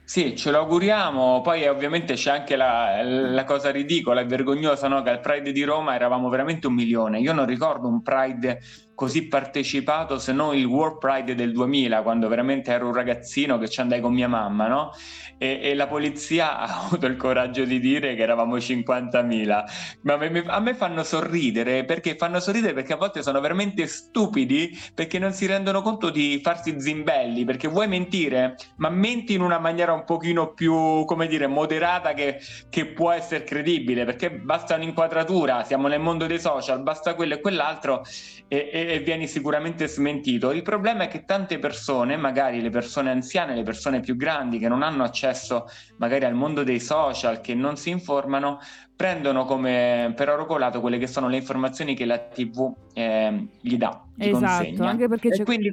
Sì, 0.05 0.35
ce 0.35 0.51
lo 0.51 0.59
auguriamo. 0.59 1.41
Poi 1.41 1.65
ovviamente 1.67 2.13
c'è 2.15 2.31
anche 2.31 2.55
la, 2.55 3.01
la 3.03 3.43
cosa 3.45 3.71
ridicola 3.71 4.21
e 4.21 4.25
vergognosa, 4.25 4.87
no? 4.87 5.01
Che 5.01 5.09
al 5.09 5.21
Pride 5.21 5.51
di 5.51 5.63
Roma 5.63 5.95
eravamo 5.95 6.29
veramente 6.29 6.67
un 6.67 6.73
milione. 6.73 7.19
Io 7.19 7.33
non 7.33 7.45
ricordo 7.45 7.87
un 7.87 8.01
Pride 8.01 8.59
così 8.95 9.27
partecipato 9.27 10.19
se 10.19 10.33
non 10.33 10.55
il 10.55 10.65
World 10.65 10.97
Pride 10.97 11.35
del 11.35 11.51
2000, 11.51 12.01
quando 12.01 12.27
veramente 12.27 12.71
ero 12.71 12.87
un 12.87 12.93
ragazzino 12.93 13.57
che 13.57 13.69
ci 13.69 13.81
andai 13.81 14.01
con 14.01 14.13
mia 14.13 14.27
mamma, 14.27 14.67
no? 14.67 14.91
E, 15.37 15.59
e 15.61 15.73
la 15.75 15.87
polizia 15.87 16.57
ha 16.59 16.85
avuto 16.85 17.05
il 17.05 17.15
coraggio 17.17 17.65
di 17.65 17.79
dire 17.79 18.15
che 18.15 18.21
eravamo 18.21 18.59
50.000. 18.59 19.65
Ma 20.01 20.13
a 20.13 20.17
me, 20.17 20.43
a 20.47 20.59
me 20.59 20.73
fanno 20.75 21.03
sorridere, 21.03 21.85
perché 21.85 22.15
fanno 22.15 22.39
sorridere 22.39 22.73
perché 22.73 22.93
a 22.93 22.97
volte 22.97 23.21
sono 23.23 23.39
veramente 23.39 23.87
stupidi, 23.87 24.77
perché 24.93 25.19
non 25.19 25.33
si 25.33 25.45
rendono 25.45 25.81
conto 25.81 26.09
di 26.09 26.39
farsi 26.43 26.79
zimbelli, 26.79 27.45
perché 27.45 27.67
vuoi 27.67 27.87
mentire, 27.87 28.55
ma 28.77 28.89
menti 28.89 29.33
in 29.33 29.41
una 29.41 29.59
maniera 29.59 29.93
un 29.93 30.03
pochino 30.05 30.53
più, 30.53 31.03
come 31.05 31.27
dire, 31.27 31.47
moderata 31.47 32.13
che, 32.13 32.39
che 32.69 32.87
può 32.87 33.11
essere 33.11 33.43
credibile, 33.43 34.05
perché 34.05 34.31
basta 34.31 34.75
un'inquadratura, 34.75 35.63
siamo 35.63 35.87
nel 35.87 35.99
mondo 35.99 36.25
dei 36.27 36.39
social, 36.39 36.81
basta 36.83 37.15
quello 37.15 37.35
e 37.35 37.39
quell'altro 37.41 38.03
e, 38.47 38.69
e- 38.71 38.82
e 38.87 38.99
vieni 38.99 39.27
sicuramente 39.27 39.87
smentito. 39.87 40.51
Il 40.51 40.61
problema 40.61 41.03
è 41.03 41.07
che 41.07 41.25
tante 41.25 41.59
persone, 41.59 42.17
magari 42.17 42.61
le 42.61 42.69
persone 42.69 43.09
anziane, 43.11 43.55
le 43.55 43.63
persone 43.63 43.99
più 43.99 44.15
grandi 44.15 44.59
che 44.59 44.67
non 44.67 44.83
hanno 44.83 45.03
accesso 45.03 45.65
magari 45.97 46.25
al 46.25 46.33
mondo 46.33 46.63
dei 46.63 46.79
social, 46.79 47.41
che 47.41 47.53
non 47.53 47.77
si 47.77 47.89
informano, 47.89 48.59
prendono 48.95 49.45
come 49.45 50.13
per 50.15 50.29
oro 50.29 50.45
colato 50.45 50.79
quelle 50.81 50.97
che 50.97 51.07
sono 51.07 51.27
le 51.27 51.37
informazioni 51.37 51.95
che 51.95 52.05
la 52.05 52.19
TV 52.19 52.73
eh, 52.93 53.47
gli 53.59 53.77
dà, 53.77 54.03
gli 54.15 54.27
Esatto, 54.29 54.63
consegna. 54.63 54.89
anche 54.89 55.07
perché 55.07 55.27
E 55.29 55.31
c'è... 55.37 55.43
quindi 55.43 55.71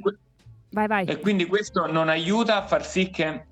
Vai, 0.73 0.87
vai. 0.87 1.05
e 1.05 1.19
quindi 1.19 1.45
questo 1.45 1.91
non 1.91 2.07
aiuta 2.07 2.55
a 2.55 2.61
far 2.65 2.85
sì 2.85 3.09
che 3.09 3.45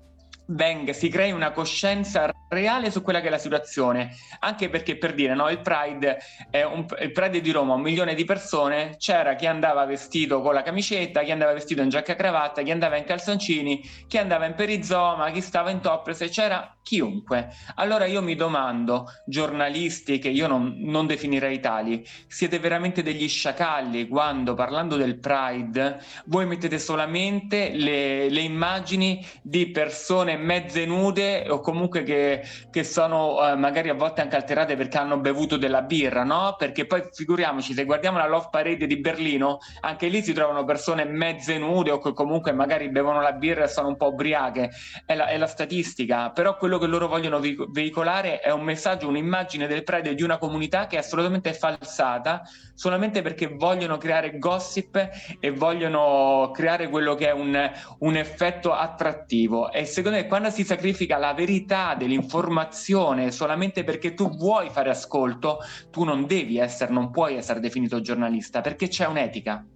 venga, 0.50 0.92
si 0.92 1.08
crei 1.08 1.32
una 1.32 1.52
coscienza 1.52 2.30
reale 2.48 2.90
su 2.90 3.02
quella 3.02 3.20
che 3.20 3.28
è 3.28 3.30
la 3.30 3.38
situazione, 3.38 4.14
anche 4.40 4.68
perché 4.68 4.96
per 4.96 5.14
dire, 5.14 5.34
no, 5.34 5.48
il 5.48 5.60
Pride, 5.60 6.18
è 6.50 6.62
un, 6.62 6.84
il 7.00 7.12
Pride 7.12 7.40
di 7.40 7.50
Roma, 7.50 7.74
un 7.74 7.82
milione 7.82 8.14
di 8.14 8.24
persone, 8.24 8.96
c'era 8.98 9.34
chi 9.34 9.46
andava 9.46 9.84
vestito 9.84 10.40
con 10.40 10.54
la 10.54 10.62
camicetta, 10.62 11.22
chi 11.22 11.30
andava 11.30 11.52
vestito 11.52 11.82
in 11.82 11.88
giacca 11.88 12.12
e 12.12 12.16
cravatta, 12.16 12.62
chi 12.62 12.70
andava 12.70 12.96
in 12.96 13.04
calzoncini, 13.04 13.82
chi 14.08 14.18
andava 14.18 14.46
in 14.46 14.54
perizoma, 14.54 15.30
chi 15.30 15.40
stava 15.40 15.70
in 15.70 15.80
topless, 15.80 16.28
c'era 16.30 16.76
chiunque. 16.82 17.50
Allora 17.76 18.06
io 18.06 18.22
mi 18.22 18.34
domando, 18.34 19.06
giornalisti 19.26 20.18
che 20.18 20.28
io 20.28 20.48
non, 20.48 20.74
non 20.78 21.06
definirei 21.06 21.60
tali, 21.60 22.04
siete 22.26 22.58
veramente 22.58 23.02
degli 23.02 23.28
sciacalli 23.28 24.08
quando 24.08 24.54
parlando 24.54 24.96
del 24.96 25.18
Pride 25.20 26.00
voi 26.26 26.46
mettete 26.46 26.78
solamente 26.78 27.70
le, 27.72 28.28
le 28.28 28.40
immagini 28.40 29.24
di 29.42 29.70
persone 29.70 30.36
mezze 30.40 30.84
nude 30.86 31.46
o 31.48 31.60
comunque 31.60 32.02
che, 32.02 32.42
che 32.70 32.84
sono 32.84 33.46
eh, 33.46 33.56
magari 33.56 33.88
a 33.88 33.94
volte 33.94 34.20
anche 34.20 34.36
alterate 34.36 34.76
perché 34.76 34.98
hanno 34.98 35.18
bevuto 35.18 35.56
della 35.56 35.82
birra, 35.82 36.24
no? 36.24 36.56
Perché 36.58 36.86
poi 36.86 37.04
figuriamoci, 37.12 37.72
se 37.72 37.84
guardiamo 37.84 38.18
la 38.18 38.26
Love 38.26 38.48
Parade 38.50 38.86
di 38.86 38.98
Berlino, 38.98 39.58
anche 39.80 40.08
lì 40.08 40.22
si 40.22 40.32
trovano 40.32 40.64
persone 40.64 41.04
mezze 41.04 41.58
nude 41.58 41.90
o 41.90 41.98
che 41.98 42.12
comunque 42.12 42.52
magari 42.52 42.88
bevono 42.90 43.20
la 43.20 43.32
birra 43.32 43.64
e 43.64 43.68
sono 43.68 43.88
un 43.88 43.96
po' 43.96 44.08
ubriache, 44.08 44.70
è 45.06 45.14
la, 45.14 45.26
è 45.26 45.36
la 45.36 45.46
statistica, 45.46 46.30
però 46.30 46.56
quello 46.56 46.78
che 46.78 46.86
loro 46.86 47.06
vogliono 47.06 47.38
veico- 47.38 47.66
veicolare 47.70 48.40
è 48.40 48.50
un 48.50 48.62
messaggio, 48.62 49.08
un'immagine 49.08 49.66
del 49.66 49.84
Pride 49.84 50.14
di 50.14 50.22
una 50.22 50.38
comunità 50.38 50.86
che 50.86 50.96
è 50.96 50.98
assolutamente 50.98 51.52
falsata, 51.52 52.42
solamente 52.74 53.22
perché 53.22 53.48
vogliono 53.48 53.98
creare 53.98 54.38
gossip 54.38 55.08
e 55.38 55.50
vogliono 55.50 56.50
creare 56.52 56.88
quello 56.88 57.14
che 57.14 57.28
è 57.28 57.32
un, 57.32 57.70
un 57.98 58.16
effetto 58.16 58.72
attrattivo. 58.72 59.70
E 59.70 59.84
secondo 59.84 60.16
me 60.16 60.26
quando 60.30 60.48
si 60.48 60.64
sacrifica 60.64 61.18
la 61.18 61.34
verità 61.34 61.94
dell'informazione 61.94 63.32
solamente 63.32 63.82
perché 63.84 64.14
tu 64.14 64.30
vuoi 64.30 64.70
fare 64.70 64.88
ascolto, 64.88 65.58
tu 65.90 66.04
non 66.04 66.26
devi 66.26 66.56
essere, 66.56 66.92
non 66.92 67.10
puoi 67.10 67.34
essere 67.34 67.58
definito 67.58 68.00
giornalista, 68.00 68.60
perché 68.60 68.88
c'è 68.88 69.06
un'etica. 69.06 69.66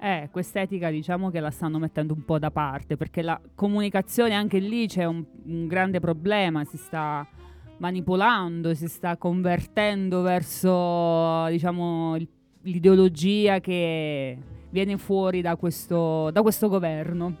Eh, 0.00 0.28
quest'etica 0.30 0.90
diciamo 0.90 1.30
che 1.30 1.40
la 1.40 1.50
stanno 1.50 1.78
mettendo 1.78 2.14
un 2.14 2.24
po' 2.24 2.38
da 2.38 2.50
parte 2.50 2.96
perché 2.96 3.22
la 3.22 3.40
comunicazione 3.54 4.34
anche 4.34 4.58
lì 4.58 4.86
c'è 4.86 5.04
un, 5.04 5.24
un 5.46 5.66
grande 5.66 5.98
problema, 5.98 6.62
si 6.64 6.76
sta 6.76 7.26
manipolando, 7.78 8.74
si 8.74 8.86
sta 8.86 9.16
convertendo 9.16 10.22
verso 10.22 11.46
diciamo 11.48 12.16
l'ideologia 12.62 13.58
che 13.60 14.38
viene 14.70 14.98
fuori 14.98 15.40
da 15.40 15.56
questo, 15.56 16.30
da 16.30 16.42
questo 16.42 16.68
governo. 16.68 17.38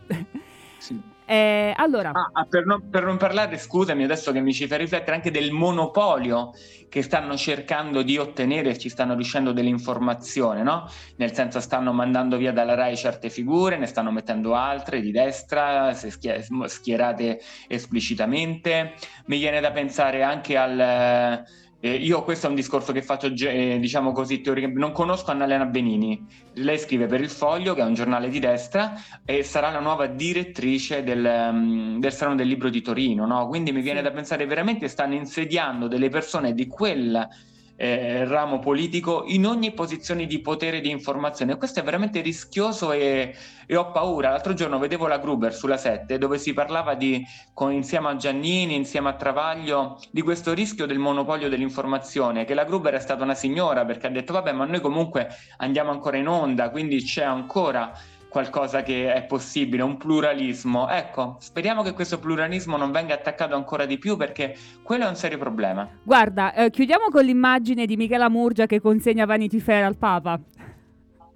Eh, 1.26 1.72
allora, 1.76 2.10
Ah, 2.10 2.28
ah, 2.32 2.46
per, 2.46 2.66
non, 2.66 2.90
per 2.90 3.04
non 3.04 3.16
parlare, 3.16 3.56
scusami, 3.56 4.04
adesso 4.04 4.30
che 4.30 4.40
mi 4.40 4.52
ci 4.52 4.66
fai 4.66 4.78
riflettere 4.78 5.16
anche 5.16 5.30
del 5.30 5.52
monopolio 5.52 6.50
che 6.90 7.00
stanno 7.02 7.34
cercando 7.36 8.02
di 8.02 8.18
ottenere 8.18 8.78
ci 8.78 8.88
stanno 8.90 9.14
riuscendo 9.14 9.52
dell'informazione, 9.52 10.62
no? 10.62 10.86
Nel 11.16 11.32
senso 11.34 11.60
stanno 11.60 11.92
mandando 11.92 12.36
via 12.36 12.52
dalla 12.52 12.74
RAI 12.74 12.96
certe 12.96 13.30
figure, 13.30 13.78
ne 13.78 13.86
stanno 13.86 14.10
mettendo 14.12 14.54
altre 14.54 15.00
di 15.00 15.10
destra, 15.10 15.94
se 15.94 16.10
schie- 16.10 16.44
schierate 16.66 17.40
esplicitamente. 17.68 18.92
Mi 19.26 19.38
viene 19.38 19.60
da 19.60 19.72
pensare 19.72 20.22
anche 20.22 20.56
al, 20.58 21.42
eh, 21.84 21.96
io 21.96 22.22
questo 22.22 22.46
è 22.46 22.48
un 22.48 22.54
discorso 22.54 22.92
che 22.92 23.02
faccio, 23.02 23.26
eh, 23.26 23.76
diciamo 23.78 24.12
così, 24.12 24.40
teoricamente. 24.40 24.80
Non 24.80 24.92
conosco 24.92 25.30
Annalena 25.30 25.66
Benini. 25.66 26.26
Lei 26.54 26.78
scrive 26.78 27.04
per 27.04 27.20
Il 27.20 27.28
Foglio, 27.28 27.74
che 27.74 27.82
è 27.82 27.84
un 27.84 27.92
giornale 27.92 28.30
di 28.30 28.38
destra, 28.38 28.94
e 29.22 29.42
sarà 29.42 29.68
la 29.68 29.80
nuova 29.80 30.06
direttrice 30.06 31.02
del, 31.02 31.22
um, 31.22 32.00
del 32.00 32.12
Salone 32.14 32.36
del 32.36 32.48
Libro 32.48 32.70
di 32.70 32.80
Torino, 32.80 33.26
no? 33.26 33.46
Quindi 33.48 33.70
mi 33.70 33.82
viene 33.82 34.00
da 34.00 34.12
pensare 34.12 34.46
veramente 34.46 34.88
stanno 34.88 35.12
insediando 35.12 35.86
delle 35.86 36.08
persone 36.08 36.54
di 36.54 36.66
quel 36.68 37.28
eh, 37.76 38.24
ramo 38.24 38.58
politico 38.58 39.24
in 39.26 39.46
ogni 39.46 39.72
posizione 39.72 40.26
di 40.26 40.40
potere 40.40 40.80
di 40.80 40.90
informazione. 40.90 41.56
Questo 41.56 41.80
è 41.80 41.82
veramente 41.82 42.20
rischioso 42.20 42.92
e, 42.92 43.34
e, 43.66 43.76
ho 43.76 43.90
paura. 43.90 44.30
L'altro 44.30 44.54
giorno 44.54 44.78
vedevo 44.78 45.06
la 45.06 45.18
Gruber 45.18 45.52
sulla 45.52 45.76
7 45.76 46.18
dove 46.18 46.38
si 46.38 46.52
parlava 46.52 46.94
di, 46.94 47.24
con, 47.52 47.72
insieme 47.72 48.08
a 48.08 48.16
Giannini, 48.16 48.74
insieme 48.74 49.08
a 49.08 49.14
Travaglio, 49.14 50.00
di 50.10 50.22
questo 50.22 50.52
rischio 50.52 50.86
del 50.86 50.98
monopolio 50.98 51.48
dell'informazione, 51.48 52.44
che 52.44 52.54
la 52.54 52.64
Gruber 52.64 52.94
è 52.94 53.00
stata 53.00 53.24
una 53.24 53.34
signora 53.34 53.84
perché 53.84 54.06
ha 54.06 54.10
detto 54.10 54.32
vabbè 54.32 54.52
ma 54.52 54.64
noi 54.64 54.80
comunque 54.80 55.28
andiamo 55.58 55.90
ancora 55.90 56.16
in 56.16 56.28
onda, 56.28 56.70
quindi 56.70 57.02
c'è 57.02 57.24
ancora 57.24 57.92
qualcosa 58.34 58.82
che 58.82 59.14
è 59.14 59.22
possibile, 59.22 59.84
un 59.84 59.96
pluralismo. 59.96 60.88
Ecco, 60.88 61.36
speriamo 61.38 61.82
che 61.84 61.92
questo 61.92 62.18
pluralismo 62.18 62.76
non 62.76 62.90
venga 62.90 63.14
attaccato 63.14 63.54
ancora 63.54 63.86
di 63.86 63.96
più 63.96 64.16
perché 64.16 64.56
quello 64.82 65.04
è 65.04 65.08
un 65.08 65.14
serio 65.14 65.38
problema. 65.38 65.88
Guarda, 66.02 66.52
eh, 66.52 66.68
chiudiamo 66.70 67.10
con 67.12 67.24
l'immagine 67.24 67.86
di 67.86 67.96
Michela 67.96 68.28
Murgia 68.28 68.66
che 68.66 68.80
consegna 68.80 69.24
Vanity 69.24 69.60
Fair 69.60 69.84
al 69.84 69.96
Papa. 69.96 70.40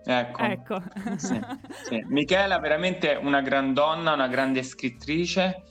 Ecco, 0.05 0.43
Ecco. 0.43 0.83
Sì, 1.15 1.41
sì. 1.87 2.05
Michela 2.09 2.59
veramente 2.59 3.17
una 3.23 3.43
gran 3.43 3.73
donna, 3.73 4.15
una 4.15 4.27
grande 4.27 4.65
scrittrice. 4.65 5.63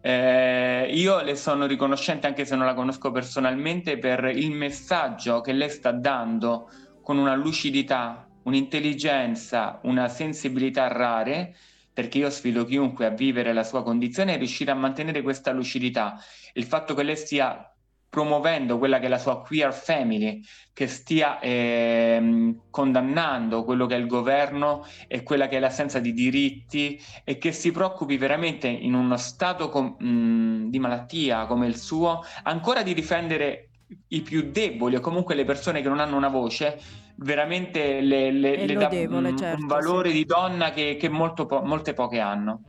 Eh, 0.00 0.88
io 0.92 1.20
le 1.20 1.34
sono 1.34 1.66
riconoscente, 1.66 2.28
anche 2.28 2.44
se 2.44 2.54
non 2.54 2.64
la 2.64 2.74
conosco 2.74 3.10
personalmente, 3.10 3.98
per 3.98 4.24
il 4.26 4.52
messaggio 4.52 5.40
che 5.40 5.50
lei 5.50 5.68
sta 5.68 5.90
dando 5.90 6.70
con 7.02 7.18
una 7.18 7.34
lucidità, 7.34 8.24
un'intelligenza, 8.46 9.78
una 9.82 10.08
sensibilità 10.08 10.88
rare, 10.88 11.54
perché 11.92 12.18
io 12.18 12.30
sfido 12.30 12.64
chiunque 12.64 13.06
a 13.06 13.10
vivere 13.10 13.52
la 13.52 13.64
sua 13.64 13.82
condizione 13.82 14.34
e 14.34 14.36
riuscire 14.36 14.70
a 14.70 14.74
mantenere 14.74 15.22
questa 15.22 15.52
lucidità. 15.52 16.18
Il 16.54 16.64
fatto 16.64 16.94
che 16.94 17.02
lei 17.02 17.16
stia 17.16 17.70
promuovendo 18.08 18.78
quella 18.78 18.98
che 18.98 19.06
è 19.06 19.08
la 19.08 19.18
sua 19.18 19.42
queer 19.42 19.74
family, 19.74 20.42
che 20.72 20.86
stia 20.86 21.38
ehm, 21.38 22.62
condannando 22.70 23.64
quello 23.64 23.86
che 23.86 23.94
è 23.94 23.98
il 23.98 24.06
governo 24.06 24.86
e 25.06 25.22
quella 25.22 25.48
che 25.48 25.56
è 25.56 25.60
l'assenza 25.60 25.98
di 25.98 26.12
diritti 26.12 26.98
e 27.24 27.36
che 27.36 27.52
si 27.52 27.72
preoccupi 27.72 28.16
veramente 28.16 28.68
in 28.68 28.94
uno 28.94 29.16
stato 29.18 29.68
com- 29.68 29.96
mh, 29.98 30.70
di 30.70 30.78
malattia 30.78 31.46
come 31.46 31.66
il 31.66 31.76
suo, 31.76 32.22
ancora 32.44 32.82
di 32.82 32.94
difendere 32.94 33.68
i 34.08 34.22
più 34.22 34.50
deboli 34.50 34.96
o 34.96 35.00
comunque 35.00 35.34
le 35.34 35.44
persone 35.44 35.82
che 35.82 35.88
non 35.88 36.00
hanno 36.00 36.16
una 36.16 36.28
voce, 36.28 36.80
veramente 37.16 38.00
le, 38.00 38.30
le, 38.30 38.66
le 38.66 38.74
dà 38.74 38.88
un, 38.88 39.34
certo, 39.36 39.60
un 39.60 39.66
valore 39.66 40.10
sì. 40.10 40.16
di 40.16 40.24
donna 40.24 40.70
che, 40.70 40.96
che 40.98 41.08
molto 41.08 41.46
po- 41.46 41.62
molte 41.62 41.94
poche 41.94 42.20
hanno. 42.20 42.60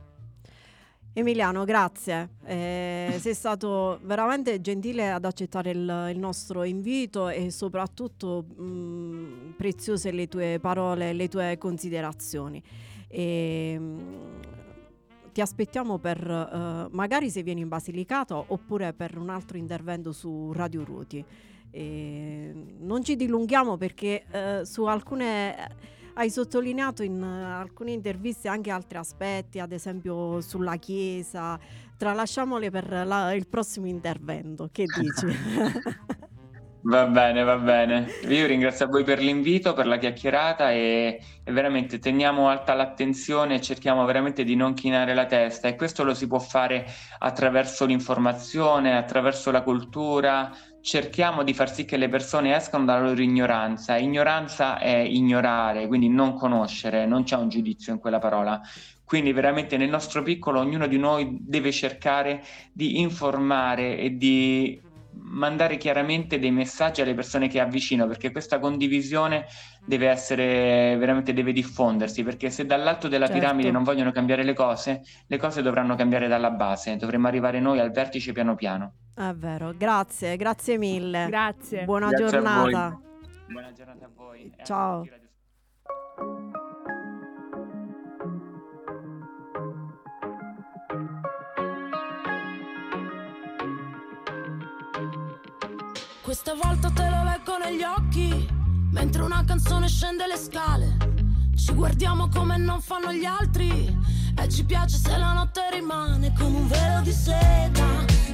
Emiliano, 1.12 1.64
grazie. 1.64 2.36
Eh, 2.44 3.16
sei 3.18 3.34
stato 3.34 3.98
veramente 4.02 4.60
gentile 4.60 5.10
ad 5.10 5.24
accettare 5.24 5.70
il, 5.70 6.10
il 6.12 6.18
nostro 6.18 6.62
invito 6.62 7.28
e 7.28 7.50
soprattutto 7.50 8.44
mh, 8.44 9.54
preziose 9.56 10.12
le 10.12 10.28
tue 10.28 10.58
parole, 10.60 11.12
le 11.12 11.28
tue 11.28 11.58
considerazioni. 11.58 12.62
E, 13.08 13.76
mh, 13.78 14.40
ti 15.32 15.40
aspettiamo 15.40 15.98
per 15.98 16.18
eh, 16.20 16.88
magari 16.94 17.30
se 17.30 17.42
vieni 17.42 17.62
in 17.62 17.68
Basilicata 17.68 18.36
oppure 18.36 18.92
per 18.92 19.18
un 19.18 19.28
altro 19.28 19.56
intervento 19.56 20.12
su 20.12 20.52
Radio 20.52 20.84
Ruti. 20.84 21.24
E 21.70 22.52
non 22.78 23.02
ci 23.04 23.16
dilunghiamo 23.16 23.76
perché 23.76 24.26
eh, 24.30 24.64
su 24.64 24.84
alcune 24.84 25.54
hai 26.14 26.30
sottolineato 26.30 27.02
in 27.02 27.22
eh, 27.22 27.44
alcune 27.44 27.92
interviste 27.92 28.48
anche 28.48 28.70
altri 28.70 28.98
aspetti, 28.98 29.58
ad 29.60 29.72
esempio 29.72 30.40
sulla 30.40 30.76
Chiesa. 30.76 31.58
Tralasciamole 31.96 32.70
per 32.70 32.90
la- 33.06 33.32
il 33.34 33.48
prossimo 33.48 33.86
intervento. 33.86 34.68
Che 34.72 34.88
dici? 34.88 35.26
Va 36.80 37.06
bene, 37.06 37.42
va 37.42 37.58
bene. 37.58 38.06
Io 38.28 38.46
ringrazio 38.46 38.86
a 38.86 38.88
voi 38.88 39.02
per 39.04 39.18
l'invito, 39.18 39.74
per 39.74 39.86
la 39.86 39.98
chiacchierata 39.98 40.70
e, 40.72 41.20
e 41.42 41.52
veramente 41.52 41.98
teniamo 41.98 42.48
alta 42.48 42.72
l'attenzione 42.74 43.56
e 43.56 43.60
cerchiamo 43.60 44.04
veramente 44.04 44.44
di 44.44 44.54
non 44.54 44.74
chinare 44.74 45.12
la 45.12 45.26
testa 45.26 45.66
e 45.68 45.74
questo 45.76 46.04
lo 46.04 46.14
si 46.14 46.26
può 46.28 46.38
fare 46.38 46.86
attraverso 47.18 47.84
l'informazione, 47.84 48.96
attraverso 48.96 49.50
la 49.50 49.62
cultura. 49.62 50.50
Cerchiamo 50.80 51.42
di 51.42 51.52
far 51.52 51.72
sì 51.72 51.84
che 51.84 51.96
le 51.96 52.08
persone 52.08 52.54
escano 52.54 52.84
dalla 52.84 53.08
loro 53.08 53.20
ignoranza. 53.20 53.96
Ignoranza 53.96 54.78
è 54.78 54.96
ignorare, 54.96 55.86
quindi 55.86 56.08
non 56.08 56.34
conoscere, 56.34 57.04
non 57.04 57.24
c'è 57.24 57.36
un 57.36 57.48
giudizio 57.48 57.92
in 57.92 57.98
quella 57.98 58.18
parola. 58.18 58.60
Quindi 59.04 59.32
veramente 59.32 59.76
nel 59.76 59.88
nostro 59.88 60.22
piccolo 60.22 60.60
ognuno 60.60 60.86
di 60.86 60.98
noi 60.98 61.38
deve 61.40 61.72
cercare 61.72 62.44
di 62.72 63.00
informare 63.00 63.98
e 63.98 64.16
di 64.16 64.80
mandare 65.20 65.76
chiaramente 65.76 66.38
dei 66.38 66.50
messaggi 66.50 67.00
alle 67.00 67.14
persone 67.14 67.48
che 67.48 67.60
avvicino 67.60 68.06
perché 68.06 68.30
questa 68.30 68.58
condivisione 68.58 69.46
deve 69.88 70.08
essere 70.08 70.96
veramente 70.98 71.32
deve 71.32 71.50
diffondersi 71.52 72.22
perché 72.22 72.50
se 72.50 72.66
dall'alto 72.66 73.08
della 73.08 73.24
Certo. 73.26 73.40
piramide 73.40 73.70
non 73.70 73.84
vogliono 73.84 74.12
cambiare 74.12 74.44
le 74.44 74.52
cose 74.52 75.00
le 75.26 75.36
cose 75.38 75.62
dovranno 75.62 75.94
cambiare 75.96 76.28
dalla 76.28 76.50
base 76.50 76.96
dovremmo 76.96 77.26
arrivare 77.26 77.58
noi 77.58 77.80
al 77.80 77.90
vertice 77.90 78.32
piano 78.32 78.54
piano 78.54 78.92
È 79.14 79.32
vero, 79.34 79.72
grazie, 79.76 80.36
grazie 80.36 80.76
mille. 80.78 81.26
Grazie. 81.28 81.84
Buona 81.84 82.08
Grazie 82.10 82.26
giornata. 82.28 83.00
buona 83.48 83.72
giornata 83.72 84.04
a 84.04 84.10
voi 84.14 84.52
Ciao. 84.62 85.04
Questa 96.22 96.54
volta 96.54 96.90
te 96.90 97.08
lo 97.08 97.22
leggo 97.24 97.56
negli 97.58 97.82
occhi, 97.82 98.46
mentre 98.98 99.22
una 99.22 99.44
canzone 99.44 99.86
scende 99.86 100.26
le 100.26 100.36
scale. 100.36 100.96
Ci 101.54 101.72
guardiamo 101.72 102.28
come 102.28 102.56
non 102.56 102.80
fanno 102.80 103.12
gli 103.12 103.24
altri, 103.24 103.96
e 104.36 104.48
ci 104.48 104.64
piace 104.64 104.96
se 104.96 105.16
la 105.16 105.32
notte 105.34 105.60
rimane 105.72 106.32
come 106.36 106.56
un 106.56 106.66
velo 106.66 107.00
di 107.02 107.12
seta, 107.12 107.86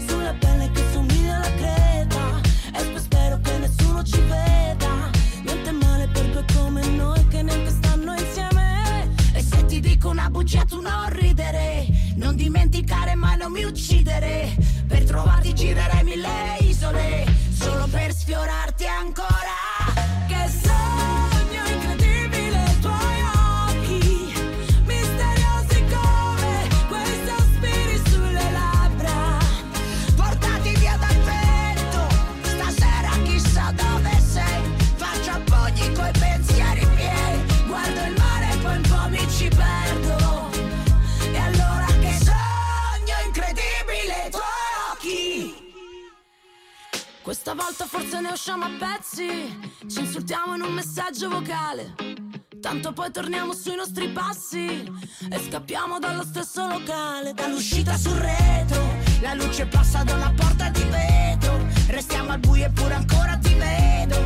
sulla 0.07 0.33
pelle 0.33 0.71
che 0.71 0.83
somiglia 0.91 1.37
alla 1.37 1.55
creta. 1.55 2.41
E 2.77 2.83
poi 2.83 3.01
spero 3.01 3.39
che 3.41 3.59
nessuno 3.59 4.03
ci 4.03 4.19
veda, 4.21 5.11
niente 5.43 5.71
male 5.71 6.09
per 6.09 6.31
due 6.31 6.45
come 6.57 6.87
noi 6.87 7.29
che 7.29 7.43
neanche 7.43 7.71
stanno 7.71 8.15
insieme. 8.15 9.11
E 9.35 9.43
se 9.43 9.67
ti 9.67 9.81
dico 9.81 10.09
una 10.09 10.31
bugia 10.31 10.65
tu 10.65 10.81
non 10.81 11.11
ridere, 11.11 11.87
non 12.17 12.37
dimenticare 12.37 13.15
mai 13.15 13.37
non 13.37 13.53
mi 13.53 13.65
uccidere, 13.65 14.57
per 14.87 15.05
trovarti 15.05 15.55
girerei 15.55 16.05
mille 16.05 16.57
isole, 16.61 17.27
solo 17.51 17.87
per 17.91 18.15
sfiorarti 18.15 18.74
volta 47.55 47.87
forse 47.87 48.21
ne 48.21 48.31
usciamo 48.31 48.65
a 48.65 48.71
pezzi, 48.79 49.59
ci 49.89 50.01
insultiamo 50.01 50.55
in 50.55 50.63
un 50.63 50.73
messaggio 50.73 51.29
vocale. 51.29 51.95
Tanto 52.61 52.93
poi 52.93 53.11
torniamo 53.11 53.53
sui 53.53 53.77
nostri 53.77 54.09
passi 54.09 54.91
e 55.31 55.39
scappiamo 55.39 55.99
dallo 55.99 56.25
stesso 56.25 56.67
locale. 56.67 57.33
Dall'uscita 57.33 57.97
sul 57.97 58.15
retro, 58.15 58.83
la 59.21 59.35
luce 59.35 59.67
passa 59.67 60.03
da 60.03 60.15
una 60.15 60.33
porta 60.35 60.71
di 60.71 60.83
vetro. 60.85 61.65
Restiamo 61.89 62.33
al 62.33 62.39
buio 62.39 62.65
eppure 62.67 62.95
ancora 62.95 63.37
ti 63.37 63.55
vedo. 63.55 64.19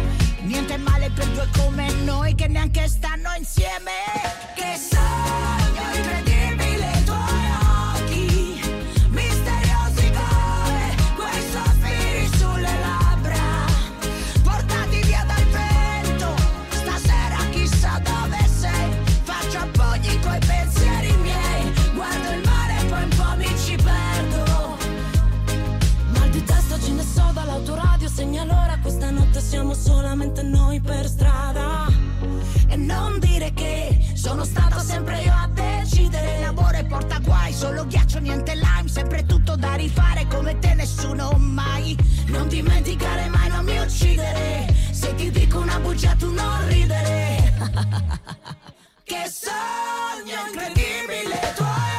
Niente 0.42 0.76
male 0.76 1.10
per 1.10 1.26
due 1.28 1.48
come 1.56 1.92
noi 2.04 2.34
che 2.34 2.46
neanche 2.46 2.86
stanno 2.88 3.30
insieme. 3.36 3.92
Che 4.54 4.76
sogno 4.76 5.67
per 30.88 31.06
strada. 31.06 31.86
E 32.68 32.76
non 32.76 33.18
dire 33.18 33.52
che 33.52 33.98
sono 34.14 34.44
stato 34.44 34.80
sempre 34.80 35.20
io 35.20 35.32
a 35.32 35.48
decidere. 35.52 36.40
L'amore 36.40 36.84
porta 36.84 37.18
guai 37.18 37.52
solo 37.52 37.86
ghiaccio 37.86 38.18
niente 38.18 38.54
lime 38.54 38.88
sempre 38.88 39.24
tutto 39.26 39.54
da 39.54 39.74
rifare 39.74 40.26
come 40.28 40.58
te 40.58 40.72
nessuno 40.74 41.32
mai. 41.38 41.96
Non 42.28 42.48
dimenticare 42.48 43.28
mai 43.28 43.48
non 43.50 43.64
mi 43.64 43.78
uccidere. 43.78 44.74
Se 44.90 45.14
ti 45.14 45.30
dico 45.30 45.58
una 45.60 45.78
bugia 45.78 46.14
tu 46.14 46.32
non 46.32 46.66
ridere. 46.68 47.54
Che 49.08 49.24
sogno 49.26 50.36
incredibile 50.48 51.54
tu 51.56 51.62
hai 51.62 51.97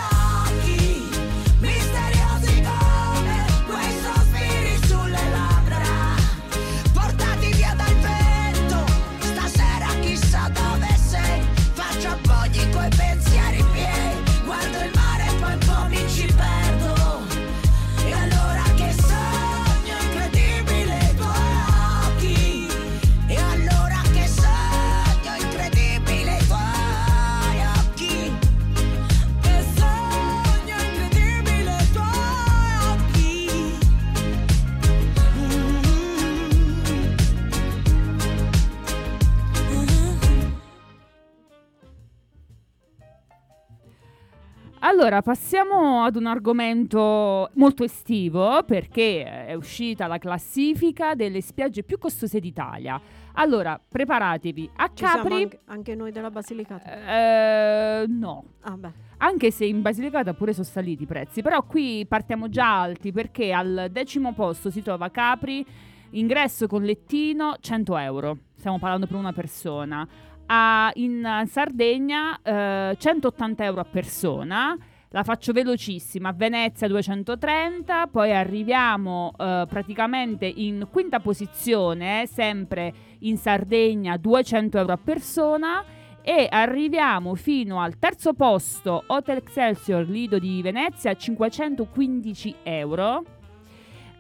Allora, 45.00 45.22
passiamo 45.22 46.04
ad 46.04 46.18
un 46.18 46.26
argomento 46.26 47.50
molto 47.54 47.86
estivo 47.86 48.64
perché 48.64 49.46
è 49.46 49.54
uscita 49.54 50.08
la 50.08 50.18
classifica 50.18 51.16
delle 51.16 51.40
spiagge 51.40 51.84
più 51.84 51.98
costose 51.98 52.42
d'Italia. 52.42 53.00
Allora, 53.36 53.80
preparatevi. 53.80 54.72
A 54.76 54.92
Ci 54.94 55.02
Capri 55.06 55.44
anche, 55.44 55.60
anche 55.68 55.96
noi 55.96 56.12
della 56.12 56.30
Basilicata. 56.30 58.02
eh, 58.02 58.08
no. 58.10 58.44
Ah, 58.60 58.76
beh. 58.76 58.92
Anche 59.20 59.52
se 59.52 59.64
in 59.64 59.82
Basilicata 59.82 60.34
pure 60.34 60.52
sono 60.52 60.66
saliti 60.66 61.04
i 61.04 61.06
prezzi, 61.06 61.42
però 61.42 61.64
qui 61.64 62.06
partiamo 62.06 62.50
già 62.50 62.82
alti 62.82 63.14
perché 63.14 63.54
al 63.54 63.88
decimo 63.92 64.34
posto 64.34 64.70
si 64.70 64.82
trova 64.82 65.10
Capri, 65.12 65.66
ingresso 66.10 66.68
con 66.68 66.84
lettino 66.84 67.56
100 67.58 67.96
euro, 67.96 68.38
stiamo 68.58 68.78
parlando 68.80 69.08
per 69.08 69.16
una 69.16 69.32
persona. 69.32 70.06
A- 70.52 70.92
in 70.96 71.44
Sardegna 71.48 72.38
eh, 72.42 72.96
180 73.00 73.64
euro 73.64 73.82
a 73.82 73.86
persona, 73.86 74.76
la 75.12 75.24
faccio 75.24 75.54
velocissima, 75.54 76.32
Venezia 76.34 76.88
230, 76.88 78.08
poi 78.12 78.32
arriviamo 78.32 79.34
eh, 79.38 79.66
praticamente 79.68 80.46
in 80.46 80.88
quinta 80.92 81.20
posizione, 81.20 82.28
sempre 82.28 82.94
in 83.20 83.38
Sardegna 83.38 84.18
200 84.18 84.78
euro 84.78 84.94
a 84.94 85.00
persona 85.04 85.84
e 86.22 86.48
arriviamo 86.48 87.34
fino 87.34 87.82
al 87.82 87.98
terzo 87.98 88.34
posto 88.34 89.04
Hotel 89.08 89.38
Excelsior 89.38 90.08
Lido 90.08 90.38
di 90.38 90.62
Venezia 90.62 91.16
515 91.16 92.56
euro. 92.62 93.24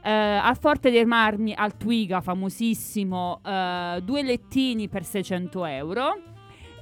Eh, 0.02 0.10
a 0.12 0.58
Forte 0.60 0.90
dei 0.90 1.06
Marmi 1.06 1.54
al 1.54 1.78
Twiga 1.78 2.20
famosissimo 2.20 3.42
eh, 3.46 4.02
due 4.04 4.24
lettini 4.24 4.88
per 4.88 5.04
600 5.04 5.66
euro. 5.66 6.22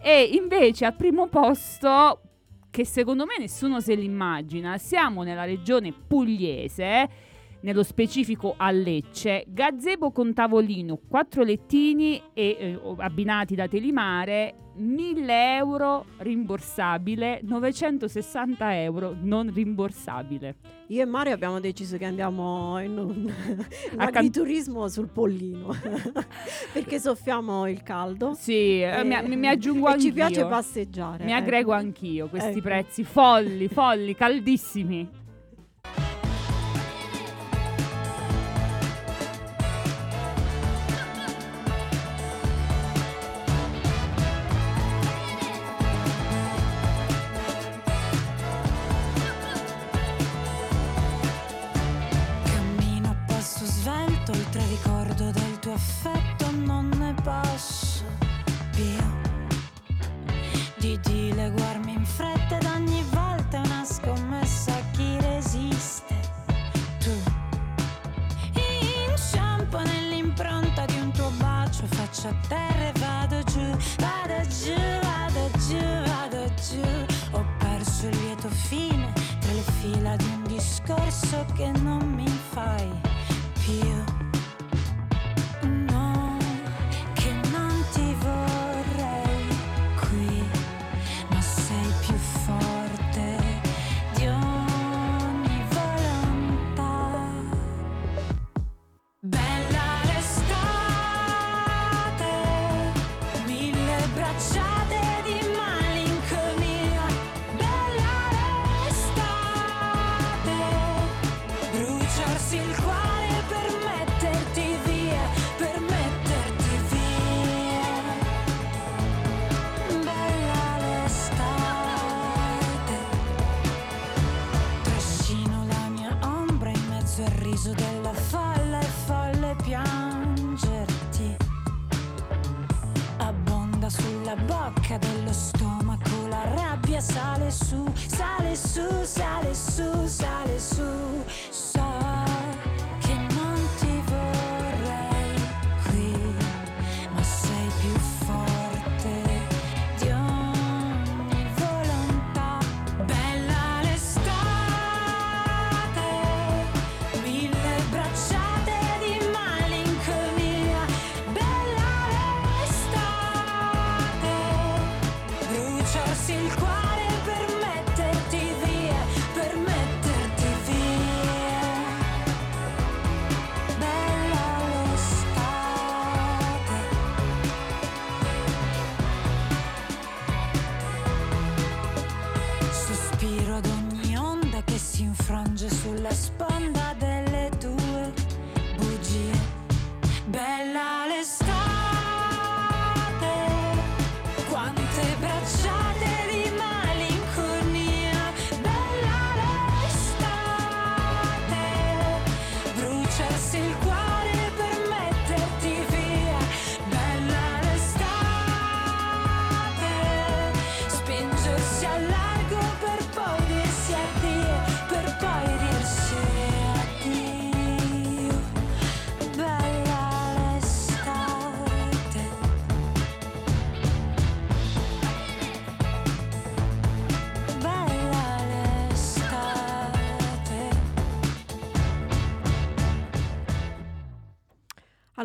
E 0.02 0.30
invece 0.32 0.86
al 0.86 0.96
primo 0.96 1.28
posto 1.28 2.22
che 2.70 2.86
secondo 2.86 3.26
me 3.26 3.36
nessuno 3.40 3.80
se 3.80 3.96
l'immagina. 3.96 4.78
Siamo 4.78 5.24
nella 5.24 5.46
regione 5.46 5.94
pugliese 5.94 7.10
nello 7.62 7.84
specifico 7.84 8.54
a 8.58 8.70
Lecce, 8.72 9.44
gazebo 9.48 10.12
con 10.12 10.34
tavolino, 10.34 11.00
quattro 11.08 11.44
lettini 11.44 12.22
e 12.34 12.56
eh, 12.60 12.80
abbinati 12.98 13.56
da 13.56 13.68
telimare, 13.68 14.56
1000 14.76 15.56
euro 15.56 16.06
rimborsabile, 16.18 17.40
960 17.44 18.82
euro 18.84 19.16
non 19.20 19.52
rimborsabile. 19.52 20.56
Io 20.90 21.02
e 21.02 21.06
Mario 21.06 21.34
abbiamo 21.34 21.60
deciso 21.60 21.98
che 21.98 22.06
andiamo 22.06 22.80
in 22.80 22.98
un, 22.98 23.08
un 23.26 23.66
A 23.94 23.96
can- 24.06 24.08
agriturismo 24.18 24.88
sul 24.88 25.08
pollino 25.08 25.74
perché 26.72 27.00
soffiamo 27.00 27.68
il 27.68 27.82
caldo. 27.82 28.34
Sì, 28.36 28.82
eh, 28.82 29.00
e- 29.00 29.04
mi, 29.04 29.36
mi 29.36 29.48
aggiungo 29.48 29.88
e 29.88 29.94
anch'io. 29.94 30.08
ci 30.08 30.14
piace 30.14 30.46
passeggiare. 30.46 31.26
Mi 31.26 31.32
ecco. 31.32 31.40
aggrego 31.42 31.72
anch'io 31.72 32.28
questi 32.30 32.50
Ecco. 32.52 32.62
prezzi 32.62 33.04
folli, 33.04 33.68
folli, 33.68 34.16
caldissimi. 34.16 35.10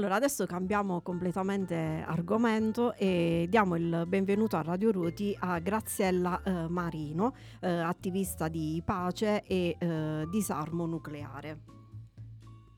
Allora, 0.03 0.17
adesso 0.17 0.47
cambiamo 0.47 1.01
completamente 1.01 2.05
argomento 2.05 2.93
e 2.95 3.47
diamo 3.49 3.77
il 3.77 4.03
benvenuto 4.09 4.57
a 4.57 4.63
Radio 4.63 4.91
Ruti 4.91 5.33
a 5.39 5.61
Graziella 5.61 6.43
eh, 6.45 6.67
Marino, 6.67 7.37
eh, 7.61 7.71
attivista 7.71 8.49
di 8.49 8.83
pace 8.85 9.45
e 9.47 9.77
eh, 9.79 10.27
disarmo 10.29 10.87
nucleare. 10.87 11.57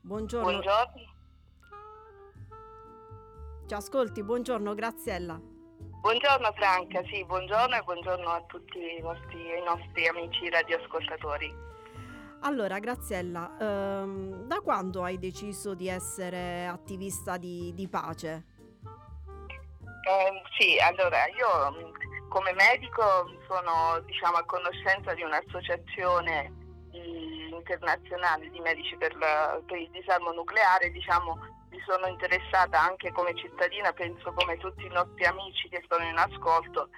Buongiorno. 0.01 0.51
Buongiorno. 0.51 1.13
Ci 3.65 3.73
ascolti? 3.73 4.21
Buongiorno 4.21 4.75
Graziella. 4.75 5.41
Buongiorno 6.01 6.51
Franca, 6.51 7.01
sì, 7.05 7.25
buongiorno 7.25 7.75
e 7.75 7.81
buongiorno 7.81 8.29
a 8.29 8.43
tutti 8.43 8.77
i 8.77 9.01
nostri, 9.01 9.39
i 9.39 9.63
nostri 9.65 10.07
amici 10.07 10.47
radioascoltatori. 10.47 11.51
Allora, 12.45 12.77
Graziella, 12.77 13.57
ehm, 13.59 14.45
da 14.45 14.61
quando 14.61 15.03
hai 15.03 15.17
deciso 15.17 15.73
di 15.73 15.87
essere 15.89 16.67
attivista 16.67 17.37
di, 17.37 17.73
di 17.73 17.87
pace? 17.87 18.43
Eh, 20.05 20.41
sì, 20.55 20.77
allora 20.77 21.25
io 21.25 21.91
come 22.29 22.53
medico 22.53 23.01
sono 23.47 23.99
diciamo, 24.05 24.37
a 24.37 24.45
conoscenza 24.45 25.15
di 25.15 25.23
un'associazione 25.23 26.53
di- 26.91 27.49
internazionale 27.51 28.47
di 28.51 28.59
medici 28.59 28.95
per, 28.97 29.15
la- 29.15 29.59
per 29.65 29.79
il 29.79 29.89
disarmo 29.89 30.31
nucleare, 30.31 30.91
diciamo, 30.91 31.39
mi 31.71 31.81
sono 31.87 32.05
interessata 32.05 32.79
anche 32.79 33.11
come 33.11 33.33
cittadina, 33.35 33.91
penso 33.91 34.31
come 34.33 34.55
tutti 34.57 34.85
i 34.85 34.93
nostri 34.93 35.25
amici 35.25 35.67
che 35.69 35.83
sono 35.89 36.05
in 36.05 36.17
ascolto, 36.17 36.89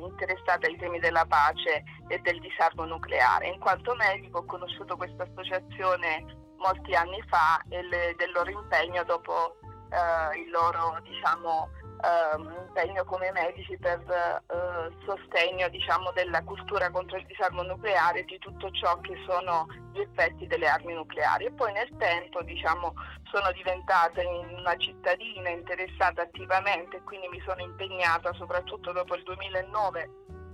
interessata 0.00 0.66
ai 0.66 0.76
temi 0.76 0.98
della 1.00 1.24
pace 1.26 1.82
e 2.08 2.18
del 2.18 2.40
disarmo 2.40 2.84
nucleare. 2.84 3.48
In 3.48 3.58
quanto 3.58 3.94
medico 3.94 4.38
ho 4.38 4.44
conosciuto 4.44 4.96
questa 4.96 5.24
associazione 5.24 6.24
molti 6.58 6.94
anni 6.94 7.22
fa 7.28 7.60
e 7.68 7.82
le- 7.82 8.14
del 8.16 8.32
loro 8.32 8.50
impegno 8.50 9.02
dopo 9.04 9.56
eh, 9.90 10.38
il 10.40 10.50
loro 10.50 10.98
diciamo, 11.02 11.70
ehm, 12.00 12.66
impegno 12.66 13.04
come 13.04 13.30
medici 13.32 13.76
per 13.78 14.00
eh, 14.00 14.94
sostegno 15.04 15.68
diciamo, 15.68 16.12
della 16.12 16.42
cultura 16.44 16.90
contro 16.90 17.16
il 17.18 17.26
disarmo 17.26 17.62
nucleare 17.62 18.20
e 18.20 18.24
di 18.24 18.38
tutto 18.38 18.70
ciò 18.70 18.98
che 19.00 19.14
sono 19.26 19.66
gli 19.92 20.00
effetti 20.00 20.46
delle 20.46 20.68
armi 20.68 20.94
nucleari. 20.94 21.46
E 21.46 21.52
poi 21.52 21.72
nel 21.72 21.90
tempo 21.98 22.42
diciamo, 22.42 22.94
sono 23.30 23.52
diventata 23.52 24.20
una 24.26 24.76
cittadina 24.76 25.50
interessata 25.50 26.22
attivamente 26.22 26.96
e 26.96 27.02
quindi 27.02 27.28
mi 27.28 27.40
sono 27.44 27.60
impegnata 27.60 28.32
soprattutto 28.34 28.92
dopo 28.92 29.14
il 29.14 29.22
2009, 29.22 30.10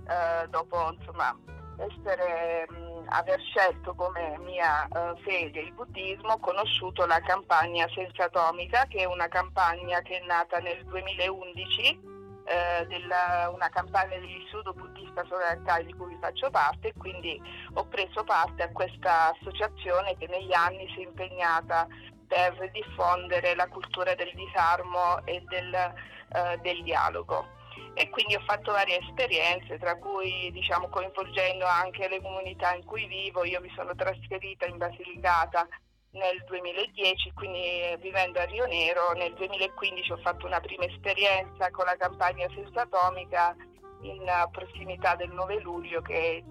eh, 0.07 0.47
dopo 0.49 0.91
insomma, 0.97 1.35
essere, 1.77 2.67
aver 3.07 3.39
scelto 3.41 3.93
come 3.93 4.37
mia 4.39 4.87
eh, 4.87 5.13
fede 5.21 5.59
il 5.61 5.73
buddismo, 5.73 6.33
ho 6.33 6.39
conosciuto 6.39 7.05
la 7.05 7.19
campagna 7.21 7.87
Senza 7.93 8.25
Atomica, 8.25 8.85
che 8.87 8.99
è 8.99 9.05
una 9.05 9.27
campagna 9.27 10.01
che 10.01 10.19
è 10.19 10.25
nata 10.25 10.59
nel 10.59 10.83
2011, 10.85 12.13
eh, 12.45 12.85
della- 12.87 13.49
una 13.53 13.69
campagna 13.69 14.17
dell'Istituto 14.17 14.73
Buddista 14.73 15.25
Solidarietà 15.27 15.81
di 15.81 15.93
cui 15.93 16.17
faccio 16.21 16.49
parte 16.49 16.89
e 16.89 16.93
quindi 16.97 17.41
ho 17.73 17.85
preso 17.85 18.23
parte 18.23 18.63
a 18.63 18.71
questa 18.71 19.31
associazione 19.31 20.15
che 20.17 20.27
negli 20.27 20.53
anni 20.53 20.87
si 20.93 21.01
è 21.01 21.07
impegnata 21.07 21.87
per 22.27 22.69
diffondere 22.71 23.55
la 23.55 23.67
cultura 23.67 24.13
del 24.15 24.31
disarmo 24.33 25.23
e 25.25 25.43
del, 25.47 25.73
eh, 25.73 26.59
del 26.61 26.83
dialogo 26.83 27.54
e 27.93 28.09
quindi 28.09 28.35
ho 28.35 28.41
fatto 28.45 28.71
varie 28.71 28.99
esperienze, 28.99 29.77
tra 29.77 29.97
cui 29.97 30.51
diciamo 30.51 30.89
coinvolgendo 30.89 31.65
anche 31.65 32.07
le 32.07 32.21
comunità 32.21 32.73
in 32.73 32.83
cui 32.85 33.05
vivo. 33.07 33.43
Io 33.45 33.61
mi 33.61 33.71
sono 33.75 33.95
trasferita 33.95 34.65
in 34.65 34.77
Basilicata 34.77 35.67
nel 36.11 36.43
2010, 36.45 37.33
quindi 37.33 37.59
eh, 37.59 37.97
vivendo 38.01 38.39
a 38.39 38.45
Rio 38.45 38.65
Nero, 38.65 39.11
nel 39.13 39.33
2015 39.33 40.11
ho 40.11 40.17
fatto 40.17 40.45
una 40.45 40.59
prima 40.59 40.85
esperienza 40.85 41.69
con 41.71 41.85
la 41.85 41.95
campagna 41.97 42.47
Senza 42.53 42.81
Atomica 42.81 43.55
in 44.01 44.21
eh, 44.27 44.49
prossimità 44.51 45.15
del 45.15 45.31
9 45.31 45.59
luglio 45.61 46.01
che 46.01 46.43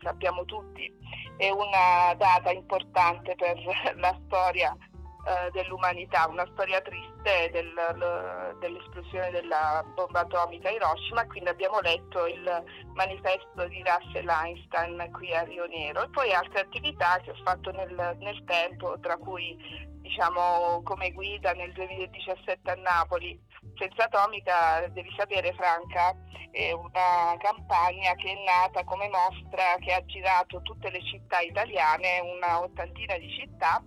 sappiamo 0.00 0.44
tutti 0.44 0.92
è 1.36 1.50
una 1.50 2.14
data 2.16 2.50
importante 2.50 3.34
per 3.34 3.58
la 3.96 4.16
storia 4.26 4.76
eh, 5.24 5.50
dell'umanità, 5.52 6.26
una 6.28 6.46
storia 6.52 6.80
triste 6.80 7.50
del- 7.52 7.72
l- 7.72 8.58
dell'esplosione 8.58 9.30
della 9.30 9.84
bomba 9.94 10.20
atomica 10.20 10.68
a 10.68 10.72
Hiroshima, 10.72 11.26
quindi 11.26 11.48
abbiamo 11.48 11.80
letto 11.80 12.26
il 12.26 12.64
manifesto 12.94 13.66
di 13.68 13.82
Russell 13.84 14.28
Einstein 14.28 15.10
qui 15.12 15.32
a 15.34 15.42
Rio 15.42 15.66
Nero 15.66 16.02
e 16.02 16.10
poi 16.10 16.32
altre 16.32 16.60
attività 16.60 17.18
che 17.22 17.30
ho 17.30 17.36
fatto 17.44 17.70
nel, 17.70 18.16
nel 18.18 18.44
tempo, 18.44 18.98
tra 19.00 19.16
cui 19.16 19.56
diciamo 20.02 20.82
come 20.82 21.12
guida 21.12 21.52
nel 21.52 21.72
2017 21.72 22.70
a 22.70 22.74
Napoli. 22.74 23.40
Senza 23.78 24.04
Atomica, 24.04 24.86
devi 24.88 25.10
sapere 25.16 25.52
Franca, 25.54 26.14
è 26.50 26.72
una 26.72 27.36
campagna 27.38 28.12
che 28.16 28.32
è 28.32 28.44
nata 28.44 28.84
come 28.84 29.08
mostra 29.08 29.76
che 29.78 29.92
ha 29.92 30.04
girato 30.04 30.60
tutte 30.62 30.90
le 30.90 31.00
città 31.04 31.40
italiane, 31.40 32.20
una 32.20 32.60
ottantina 32.60 33.16
di 33.16 33.30
città, 33.30 33.82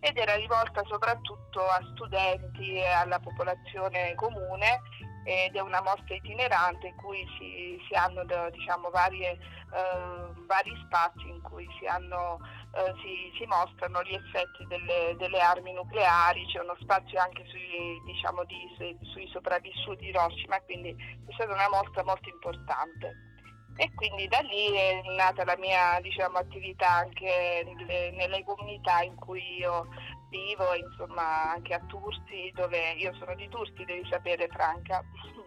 ed 0.00 0.16
era 0.16 0.36
rivolta 0.36 0.82
soprattutto 0.84 1.60
a 1.60 1.80
studenti 1.94 2.74
e 2.74 2.86
alla 2.86 3.18
popolazione 3.18 4.14
comune 4.14 4.80
ed 5.24 5.56
è 5.56 5.60
una 5.60 5.82
mostra 5.82 6.14
itinerante 6.14 6.86
in 6.86 6.94
cui 6.96 7.26
si, 7.36 7.76
si 7.88 7.94
hanno 7.94 8.22
diciamo, 8.50 8.90
varie, 8.90 9.32
eh, 9.32 10.30
vari 10.46 10.72
spazi 10.86 11.28
in 11.28 11.40
cui 11.42 11.66
si, 11.80 11.86
hanno, 11.86 12.38
eh, 12.74 12.94
si- 13.02 13.32
si 13.36 13.44
mostrano 13.46 14.02
gli 14.04 14.14
effetti 14.14 14.64
delle, 14.68 15.16
delle 15.18 15.40
armi 15.40 15.72
nucleari, 15.72 16.46
c'è 16.46 16.60
uno 16.60 16.76
spazio 16.78 17.18
anche 17.18 17.44
sui, 17.46 18.00
diciamo, 18.04 18.44
di- 18.44 18.70
sui 19.12 19.26
sopravvissuti 19.32 20.04
di 20.04 20.08
Hiroshima, 20.10 20.60
quindi 20.60 20.90
è 21.26 21.32
stata 21.32 21.52
una 21.52 21.68
mostra 21.70 22.04
molto 22.04 22.28
importante. 22.28 23.34
E 23.76 23.90
quindi 23.94 24.26
da 24.28 24.40
lì 24.40 24.72
è 24.72 25.02
nata 25.16 25.44
la 25.44 25.56
mia 25.58 26.00
diciamo, 26.00 26.38
attività 26.38 26.96
anche 26.96 27.62
nelle, 27.64 28.10
nelle 28.12 28.44
comunità 28.44 29.02
in 29.02 29.14
cui 29.16 29.58
io 29.58 29.86
vivo, 30.30 30.74
insomma 30.74 31.52
anche 31.52 31.74
a 31.74 31.80
Tursi, 31.86 32.50
dove 32.54 32.92
io 32.92 33.14
sono 33.14 33.34
di 33.34 33.48
Tursi, 33.48 33.84
devi 33.84 34.06
sapere 34.10 34.48
Franca. 34.48 35.02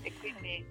E 0.00 0.12
quindi 0.20 0.64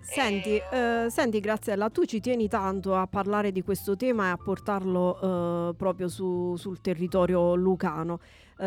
Senti, 0.00 0.56
eh, 0.56 1.04
eh, 1.04 1.10
senti 1.10 1.40
Graziella, 1.40 1.90
tu 1.90 2.04
ci 2.04 2.20
tieni 2.20 2.48
tanto 2.48 2.96
a 2.96 3.06
parlare 3.06 3.52
di 3.52 3.62
questo 3.62 3.96
tema 3.96 4.28
e 4.28 4.30
a 4.30 4.36
portarlo 4.36 5.70
eh, 5.70 5.74
proprio 5.74 6.08
su- 6.08 6.56
sul 6.56 6.80
territorio 6.80 7.54
lucano. 7.54 8.18
Eh, 8.58 8.64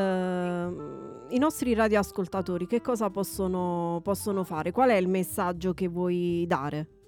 I 1.30 1.38
nostri 1.40 1.74
radioascoltatori 1.74 2.68
che 2.68 2.82
cosa 2.82 3.10
possono, 3.10 4.00
possono 4.04 4.44
fare? 4.44 4.72
Qual 4.72 4.90
è 4.90 4.96
il 4.96 5.08
messaggio 5.08 5.74
che 5.74 5.88
vuoi 5.88 6.46
dare? 6.48 7.03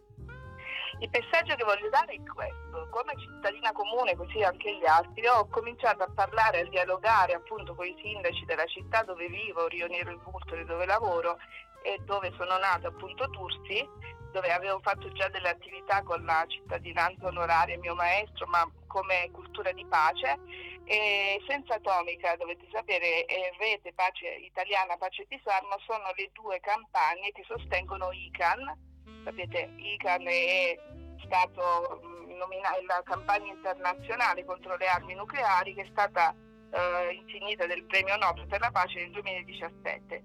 Il 0.99 1.09
messaggio 1.11 1.55
che 1.55 1.63
voglio 1.65 1.89
dare 1.89 2.13
è 2.13 2.23
questo, 2.23 2.87
come 2.89 3.13
cittadina 3.17 3.71
comune, 3.73 4.15
così 4.15 4.41
anche 4.41 4.77
gli 4.77 4.85
altri, 4.85 5.27
ho 5.27 5.45
cominciato 5.49 6.03
a 6.03 6.11
parlare, 6.13 6.61
a 6.61 6.69
dialogare 6.69 7.33
appunto 7.33 7.75
con 7.75 7.85
i 7.85 7.95
sindaci 8.01 8.45
della 8.45 8.65
città 8.65 9.03
dove 9.03 9.27
vivo, 9.27 9.67
Rio 9.67 9.87
Nero 9.87 10.11
il 10.11 10.19
Vultore, 10.19 10.63
dove 10.63 10.85
lavoro 10.85 11.37
e 11.83 11.99
dove 12.05 12.31
sono 12.37 12.57
nata 12.57 12.87
appunto 12.87 13.29
Tursi, 13.29 13.85
dove 14.31 14.51
avevo 14.51 14.79
fatto 14.79 15.11
già 15.11 15.27
delle 15.29 15.49
attività 15.49 16.01
con 16.01 16.23
la 16.23 16.43
cittadinanza 16.47 17.27
onoraria, 17.27 17.77
mio 17.77 17.93
maestro, 17.93 18.47
ma 18.47 18.65
come 18.87 19.29
cultura 19.31 19.71
di 19.73 19.85
pace. 19.85 20.39
E 20.85 21.41
Senza 21.47 21.75
Atomica, 21.75 22.35
dovete 22.37 22.67
sapere, 22.71 23.25
e 23.25 23.53
Rete 23.57 23.91
Pace 23.93 24.27
Italiana 24.27 24.95
Pace 24.97 25.23
e 25.23 25.27
Disarmo 25.27 25.77
sono 25.85 26.11
le 26.15 26.29
due 26.31 26.59
campagne 26.59 27.31
che 27.31 27.43
sostengono 27.47 28.11
ICAN, 28.11 28.93
sapete 29.25 29.73
ICAN 29.75 30.27
è 30.27 30.77
stato 31.25 31.99
mh, 32.01 32.37
nomina- 32.37 32.77
la 32.87 33.01
campagna 33.03 33.51
internazionale 33.51 34.45
contro 34.45 34.77
le 34.77 34.85
armi 34.85 35.15
nucleari 35.15 35.73
che 35.73 35.81
è 35.81 35.87
stata 35.89 36.33
eh, 36.71 37.13
insignita 37.15 37.65
del 37.65 37.83
premio 37.85 38.15
Nobel 38.17 38.47
per 38.47 38.61
la 38.61 38.71
pace 38.71 39.01
nel 39.01 39.11
2017. 39.11 40.23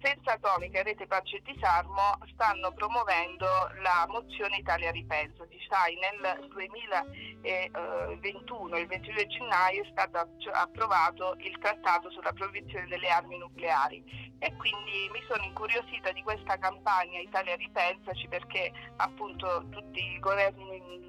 Senza 0.00 0.32
Atomica 0.32 0.80
e 0.80 0.82
Rete 0.82 1.06
Pace 1.06 1.36
e 1.36 1.42
Disarmo 1.44 2.18
stanno 2.32 2.72
promuovendo 2.72 3.46
la 3.82 4.06
mozione 4.08 4.56
Italia 4.56 4.90
Ripensa. 4.90 5.44
Sai, 5.68 5.96
nel 5.96 6.46
2021, 6.48 8.78
il 8.78 8.86
22 8.86 9.26
gennaio, 9.26 9.82
è 9.82 9.88
stato 9.90 10.18
app- 10.18 10.48
approvato 10.52 11.34
il 11.38 11.58
trattato 11.58 12.08
sulla 12.10 12.32
proibizione 12.32 12.86
delle 12.86 13.08
armi 13.08 13.36
nucleari 13.36 14.04
e 14.38 14.54
quindi 14.56 15.10
mi 15.12 15.20
sono 15.28 15.42
incuriosita 15.42 16.12
di 16.12 16.22
questa 16.22 16.56
campagna 16.58 17.18
Italia 17.18 17.56
Ripensaci 17.56 18.28
perché 18.28 18.70
appunto 18.96 19.66
tutti 19.70 19.98
i 19.98 20.20
governi 20.20 21.04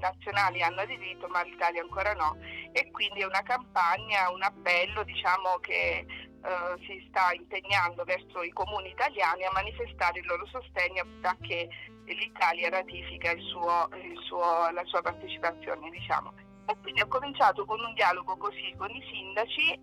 nazionali 0.00 0.62
hanno 0.62 0.80
aderito 0.80 1.28
ma 1.28 1.42
l'Italia 1.42 1.80
ancora 1.80 2.12
no 2.14 2.36
e 2.72 2.90
quindi 2.90 3.20
è 3.20 3.24
una 3.24 3.42
campagna, 3.42 4.30
un 4.30 4.42
appello 4.42 5.04
diciamo 5.04 5.58
che 5.60 6.04
eh, 6.44 6.76
si 6.86 7.04
sta 7.08 7.32
impegnando 7.32 8.04
verso 8.04 8.42
i 8.42 8.50
comuni 8.50 8.90
italiani 8.90 9.44
a 9.44 9.50
manifestare 9.52 10.18
il 10.20 10.26
loro 10.26 10.46
sostegno 10.46 11.04
che 11.40 11.68
l'Italia 12.06 12.68
ratifica 12.68 13.30
il 13.30 13.40
suo- 13.42 13.88
il 13.94 14.18
suo- 14.26 14.70
la 14.70 14.84
sua 14.84 15.00
partecipazione 15.02 15.88
diciamo. 15.90 16.32
E 16.66 16.76
quindi 16.80 17.00
ho 17.00 17.08
cominciato 17.08 17.64
con 17.64 17.80
un 17.80 17.92
dialogo 17.94 18.36
così 18.36 18.72
con 18.76 18.88
i 18.90 19.02
sindaci 19.10 19.80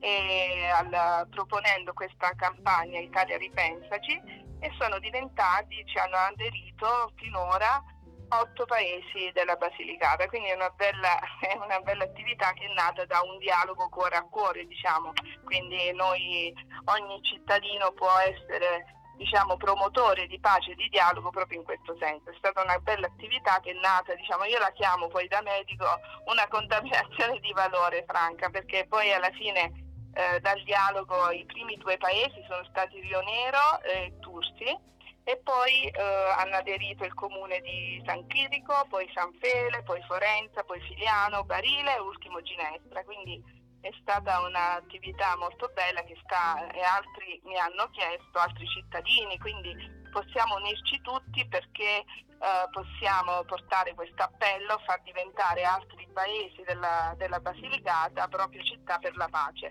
al- 0.73 1.27
proponendo 1.29 1.93
questa 1.93 2.31
campagna 2.35 2.99
Italia 2.99 3.37
Ripensaci 3.37 4.47
e 4.61 4.71
sono 4.77 4.99
diventati, 4.99 5.83
ci 5.85 5.97
hanno 5.97 6.15
aderito 6.15 7.11
finora 7.15 7.81
otto 8.29 8.65
paesi 8.65 9.31
della 9.33 9.55
Basilicata, 9.55 10.27
quindi 10.27 10.49
è 10.49 10.55
una 10.55 10.69
bella, 10.69 11.19
è 11.41 11.55
una 11.55 11.79
bella 11.79 12.03
attività 12.03 12.51
che 12.53 12.65
è 12.65 12.73
nata 12.73 13.05
da 13.05 13.21
un 13.21 13.37
dialogo 13.37 13.89
cuore 13.89 14.15
a 14.15 14.23
cuore, 14.23 14.65
diciamo, 14.65 15.13
quindi 15.43 15.91
noi, 15.93 16.53
ogni 16.85 17.21
cittadino 17.23 17.91
può 17.93 18.11
essere 18.25 18.97
diciamo, 19.19 19.57
promotore 19.57 20.27
di 20.27 20.39
pace 20.39 20.71
e 20.71 20.75
di 20.75 20.87
dialogo 20.87 21.29
proprio 21.29 21.59
in 21.59 21.65
questo 21.65 21.95
senso. 21.99 22.29
È 22.29 22.35
stata 22.37 22.63
una 22.63 22.79
bella 22.79 23.07
attività 23.07 23.59
che 23.59 23.71
è 23.71 23.73
nata, 23.73 24.15
diciamo, 24.15 24.45
io 24.45 24.59
la 24.59 24.71
chiamo 24.71 25.07
poi 25.07 25.27
da 25.27 25.41
medico 25.41 25.85
una 26.25 26.47
contaminazione 26.47 27.39
di 27.39 27.51
valore 27.51 28.05
franca, 28.07 28.49
perché 28.49 28.85
poi 28.87 29.11
alla 29.11 29.31
fine 29.31 29.87
eh, 30.13 30.39
dal 30.39 30.63
dialogo 30.63 31.29
i 31.31 31.45
primi 31.45 31.75
due 31.77 31.97
paesi 31.97 32.43
sono 32.47 32.63
stati 32.69 32.99
Rio 33.01 33.21
Nero 33.21 33.81
e 33.83 34.13
Tursi 34.19 34.87
e 35.29 35.37
poi 35.43 35.85
eh, 35.85 36.01
hanno 36.01 36.55
aderito 36.55 37.05
il 37.05 37.13
comune 37.13 37.61
di 37.61 38.01
San 38.03 38.25
Chirico, 38.25 38.73
poi 38.89 39.07
San 39.13 39.31
Fele, 39.39 39.83
poi 39.83 40.01
Forenza, 40.07 40.63
poi 40.63 40.81
Filiano, 40.81 41.43
Barile 41.43 41.97
e 41.97 41.99
ultimo 41.99 42.41
Ginestra. 42.41 43.03
Quindi 43.03 43.39
è 43.79 43.91
stata 44.01 44.41
un'attività 44.41 45.37
molto 45.37 45.69
bella 45.75 46.01
che 46.01 46.17
sta 46.23 46.71
e 46.71 46.81
altri 46.81 47.39
mi 47.43 47.55
hanno 47.59 47.91
chiesto, 47.91 48.39
altri 48.39 48.65
cittadini, 48.65 49.37
quindi 49.37 49.75
possiamo 50.11 50.55
unirci 50.55 50.99
tutti 51.01 51.47
perché 51.47 52.01
eh, 52.01 52.65
possiamo 52.71 53.43
portare 53.43 53.93
questo 53.93 54.23
appello, 54.23 54.81
far 54.83 54.99
diventare 55.03 55.61
altri 55.61 56.07
paesi 56.11 56.63
della, 56.65 57.13
della 57.17 57.39
Basilicata 57.39 58.27
proprio 58.29 58.63
città 58.63 58.97
per 58.97 59.15
la 59.15 59.27
pace. 59.29 59.69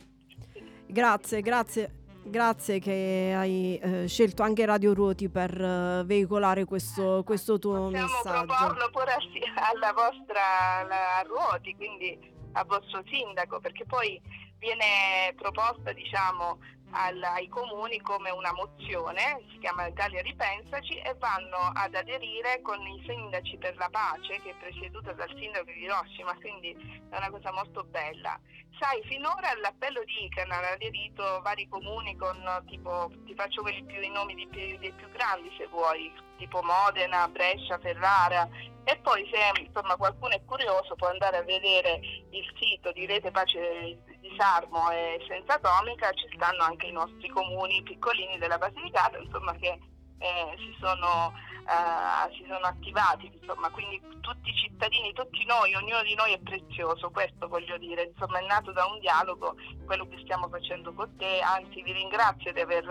Grazie, 0.86 1.40
grazie. 1.40 1.97
Grazie 2.30 2.78
che 2.78 3.32
hai 3.34 3.78
eh, 3.78 4.06
scelto 4.06 4.42
anche 4.42 4.66
Radio 4.66 4.92
Ruoti 4.92 5.28
per 5.30 5.50
eh, 5.60 6.02
veicolare 6.04 6.64
questo, 6.66 7.22
questo 7.24 7.58
tuo 7.58 7.88
Possiamo 7.88 8.06
messaggio. 8.06 8.44
proporlo 8.44 8.90
pure 8.90 9.12
alla 9.54 9.92
vostra 9.94 10.78
alla- 10.80 11.16
a 11.18 11.22
Ruoti, 11.22 11.74
quindi 11.74 12.18
al 12.52 12.66
vostro 12.66 13.02
sindaco, 13.08 13.60
perché 13.60 13.84
poi 13.86 14.20
viene 14.58 15.32
proposta 15.36 15.92
diciamo 15.92 16.58
al- 16.90 17.22
ai 17.22 17.48
comuni 17.48 18.00
come 18.00 18.30
una 18.30 18.52
mozione, 18.52 19.42
si 19.50 19.58
chiama 19.58 19.86
Italia 19.86 20.22
Ripensaci 20.22 20.98
e 20.98 21.14
vanno 21.18 21.72
ad 21.74 21.94
aderire 21.94 22.60
con 22.62 22.80
i 22.86 23.02
sindaci 23.06 23.56
per 23.58 23.76
la 23.76 23.88
pace 23.90 24.40
che 24.42 24.50
è 24.50 24.54
presieduta 24.54 25.12
dal 25.12 25.28
sindaco 25.38 25.70
di 25.70 25.82
Hiroshima, 25.82 26.34
quindi 26.36 26.70
è 27.10 27.16
una 27.16 27.30
cosa 27.30 27.52
molto 27.52 27.84
bella. 27.84 28.38
Sai, 28.78 29.02
finora 29.04 29.50
all'appello 29.50 30.02
di 30.04 30.24
Ican 30.24 30.50
hanno 30.52 30.68
aderito 30.68 31.40
vari 31.42 31.66
comuni 31.68 32.16
con 32.16 32.36
tipo, 32.68 33.10
ti 33.24 33.34
faccio 33.34 33.62
quelli 33.62 33.82
più, 33.84 34.00
i 34.00 34.10
nomi 34.10 34.34
di 34.34 34.46
più- 34.46 34.78
dei 34.78 34.92
più 34.92 35.08
grandi 35.10 35.52
se 35.58 35.66
vuoi, 35.66 36.12
tipo 36.38 36.62
Modena, 36.62 37.28
Brescia, 37.28 37.78
Ferrara. 37.78 38.48
E 38.84 38.96
poi 39.02 39.28
se 39.30 39.60
insomma, 39.60 39.96
qualcuno 39.96 40.32
è 40.32 40.42
curioso 40.46 40.94
può 40.94 41.08
andare 41.08 41.36
a 41.36 41.42
vedere 41.42 42.00
il 42.30 42.54
sito 42.58 42.90
di 42.92 43.04
Rete 43.04 43.30
Pace 43.30 43.98
di 44.20 44.34
Sarmo 44.38 44.90
e 44.90 45.22
Senza 45.28 45.54
Atomica, 45.54 46.10
ci 46.12 46.26
stanno 46.34 46.62
anche 46.62 46.86
i 46.86 46.92
nostri 46.92 47.28
comuni 47.28 47.82
piccolini 47.82 48.38
della 48.38 48.56
Basilicata, 48.56 49.18
insomma 49.18 49.54
che 49.56 49.78
eh, 50.18 50.54
si, 50.56 50.74
sono, 50.80 51.32
eh, 51.68 52.34
si 52.34 52.44
sono 52.48 52.66
attivati, 52.66 53.30
insomma, 53.40 53.70
quindi 53.70 54.00
tutti 54.20 54.50
i 54.50 54.54
cittadini, 54.56 55.12
tutti 55.12 55.44
noi, 55.44 55.74
ognuno 55.74 56.02
di 56.02 56.14
noi 56.14 56.32
è 56.32 56.38
prezioso, 56.38 57.10
questo 57.10 57.46
voglio 57.46 57.76
dire, 57.78 58.10
insomma 58.14 58.38
è 58.38 58.46
nato 58.46 58.72
da 58.72 58.86
un 58.86 58.98
dialogo 59.00 59.54
quello 59.84 60.06
che 60.08 60.18
stiamo 60.22 60.48
facendo 60.48 60.92
con 60.92 61.14
te, 61.16 61.40
anzi 61.40 61.82
vi 61.82 61.92
ringrazio 61.92 62.52
di 62.52 62.60
aver 62.60 62.84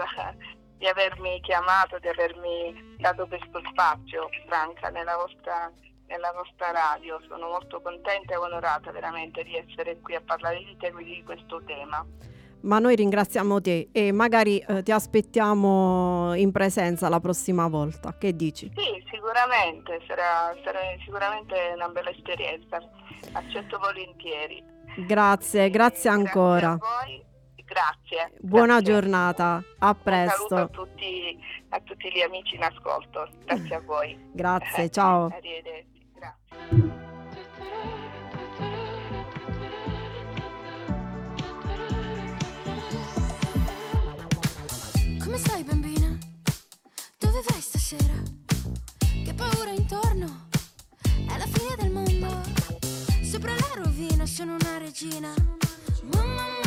di 0.78 0.88
avermi 0.88 1.40
chiamato, 1.42 1.98
di 2.00 2.08
avermi 2.08 2.96
dato 2.98 3.28
questo 3.28 3.62
spazio, 3.70 4.30
Franca, 4.48 4.90
nella 4.90 5.16
vostra, 5.18 5.72
nella 6.08 6.32
vostra 6.34 6.72
radio. 6.72 7.20
Sono 7.28 7.48
molto 7.48 7.82
contenta 7.82 8.34
e 8.34 8.38
onorata 8.38 8.92
veramente 8.92 9.44
di 9.44 9.56
essere 9.56 10.00
qui 10.02 10.16
a 10.16 10.22
parlare 10.22 10.60
di 10.60 10.78
te 10.78 10.88
e 10.88 11.04
di 11.04 11.24
questo 11.26 11.62
tema. 11.66 12.06
Ma 12.60 12.80
noi 12.80 12.96
ringraziamo 12.96 13.62
te 13.62 13.90
e 13.92 14.12
magari 14.12 14.58
eh, 14.60 14.84
ti 14.84 14.92
aspettiamo 14.92 16.34
in 16.36 16.52
presenza 16.52 17.08
la 17.08 17.20
prossima 17.20 17.68
volta. 17.68 18.18
Che 18.18 18.36
dici? 18.36 18.72
Sì, 18.76 19.04
sicuramente, 19.10 20.02
sarà, 20.08 20.56
sarà 20.64 20.80
sicuramente 21.04 21.56
una 21.76 21.88
bella 21.90 22.10
esperienza. 22.10 22.78
Accetto 23.34 23.78
volentieri. 23.78 24.64
Grazie, 25.06 25.70
grazie 25.70 26.10
ancora. 26.10 26.76
Grazie 26.76 27.36
grazie. 27.68 28.32
Buona 28.40 28.80
grazie. 28.80 28.94
giornata, 28.94 29.46
a 29.54 29.60
Un 29.60 29.64
saluto 29.70 29.86
a 29.86 29.96
presto. 29.96 30.70
tutti, 30.72 31.38
a 31.70 31.80
tutti 31.82 32.10
gli 32.12 32.22
amici 32.22 32.56
in 32.56 32.64
ascolto. 32.64 33.30
Grazie 33.46 33.76
a 33.76 33.82
voi. 33.82 34.18
Grazie, 34.34 34.90
ciao. 34.90 35.26
Arrivederci. 35.28 36.08
Grazie. 36.16 37.06
Come 45.24 45.38
stai 45.38 45.64
bambina? 45.64 46.18
Dove 47.20 47.42
vai 47.50 47.62
stasera? 47.62 48.14
Che 49.26 49.34
paura 49.34 49.72
intorno? 49.72 50.48
È 51.04 51.38
la 51.38 51.46
fine 51.48 51.76
del 51.78 51.92
mondo. 51.92 52.42
Sopra 53.24 53.52
la 53.54 53.82
rovina 53.84 54.26
sono 54.26 54.56
una 54.56 54.78
regina. 54.78 55.34
Mamma, 56.14 56.46
so 56.64 56.67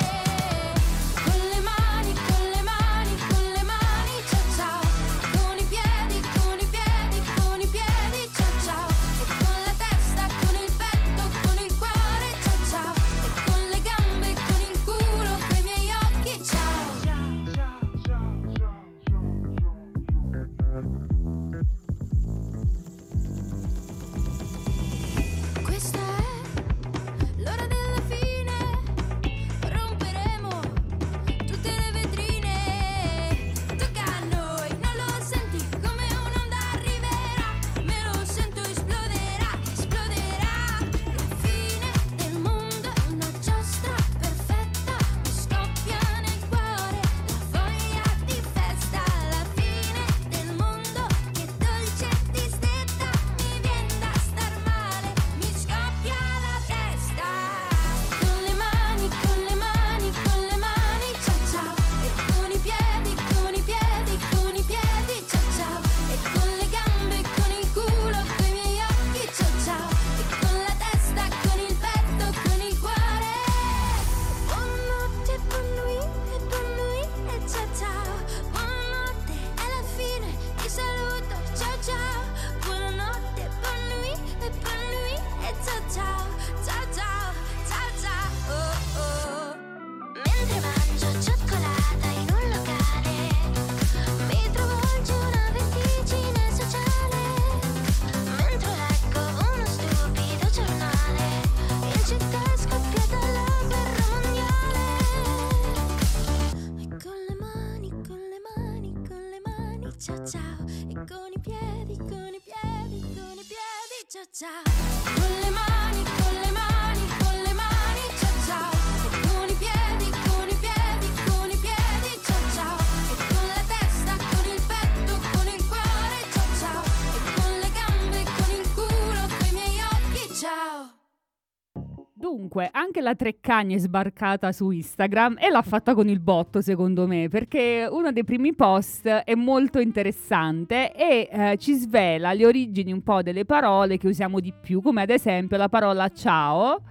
Anche 132.91 132.99
la 132.99 133.15
Treccani 133.15 133.75
è 133.75 133.77
sbarcata 133.77 134.51
su 134.51 134.69
Instagram 134.69 135.37
e 135.39 135.49
l'ha 135.49 135.61
fatta 135.61 135.95
con 135.95 136.09
il 136.09 136.19
botto, 136.19 136.59
secondo 136.59 137.07
me, 137.07 137.29
perché 137.29 137.87
uno 137.89 138.11
dei 138.11 138.25
primi 138.25 138.53
post 138.53 139.07
è 139.07 139.33
molto 139.33 139.79
interessante 139.79 140.93
e 140.93 141.29
eh, 141.31 141.57
ci 141.57 141.73
svela 141.73 142.33
le 142.33 142.45
origini 142.45 142.91
un 142.91 143.01
po' 143.01 143.21
delle 143.21 143.45
parole 143.45 143.97
che 143.97 144.07
usiamo 144.07 144.41
di 144.41 144.53
più, 144.53 144.81
come 144.81 145.03
ad 145.03 145.09
esempio 145.09 145.55
la 145.55 145.69
parola 145.69 146.09
ciao, 146.09 146.81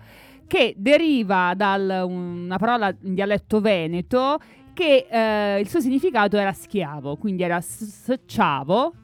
che 0.47 0.73
deriva 0.75 1.53
da 1.55 1.75
una 2.07 2.57
parola 2.57 2.89
in 3.03 3.13
dialetto 3.13 3.61
veneto 3.61 4.39
che 4.73 5.07
eh, 5.07 5.61
il 5.61 5.69
suo 5.69 5.81
significato 5.81 6.39
era 6.39 6.55
schiavo, 6.55 7.17
quindi 7.17 7.43
era 7.43 7.61
schiavo, 7.61 8.95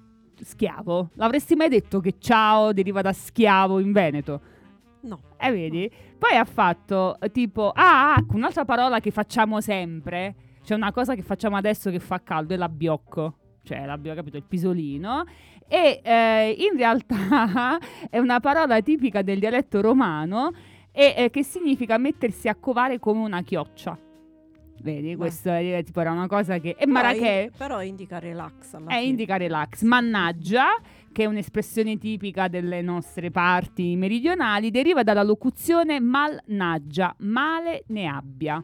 schiavo. 0.40 1.10
L'avresti 1.16 1.56
mai 1.56 1.68
detto 1.68 2.00
che 2.00 2.14
ciao 2.18 2.72
deriva 2.72 3.02
da 3.02 3.12
schiavo 3.12 3.80
in 3.80 3.92
veneto? 3.92 4.40
No. 5.06 5.20
Eh, 5.38 5.50
vedi? 5.52 5.90
Poi 6.18 6.36
ha 6.36 6.44
fatto 6.44 7.18
eh, 7.20 7.30
tipo, 7.30 7.70
ah, 7.72 8.16
ecco, 8.18 8.34
un'altra 8.34 8.64
parola 8.64 8.98
che 8.98 9.12
facciamo 9.12 9.60
sempre. 9.60 10.34
C'è 10.64 10.74
una 10.74 10.90
cosa 10.90 11.14
che 11.14 11.22
facciamo 11.22 11.56
adesso 11.56 11.90
che 11.90 12.00
fa 12.00 12.20
caldo, 12.22 12.54
è 12.54 12.56
l'abbiocco. 12.56 13.36
Cioè, 13.62 13.86
l'abbiamo 13.86 14.16
capito, 14.16 14.36
il 14.36 14.42
pisolino. 14.42 15.24
E 15.68 16.00
eh, 16.02 16.56
in 16.58 16.76
realtà 16.76 17.78
è 18.10 18.18
una 18.18 18.40
parola 18.40 18.80
tipica 18.80 19.22
del 19.22 19.38
dialetto 19.38 19.80
romano 19.80 20.50
e 20.92 21.14
eh, 21.16 21.30
che 21.30 21.42
significa 21.44 21.98
mettersi 21.98 22.48
a 22.48 22.54
covare 22.56 22.98
come 22.98 23.20
una 23.20 23.42
chioccia. 23.42 23.96
Vedi, 24.82 25.10
Beh. 25.10 25.16
questo 25.16 25.50
è, 25.50 25.82
tipo, 25.84 26.00
era 26.00 26.12
una 26.12 26.26
cosa 26.26 26.58
che... 26.58 26.70
E 26.70 26.74
Però 26.78 26.90
Marachè... 26.92 27.50
Però 27.56 27.82
indica 27.82 28.18
relax 28.18 28.74
alla 28.74 28.90
È 28.90 28.94
fine. 28.98 29.06
indica 29.08 29.36
relax. 29.36 29.82
Mannaggia, 29.82 30.66
che 31.16 31.22
è 31.22 31.26
un'espressione 31.26 31.96
tipica 31.96 32.46
delle 32.46 32.82
nostre 32.82 33.30
parti 33.30 33.96
meridionali, 33.96 34.70
deriva 34.70 35.02
dalla 35.02 35.22
locuzione 35.22 35.98
malnaggia, 35.98 37.14
male 37.20 37.84
ne 37.86 38.06
abbia. 38.06 38.62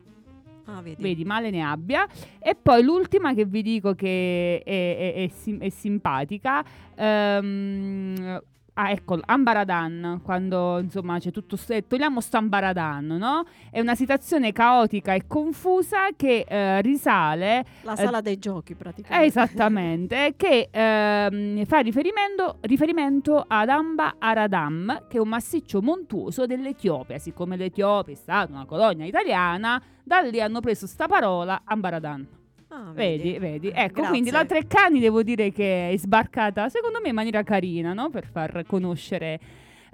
Ah, 0.67 0.83
vedi. 0.83 1.01
Vedi, 1.03 1.25
male 1.25 1.49
ne 1.49 1.63
abbia. 1.63 2.07
E 2.39 2.55
poi 2.55 2.83
l'ultima 2.83 3.33
che 3.33 3.47
vi 3.47 3.63
dico 3.63 3.95
che 3.95 4.61
è, 4.63 4.69
è- 4.69 5.15
è 5.25 5.29
sim- 5.29 5.63
è 5.63 5.71
simpatica. 5.71 6.63
ehm, 6.95 8.43
Ah, 8.75 8.91
ecco, 8.91 9.21
Ambaradan, 9.23 10.23
quando 10.25 10.79
insomma 10.79 11.19
c'è 11.19 11.31
tutto 11.31 11.59
eh, 11.69 11.87
togliamo 11.87 12.23
sto 12.23 12.39
Ambaradan, 12.39 13.05
no? 13.05 13.45
È 13.71 13.79
una 13.81 13.95
situazione 13.95 14.51
caotica 14.53 15.13
e 15.13 15.27
confusa 15.27 16.09
che 16.17 16.47
eh, 16.49 16.81
risale 16.81 17.67
La 17.83 17.93
eh, 17.93 17.97
sala 17.97 18.23
dei 18.23 18.39
giochi 18.39 18.73
eh, 18.73 18.77
praticamente. 18.77 19.27
Esattamente, 19.27 20.33
che 20.39 20.71
ehm, 20.71 21.67
fa 21.67 21.81
riferimento, 21.81 22.57
riferimento 22.63 23.45
ad 23.47 23.69
Amba 23.69 24.15
Aradam, 24.19 25.07
che 25.07 25.19
è 25.19 25.21
un 25.21 25.29
massiccio 25.29 25.83
montuoso 25.83 26.47
dell'Etiopia. 26.47 27.19
Siccome 27.19 27.59
l'Etiopia 27.59 28.15
è 28.15 28.17
stata 28.17 28.53
una 28.53 28.65
colonia 28.65 29.05
italiana, 29.05 29.83
da 30.03 30.21
lì 30.21 30.41
hanno 30.41 30.61
preso 30.61 30.87
sta 30.87 31.07
parola 31.07 31.61
Ambaradan. 31.65 32.41
Ah, 32.75 32.91
Vedi, 32.95 33.37
vedi. 33.39 33.69
Ecco, 33.69 33.93
Grazie. 33.97 34.09
quindi 34.09 34.31
la 34.31 34.47
Treccani 34.47 34.99
devo 34.99 35.23
dire 35.23 35.53
che 35.53 35.91
è 35.91 35.97
sbarcata, 35.99 36.71
secondo 36.71 37.01
me, 37.03 37.11
in 37.11 37.15
maniera 37.15 37.43
carina, 37.43 37.93
no? 37.93 38.09
Per 38.09 38.25
far 38.27 38.65
conoscere 38.67 39.39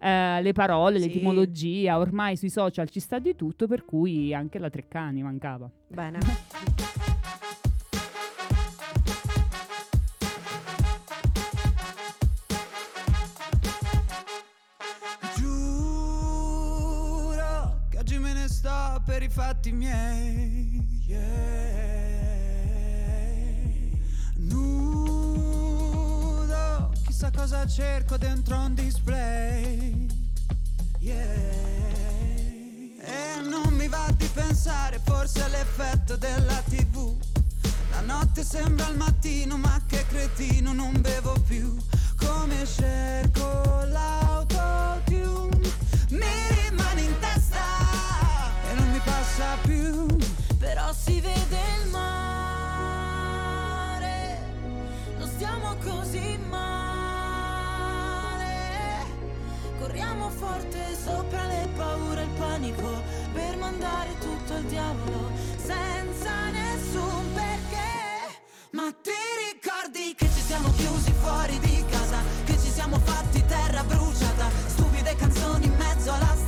eh, 0.01 0.41
le 0.41 0.53
parole, 0.53 1.01
Sì. 1.01 1.09
l'etimologia. 1.09 1.99
Ormai 1.99 2.37
sui 2.37 2.51
social 2.51 2.89
ci 2.89 3.01
sta 3.01 3.19
di 3.19 3.35
tutto, 3.35 3.67
per 3.67 3.85
cui 3.85 4.33
anche 4.33 4.61
la 4.61 4.71
Treccani 4.71 5.23
mancava. 5.25 5.69
Bene. 5.89 6.19
Giuro 16.09 17.81
che 17.89 17.99
oggi 17.99 18.19
me 18.19 18.33
ne 18.33 18.49
sto 18.49 19.03
per 19.05 19.23
i 19.23 19.29
fatti 19.29 19.73
miei. 19.73 20.58
Chissà 27.19 27.33
cosa 27.33 27.67
cerco 27.67 28.17
dentro 28.17 28.57
un 28.57 28.75
display. 28.75 30.07
yeah. 31.01 31.25
E 33.01 33.41
non 33.43 33.75
mi 33.75 33.89
va 33.89 34.07
di 34.17 34.31
pensare, 34.33 35.01
forse 35.03 35.45
è 35.45 35.49
l'effetto 35.49 36.15
della 36.17 36.63
tv. 36.69 37.17
La 37.91 38.03
notte 38.03 38.45
sembra 38.45 38.87
il 38.89 38.97
mattino, 38.97 39.57
ma 39.57 39.83
che 39.89 40.07
cretino, 40.07 40.73
non 40.73 41.01
bevo 41.01 41.35
più. 41.45 41.77
Come 42.25 42.65
cerco 42.65 43.83
l'autotune, 43.87 45.73
mi 46.11 46.69
rimane 46.69 47.01
in 47.01 47.19
testa 47.19 47.65
e 48.71 48.75
non 48.75 48.93
mi 48.93 49.01
passa 49.01 49.57
più. 49.63 50.07
Però 50.57 50.93
si 50.93 51.21
vede 51.21 51.59
il 51.83 51.91
mare, 51.91 53.19
non 55.19 55.29
stiamo 55.29 55.75
così 55.83 56.39
male. 56.49 56.88
Corriamo 59.79 60.29
forte 60.31 60.79
sopra 61.05 61.47
le 61.47 61.69
paure 61.77 62.21
e 62.21 62.25
il 62.25 62.31
panico 62.31 63.03
per 63.33 63.57
mandare 63.57 64.11
tutto 64.19 64.55
al 64.55 64.65
diavolo 64.65 65.31
senza 65.57 66.51
nessun 66.51 67.33
perché. 67.33 68.41
Ma 68.73 68.93
ti 69.01 69.11
ricordi 69.53 70.15
che 70.17 70.27
ci 70.27 70.41
siamo 70.41 70.73
chiusi 70.73 71.13
fuori 71.13 71.59
di 71.61 71.85
casa? 71.89 72.19
Che 72.45 72.59
ci 72.59 72.71
siamo 72.71 72.99
fatti 72.99 73.45
terra 73.47 73.85
bruciata? 73.85 74.51
Stupide 74.67 75.15
canzoni 75.15 75.67
in 75.67 75.75
mezzo 75.77 76.13
alla 76.13 76.35
strada. 76.35 76.48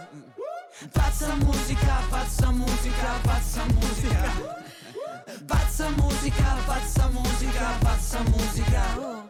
Pazza 0.89 1.35
musica, 1.35 1.99
pazza 2.09 2.51
musica, 2.51 3.19
pazza 3.21 3.63
musica. 3.71 4.31
Pazza 5.45 5.89
musica, 5.91 6.55
pazza 6.65 7.07
musica, 7.13 7.77
pazza 7.79 8.23
musica. 8.23 9.29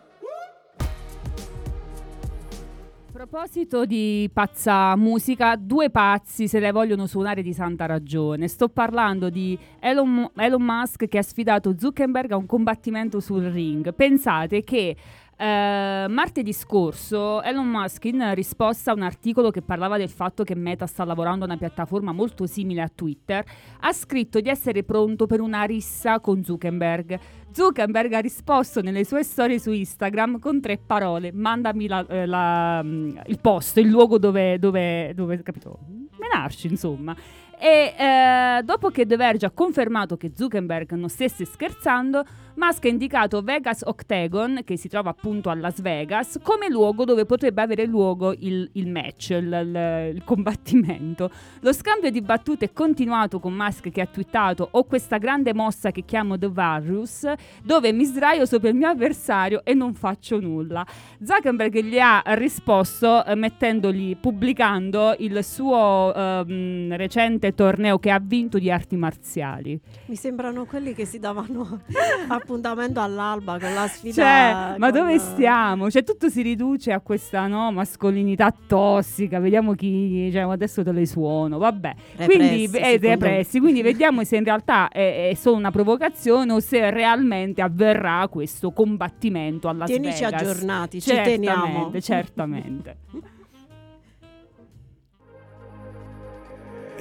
A 3.03 3.11
proposito 3.11 3.86
di 3.86 4.30
pazza 4.32 4.95
musica, 4.95 5.57
due 5.57 5.90
pazzi 5.90 6.48
se 6.48 6.61
le 6.61 6.72
vogliono 6.72 7.06
suonare 7.06 7.41
di 7.41 7.52
santa 7.52 7.86
ragione. 7.86 8.48
Sto 8.48 8.69
parlando 8.69 9.30
di 9.30 9.60
Elon, 9.82 10.32
Elon 10.38 10.64
Musk 10.64 11.10
che 11.10 11.18
ha 11.18 11.22
sfidato 11.22 11.76
Zuckerberg 11.78 12.32
a 12.32 12.38
un 12.38 12.45
combattimento 12.45 13.19
sul 13.19 13.44
ring. 13.44 13.94
Pensate 13.94 14.64
che 14.64 14.95
eh, 15.41 16.05
martedì 16.07 16.53
scorso 16.53 17.41
Elon 17.41 17.68
Musk 17.68 18.05
in 18.05 18.31
risposta 18.35 18.91
a 18.91 18.93
un 18.93 19.01
articolo 19.01 19.49
che 19.49 19.63
parlava 19.63 19.97
del 19.97 20.09
fatto 20.09 20.43
che 20.43 20.53
Meta 20.53 20.85
sta 20.85 21.03
lavorando 21.03 21.45
a 21.45 21.47
una 21.47 21.57
piattaforma 21.57 22.11
molto 22.11 22.45
simile 22.45 22.81
a 22.84 22.91
Twitter, 22.93 23.43
ha 23.80 23.91
scritto 23.91 24.39
di 24.39 24.49
essere 24.49 24.84
pronto 24.84 25.26
per 25.26 25.41
una 25.41 25.63
rissa 25.63 26.19
con 26.19 26.43
Zuckerberg. 26.43 27.19
Zuckerberg 27.51 28.13
ha 28.13 28.19
risposto 28.19 28.81
nelle 28.81 29.03
sue 29.03 29.23
storie 29.23 29.57
su 29.57 29.72
Instagram 29.72 30.38
con 30.38 30.61
tre 30.61 30.77
parole: 30.77 31.31
mandami 31.31 31.88
la- 31.88 32.05
eh, 32.07 32.26
la- 32.27 32.84
mm, 32.84 33.18
il 33.26 33.39
posto, 33.39 33.80
il 33.80 33.88
luogo 33.88 34.19
dove, 34.19 34.59
dove, 34.59 35.11
dove 35.15 35.41
capito? 35.41 35.80
Menarci, 36.19 36.68
insomma. 36.68 37.15
E 37.63 37.93
eh, 37.95 38.63
dopo 38.63 38.89
che 38.89 39.05
The 39.05 39.15
Verge 39.18 39.45
ha 39.45 39.51
confermato 39.51 40.18
che 40.18 40.31
Zuckerberg 40.35 40.93
non 40.93 41.09
stesse 41.09 41.45
scherzando, 41.45 42.23
Musk 42.56 42.86
ha 42.86 42.90
indicato 42.90 43.41
Vegas 43.41 43.82
Octagon, 43.84 44.61
che 44.65 44.78
si 44.78 44.88
trova 44.90 45.10
appunto 45.10 45.49
a 45.49 45.56
Las 45.56 45.82
Vegas, 45.82 46.40
come 46.44 46.68
luogo 46.69 47.06
dove 47.06 47.26
potrebbe 47.26 47.61
avere 47.61 47.86
luogo 47.86 48.34
il, 48.38 48.69
il 48.73 48.90
match, 48.90 49.30
il, 49.32 49.38
il- 49.48 50.15
il 50.15 50.23
combattimento. 50.23 51.30
Lo 51.61 51.73
scambio 51.73 52.10
di 52.11 52.22
battute 52.22 52.65
è 52.65 52.73
continuato 52.73 53.40
con 53.40 53.53
Musk 53.53 53.90
che 53.90 54.02
ha 54.02 54.06
twittato 54.06 54.68
ho 54.72 54.84
questa 54.84 55.18
grande 55.18 55.53
mossa 55.53 55.91
che 55.91 56.03
chiamo 56.03 56.38
The 56.38 56.49
Varus, 56.49 57.32
dove 57.64 57.91
mi 57.94 58.03
sdraio 58.06 58.45
sopra 58.45 58.69
il 58.69 58.76
mio 58.76 58.90
avversario 58.90 59.61
e 59.64 59.73
non 59.73 59.94
faccio 59.94 60.40
nulla. 60.40 60.86
Zuckerberg 61.23 61.80
gli 61.82 61.99
ha 61.99 62.22
risposto 62.26 63.23
eh, 63.26 63.36
mettendogli, 63.36 64.18
pubblicando 64.18 65.15
il 65.19 65.44
suo 65.44 66.14
ehm, 66.14 66.95
recente 66.95 67.53
torneo 67.53 67.98
che 67.99 68.10
ha 68.11 68.19
vinto 68.19 68.57
di 68.60 68.69
arti 68.72 68.95
marziali. 68.95 69.80
Mi 70.07 70.15
sembrano 70.15 70.65
quelli 70.65 70.94
che 70.94 71.06
si 71.06 71.19
davano 71.19 71.82
appuntamento 72.41 72.99
all'alba 72.99 73.59
con 73.59 73.73
la 73.73 73.88
sfida. 73.88 74.13
Cioè, 74.13 74.77
ma 74.77 74.91
dove 74.91 75.18
stiamo? 75.19 75.89
Cioè, 75.89 76.03
tutto 76.03 76.30
si 76.30 76.41
riduce 76.41 76.91
a 76.91 76.99
questa 76.99 77.47
no, 77.47 77.72
mascolinità 77.72 78.53
tossica. 78.68 79.39
Vediamo 79.39 79.73
chi. 79.73 80.30
Cioè, 80.31 80.41
adesso 80.41 80.84
te 80.84 80.91
le 80.91 81.05
suono. 81.05 81.57
Vabbè. 81.57 81.93
Repressi, 82.15 82.68
quindi, 82.69 82.77
eh, 82.77 82.97
repressi. 82.97 83.59
quindi 83.59 83.81
vediamo 83.81 84.23
se 84.23 84.38
in 84.38 84.43
realtà 84.43 84.89
è, 84.89 85.30
è 85.30 85.34
solo 85.35 85.57
una 85.57 85.72
provocazione 85.72 86.51
o 86.51 86.59
se 86.59 86.89
realmente 86.89 87.61
avverrà 87.61 88.27
questo 88.30 88.72
combattimento 88.72 89.68
alla 89.69 89.85
Tienici 89.85 90.23
Vegas. 90.23 90.41
aggiornati, 90.41 91.01
ci 91.01 91.09
Certamente, 91.09 91.47
teniamo. 91.47 91.91
Certamente. 91.99 92.97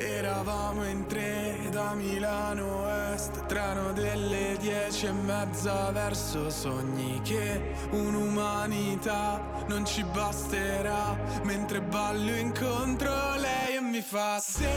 Eravamo 0.02 0.82
in 0.88 1.04
tre 1.06 1.58
da 1.70 1.92
Milano 1.92 2.88
Est, 3.12 3.44
treno 3.44 3.92
delle 3.92 4.56
dieci 4.58 5.04
e 5.04 5.12
mezza 5.12 5.90
verso 5.90 6.48
sogni 6.48 7.20
che 7.22 7.74
un'umanità 7.90 9.42
non 9.66 9.84
ci 9.84 10.02
basterà. 10.04 11.14
Mentre 11.42 11.82
ballo 11.82 12.34
incontro 12.34 13.12
lei 13.36 13.76
e 13.76 13.80
mi 13.80 14.00
fa 14.00 14.38
se 14.38 14.70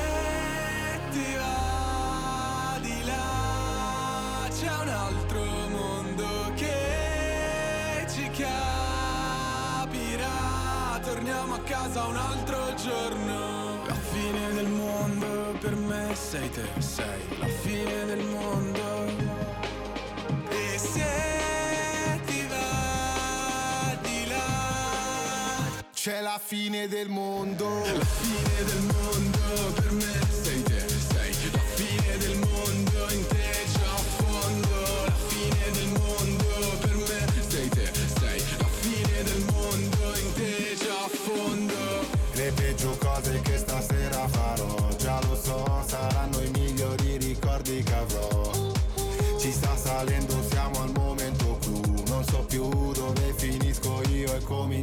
ti 1.11 1.35
va 1.37 2.77
di 2.81 3.05
là 3.05 4.45
c'è 4.49 4.71
un 4.81 4.89
altro 4.89 5.41
mondo 5.69 6.51
che 6.55 8.05
ci 8.09 8.29
capirà. 8.29 8.59
Torniamo 11.01 11.53
a 11.53 11.59
casa 11.59 12.03
un 12.07 12.17
altro 12.17 12.73
giorno. 12.73 13.62
Per 15.63 15.75
me 15.77 16.13
sei 16.13 16.49
te, 16.49 16.67
sei 16.79 17.21
la 17.39 17.47
fine 17.47 18.05
del 18.05 18.25
mondo. 18.25 19.05
E 20.49 20.77
se 20.77 22.19
ti 22.25 22.45
va 22.49 23.97
di 24.01 24.25
là 24.27 25.83
c'è 25.93 26.19
la 26.19 26.37
fine 26.43 26.89
del 26.89 27.07
mondo. 27.07 27.65
La 27.85 28.03
fine 28.03 28.63
del 28.65 28.81
mondo 28.91 29.73
per 29.75 29.91
me 29.91 30.32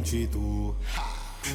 io 0.01 0.23
e 0.23 0.27
cominci 0.27 0.29
tu. 0.29 0.75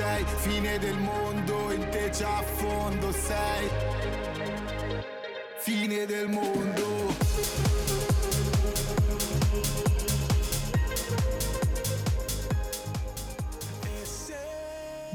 Sei 0.00 0.24
fine 0.24 0.78
del 0.78 0.96
mondo, 0.96 1.70
in 1.72 1.86
te 1.90 2.08
già 2.08 2.38
a 2.38 2.42
fondo 2.42 3.12
sei. 3.12 3.68
Fine 5.58 6.06
del 6.06 6.26
mondo. 6.26 7.89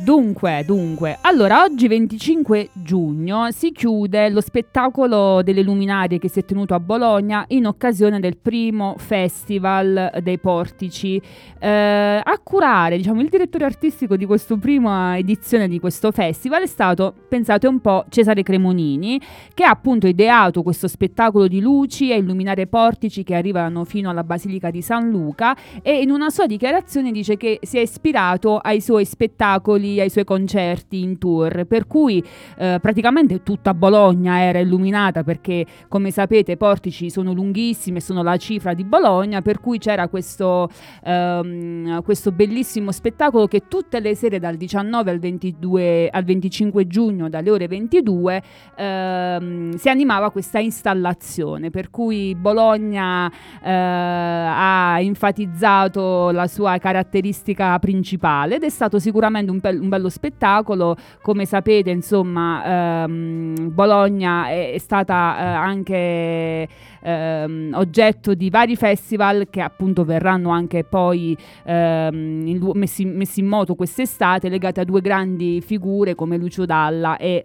Dunque, 0.06 0.62
dunque, 0.68 1.18
allora 1.22 1.64
oggi 1.64 1.88
25 1.88 2.70
giugno 2.74 3.50
si 3.50 3.72
chiude 3.72 4.30
lo 4.30 4.40
spettacolo 4.40 5.42
delle 5.42 5.64
luminarie 5.64 6.20
che 6.20 6.30
si 6.30 6.42
è 6.42 6.46
tenuto 6.46 6.76
a 6.76 6.80
Bologna 6.80 7.44
in 7.48 7.66
occasione 7.66 8.20
del 8.20 8.38
primo 8.38 8.94
festival 9.00 10.20
dei 10.22 10.38
portici. 10.38 11.20
Eh, 11.58 12.22
a 12.24 12.40
curare, 12.44 12.98
diciamo, 12.98 13.20
il 13.20 13.30
direttore 13.30 13.66
artistico 13.66 14.16
di 14.16 14.28
questa 14.28 14.56
prima 14.58 15.18
edizione 15.18 15.68
di 15.68 15.80
questo 15.80 16.12
festival 16.12 16.62
è 16.62 16.68
stato, 16.68 17.12
pensate 17.28 17.66
un 17.66 17.82
po', 17.82 18.06
Cesare 18.10 18.44
Cremonini, 18.44 19.20
che 19.56 19.64
ha 19.64 19.72
appunto 19.72 20.06
ideato 20.06 20.62
questo 20.62 20.88
spettacolo 20.88 21.48
di 21.48 21.62
luci 21.62 22.12
e 22.12 22.18
illuminare 22.18 22.68
portici 22.68 23.24
che 23.24 23.34
arrivano 23.34 23.86
fino 23.86 24.12
alla 24.12 24.24
Basilica 24.24 24.70
di 24.70 24.84
San 24.84 25.10
Luca 25.10 25.58
e 25.82 26.00
in 26.00 26.12
una 26.12 26.30
sua 26.30 26.46
dichiarazione 26.46 27.12
dice 27.12 27.38
che 27.38 27.58
si 27.64 27.80
è 27.80 27.82
ispirato 27.82 28.60
ai 28.60 28.82
suoi 28.82 29.04
spettacoli 29.04 29.94
ai 30.00 30.10
suoi 30.10 30.24
concerti 30.24 31.02
in 31.02 31.18
tour, 31.18 31.66
per 31.66 31.88
cui 31.88 32.24
eh, 32.58 32.80
praticamente 32.82 33.44
tutta 33.44 33.74
Bologna 33.74 34.42
era 34.42 34.60
illuminata 34.60 35.24
perché 35.24 35.66
come 35.88 36.12
sapete 36.12 36.54
i 36.54 36.58
portici 36.58 37.10
sono 37.10 37.34
lunghissimi 37.34 37.98
e 37.98 38.02
sono 38.02 38.24
la 38.24 38.38
cifra 38.38 38.74
di 38.74 38.84
Bologna, 38.84 39.42
per 39.42 39.60
cui 39.60 39.78
c'era 39.78 40.08
questo, 40.08 40.70
ehm, 41.04 42.02
questo 42.04 42.32
bellissimo 42.32 42.92
spettacolo 42.92 43.48
che 43.48 43.64
tutte 43.68 44.00
le 44.00 44.16
sere 44.16 44.40
dal 44.40 44.56
19 44.56 45.12
al, 45.12 45.20
22, 45.20 46.10
al 46.10 46.24
25 46.24 46.88
giugno 46.88 47.30
dalle 47.30 47.50
ore 47.50 47.68
22 47.68 48.44
ehm, 48.76 49.76
si 49.76 49.90
animava 49.90 50.32
questa 50.32 50.60
installazione, 50.60 51.70
per 51.70 51.90
cui 51.90 52.36
Bologna 52.36 53.30
eh, 53.30 53.70
ha 53.72 54.98
enfatizzato 55.00 56.32
la 56.32 56.48
sua 56.48 56.78
caratteristica 56.78 57.78
principale 57.80 58.56
ed 58.56 58.64
è 58.64 58.70
stato 58.70 59.00
sicuramente 59.00 59.52
un, 59.52 59.60
pel- 59.60 59.80
un 59.86 59.90
bello 59.90 60.10
spettacolo, 60.10 60.96
come 61.22 61.46
sapete 61.46 61.90
insomma 61.90 63.04
ehm, 63.04 63.74
Bologna 63.74 64.50
è, 64.50 64.74
è 64.74 64.78
stata 64.78 65.38
eh, 65.38 65.44
anche 65.44 66.68
ehm, 67.02 67.72
oggetto 67.76 68.34
di 68.34 68.50
vari 68.50 68.76
festival 68.76 69.48
che 69.50 69.62
appunto 69.62 70.04
verranno 70.04 70.50
anche 70.50 70.84
poi 70.84 71.38
ehm, 71.64 72.46
in 72.46 72.72
messi, 72.74 73.06
messi 73.06 73.40
in 73.40 73.48
moto 73.48 73.76
quest'estate 73.76 74.50
legati 74.50 74.80
a 74.80 74.84
due 74.84 75.02
grandi 75.02 75.62
figure 75.62 76.16
come 76.16 76.38
Lucio 76.38 76.66
Dalla 76.66 77.18
e... 77.18 77.42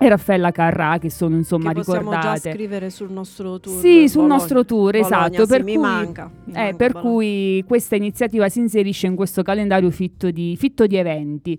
e 0.00 0.08
Raffaella 0.08 0.52
Carrà 0.52 0.98
che 0.98 1.10
sono 1.10 1.34
insomma 1.34 1.72
che 1.72 1.80
possiamo 1.80 2.10
ricordate 2.10 2.40
già 2.40 2.54
scrivere 2.54 2.88
sul 2.88 3.10
nostro 3.10 3.58
tour. 3.58 3.80
sì, 3.80 4.08
sul 4.08 4.20
Bologna. 4.22 4.34
nostro 4.34 4.64
tour, 4.64 4.92
Bologna, 4.92 5.06
esatto. 5.06 5.42
sì, 5.42 5.48
per 5.48 5.64
mi 5.64 5.72
cui, 5.74 5.82
manca. 5.82 6.30
mi 6.44 6.52
eh, 6.52 6.56
manca 6.56 6.76
per 6.76 6.92
cui 6.92 7.64
questa 7.66 7.96
iniziativa 7.96 8.48
si 8.48 8.60
inserisce 8.60 9.08
in 9.08 9.16
questo 9.16 9.42
calendario 9.42 9.90
fitto 9.90 10.30
di, 10.30 10.56
fitto 10.56 10.86
di 10.86 10.96
eventi. 10.96 11.58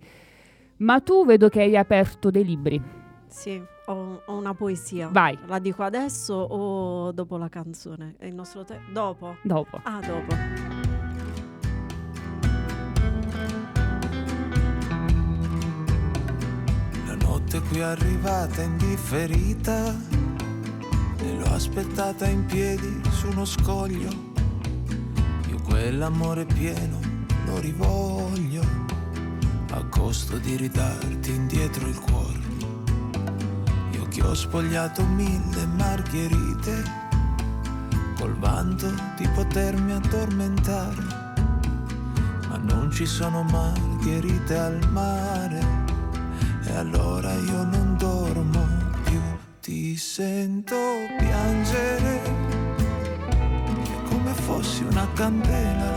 Ma 0.78 1.02
tu 1.02 1.26
vedo 1.26 1.49
che 1.49 1.61
hai 1.61 1.76
aperto 1.76 2.32
dei 2.32 2.45
libri. 2.45 2.82
Sì, 3.28 3.61
ho, 3.88 4.22
ho 4.26 4.38
una 4.38 4.53
poesia. 4.53 5.10
Vai. 5.11 5.38
La 5.45 5.60
dico 5.60 5.84
adesso 5.84 6.34
o 6.34 7.11
dopo 7.11 7.36
la 7.36 7.49
canzone? 7.49 8.16
È 8.18 8.26
il 8.26 8.34
nostro 8.34 8.64
te- 8.64 8.80
Dopo? 8.91 9.36
Dopo. 9.41 9.82
Ah, 9.84 9.99
dopo. 9.99 10.78
Notte 17.49 17.67
qui 17.69 17.81
arrivata 17.81 18.61
indifferita 18.61 19.95
e 21.17 21.35
l'ho 21.35 21.51
aspettata 21.51 22.27
in 22.27 22.45
piedi 22.45 23.01
su 23.09 23.27
uno 23.30 23.43
scoglio. 23.43 24.09
Io 25.49 25.59
quell'amore 25.63 26.45
pieno 26.45 26.99
lo 27.45 27.57
rivoglio 27.57 28.61
a 29.71 29.84
costo 29.85 30.38
di 30.38 30.57
ridarti 30.57 31.31
indietro 31.31 31.88
il 31.88 31.99
cuore. 31.99 32.39
Io 33.93 34.07
che 34.09 34.21
ho 34.21 34.35
spogliato 34.35 35.03
mille 35.03 35.65
margherite 35.76 36.84
col 38.19 38.38
vanto 38.38 38.93
di 39.17 39.27
potermi 39.30 39.93
addormentare. 39.93 41.03
Ma 42.47 42.57
non 42.57 42.91
ci 42.91 43.07
sono 43.07 43.41
margherite 43.41 44.55
al 44.55 44.88
mare 44.91 45.89
e 46.69 46.75
allora 46.75 47.33
io 47.33 47.63
non 47.63 47.95
dormo 47.97 48.65
più, 49.03 49.19
ti 49.59 49.97
sento 49.97 50.75
piangere 51.17 52.21
come 54.07 54.33
fossi 54.33 54.83
una 54.83 55.07
candela, 55.13 55.93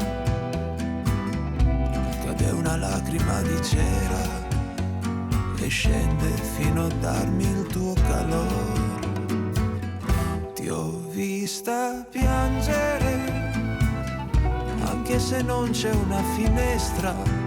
cade 2.25 2.51
una 2.51 2.77
lacrima 2.77 3.43
di 3.43 3.63
cera 3.63 4.41
e 5.59 5.69
scende 5.69 6.31
fino 6.57 6.87
a 6.87 6.93
darmi 7.01 7.45
il 7.45 7.67
tuo 7.67 7.93
calore. 7.93 9.01
Ti 10.55 10.69
ho 10.69 11.09
vista 11.11 12.05
piangere, 12.11 13.51
anche 14.85 15.19
se 15.19 15.43
non 15.43 15.71
c'è 15.71 15.91
una 15.91 16.23
finestra. 16.35 17.42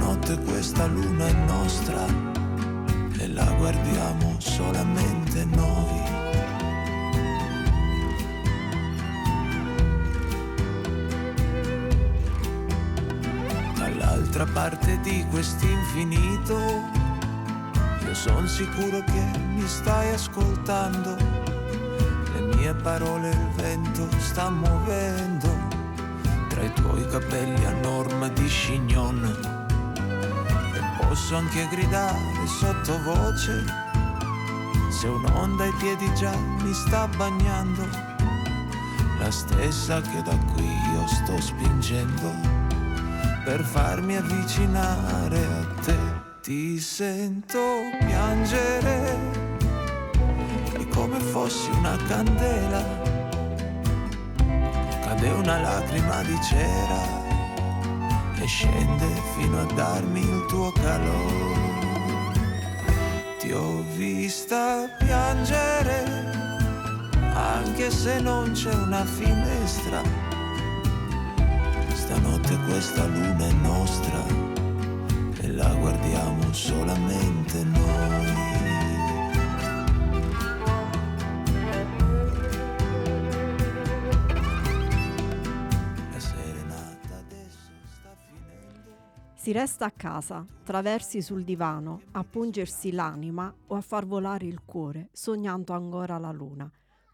Stanotte 0.00 0.38
questa 0.44 0.86
luna 0.86 1.26
è 1.26 1.32
nostra 1.32 2.06
e 3.18 3.28
la 3.28 3.44
guardiamo 3.58 4.34
solamente 4.38 5.44
noi. 5.44 6.02
Dall'altra 13.76 14.46
parte 14.46 14.98
di 15.00 15.22
quest'infinito, 15.28 16.58
io 18.02 18.14
sono 18.14 18.46
sicuro 18.46 19.04
che 19.04 19.38
mi 19.54 19.66
stai 19.66 20.14
ascoltando. 20.14 21.14
Le 22.32 22.56
mie 22.56 22.72
parole 22.72 23.28
il 23.28 23.48
vento 23.54 24.08
sta 24.16 24.48
muovendo 24.48 25.48
tra 26.48 26.62
i 26.62 26.72
tuoi 26.72 27.06
capelli 27.08 27.66
a 27.66 27.72
norma 27.82 28.28
di 28.28 28.46
chignon. 28.46 29.59
E 31.10 31.12
posso 31.12 31.34
anche 31.34 31.66
gridare 31.66 32.46
sottovoce 32.46 33.64
se 34.90 35.08
un'onda 35.08 35.64
ai 35.64 35.72
piedi 35.72 36.08
già 36.14 36.36
mi 36.62 36.72
sta 36.72 37.08
bagnando, 37.08 37.84
la 39.18 39.28
stessa 39.28 40.00
che 40.02 40.22
da 40.22 40.36
qui 40.54 40.64
io 40.64 41.06
sto 41.08 41.40
spingendo 41.40 42.32
per 43.44 43.60
farmi 43.64 44.18
avvicinare 44.18 45.38
a 45.38 45.82
te. 45.82 45.98
Ti 46.42 46.78
sento 46.78 47.58
piangere, 47.98 49.18
è 50.78 50.88
come 50.90 51.18
fossi 51.18 51.70
una 51.70 51.96
candela, 52.06 52.84
cade 55.02 55.28
una 55.30 55.60
lacrima 55.60 56.22
di 56.22 56.38
cera. 56.40 57.19
e 57.19 57.19
scende 58.50 59.06
fino 59.36 59.60
a 59.60 59.64
darmi 59.74 60.20
il 60.20 60.44
tuo 60.48 60.72
calore. 60.72 61.68
Ti 63.38 63.52
ho 63.52 63.84
vista 63.94 64.88
piangere, 64.98 66.04
anche 67.32 67.90
se 67.92 68.20
non 68.20 68.50
c'è 68.50 68.74
una 68.74 69.04
finestra. 69.04 70.02
Stanotte 71.94 72.58
questa 72.66 73.06
luna 73.06 73.46
è 73.46 73.52
nostra 73.52 74.24
e 75.42 75.48
la 75.52 75.72
guardiamo 75.74 76.52
solamente 76.52 77.62
noi. 77.62 78.49
Si 89.50 89.56
resta 89.56 89.86
a 89.86 89.90
casa, 89.90 90.46
traversi 90.62 91.20
sul 91.20 91.42
divano, 91.42 92.02
a 92.12 92.22
pungersi 92.22 92.92
l'anima 92.92 93.52
o 93.66 93.74
a 93.74 93.80
far 93.80 94.06
volare 94.06 94.46
il 94.46 94.62
cuore, 94.64 95.08
sognando 95.10 95.72
ancora 95.72 96.18
la 96.18 96.30
luna. 96.30 96.70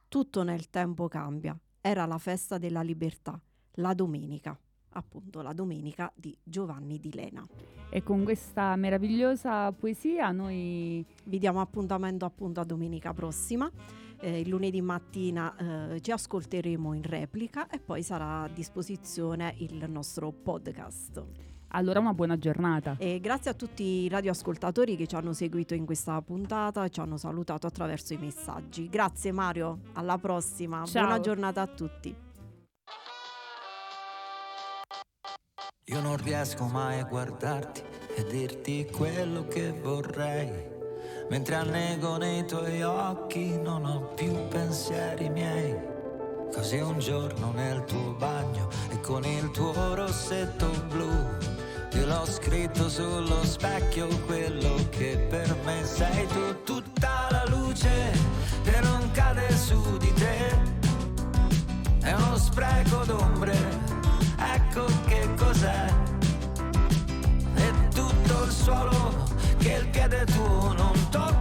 Tutto 0.07 0.43
nel 0.43 0.69
tempo 0.69 1.09
cambia. 1.09 1.59
Era 1.81 2.05
la 2.05 2.19
festa 2.19 2.59
della 2.59 2.83
libertà, 2.83 3.41
la 3.77 3.95
domenica, 3.95 4.55
appunto 4.91 5.41
la 5.41 5.55
domenica 5.55 6.13
di 6.15 6.37
Giovanni 6.43 6.99
di 6.99 7.11
Lena. 7.15 7.43
E 7.89 8.03
con 8.03 8.23
questa 8.23 8.77
meravigliosa 8.77 9.73
poesia 9.73 10.31
noi 10.31 11.07
Vi 11.25 11.39
diamo 11.39 11.63
appuntamento 11.63 12.27
appunto 12.27 12.61
a 12.61 12.65
domenica 12.65 13.15
prossima. 13.15 13.71
Eh, 14.21 14.41
il 14.41 14.51
lunedì 14.51 14.83
mattina 14.83 15.95
eh, 15.95 16.03
ci 16.03 16.11
ascolteremo 16.11 16.93
in 16.93 17.03
replica 17.03 17.67
e 17.67 17.81
poi 17.81 18.03
sarà 18.03 18.43
a 18.43 18.49
disposizione 18.49 19.55
il 19.57 19.91
nostro 19.91 20.33
podcast. 20.33 21.55
Allora 21.69 22.01
una 22.01 22.15
buona 22.15 22.39
giornata. 22.39 22.97
E 22.99 23.21
grazie 23.21 23.51
a 23.51 23.55
tutti 23.55 23.83
i 23.83 24.09
radioascoltatori 24.09 24.97
che 24.97 25.07
ci 25.07 25.15
hanno 25.15 25.33
seguito 25.33 25.75
in 25.75 25.85
questa 25.85 26.21
puntata 26.23 26.85
e 26.85 26.91
ci 26.91 27.01
hanno 27.01 27.17
salutato 27.17 27.67
attraverso 27.67 28.15
i 28.15 28.19
messaggi. 28.19 28.89
Grazie 28.89 29.33
Mario, 29.33 29.81
alla 29.95 30.19
prossima. 30.19 30.85
Ciao. 30.85 31.05
Buona 31.05 31.21
giornata 31.21 31.63
a 31.63 31.67
tutti. 31.67 32.15
Io 35.89 36.01
non 36.01 36.17
riesco 36.17 36.65
mai 36.65 36.99
a 36.99 37.05
guardarti 37.05 37.81
e 38.17 38.25
dirti 38.25 38.89
quello 38.93 39.47
che 39.47 39.71
vorrei. 39.71 40.75
Mentre 41.31 41.55
annego 41.55 42.17
nei 42.17 42.45
tuoi 42.45 42.83
occhi 42.83 43.57
non 43.59 43.85
ho 43.85 44.13
più 44.15 44.33
pensieri 44.49 45.29
miei. 45.29 45.96
Così 46.53 46.79
un 46.79 46.99
giorno 46.99 47.53
nel 47.55 47.85
tuo 47.85 48.13
bagno 48.19 48.69
e 48.91 49.01
con 49.01 49.25
il 49.25 49.51
tuo 49.51 49.95
rossetto 49.95 50.69
blu 50.89 51.55
te 51.97 52.05
l'ho 52.05 52.27
scritto 52.27 52.89
sullo 52.89 53.43
specchio 53.45 54.07
quello 54.27 54.75
che 54.91 55.17
per 55.31 55.57
me 55.65 55.85
sei 55.85 56.27
tu. 56.27 56.63
Tutta 56.65 57.29
la 57.31 57.45
luce 57.49 58.13
che 58.63 58.81
non 58.81 59.11
cade 59.13 59.51
su 59.57 59.97
di 59.97 60.13
te 60.13 60.37
è 62.03 62.13
uno 62.13 62.37
spreco 62.37 63.05
d'ombre. 63.05 63.57
Ecco 64.39 64.85
che 65.07 65.29
cos'è. 65.37 65.85
È 67.55 67.71
tutto 67.95 68.45
il 68.45 68.51
suolo 68.51 69.25
che 69.59 69.73
il 69.73 69.89
piede 69.89 70.25
tuo 70.27 70.73
non 70.75 71.09
tocca. 71.11 71.36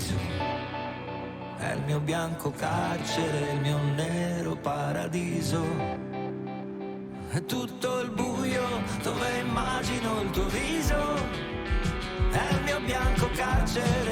paradiso. 0.00 0.16
È 1.58 1.72
il 1.72 1.82
mio 1.84 2.00
bianco 2.00 2.50
carcere, 2.52 3.52
il 3.52 3.60
mio 3.60 3.78
nero 3.94 4.56
paradiso. 4.56 5.62
È 7.28 7.44
tutto 7.44 8.00
il 8.00 8.10
buio 8.10 8.66
dove 9.02 9.38
immagino 9.38 10.22
il 10.22 10.30
tuo 10.30 10.46
viso. 10.46 11.14
È 12.30 12.52
il 12.52 12.62
mio 12.64 12.80
bianco 12.80 13.28
carcere 13.34 14.09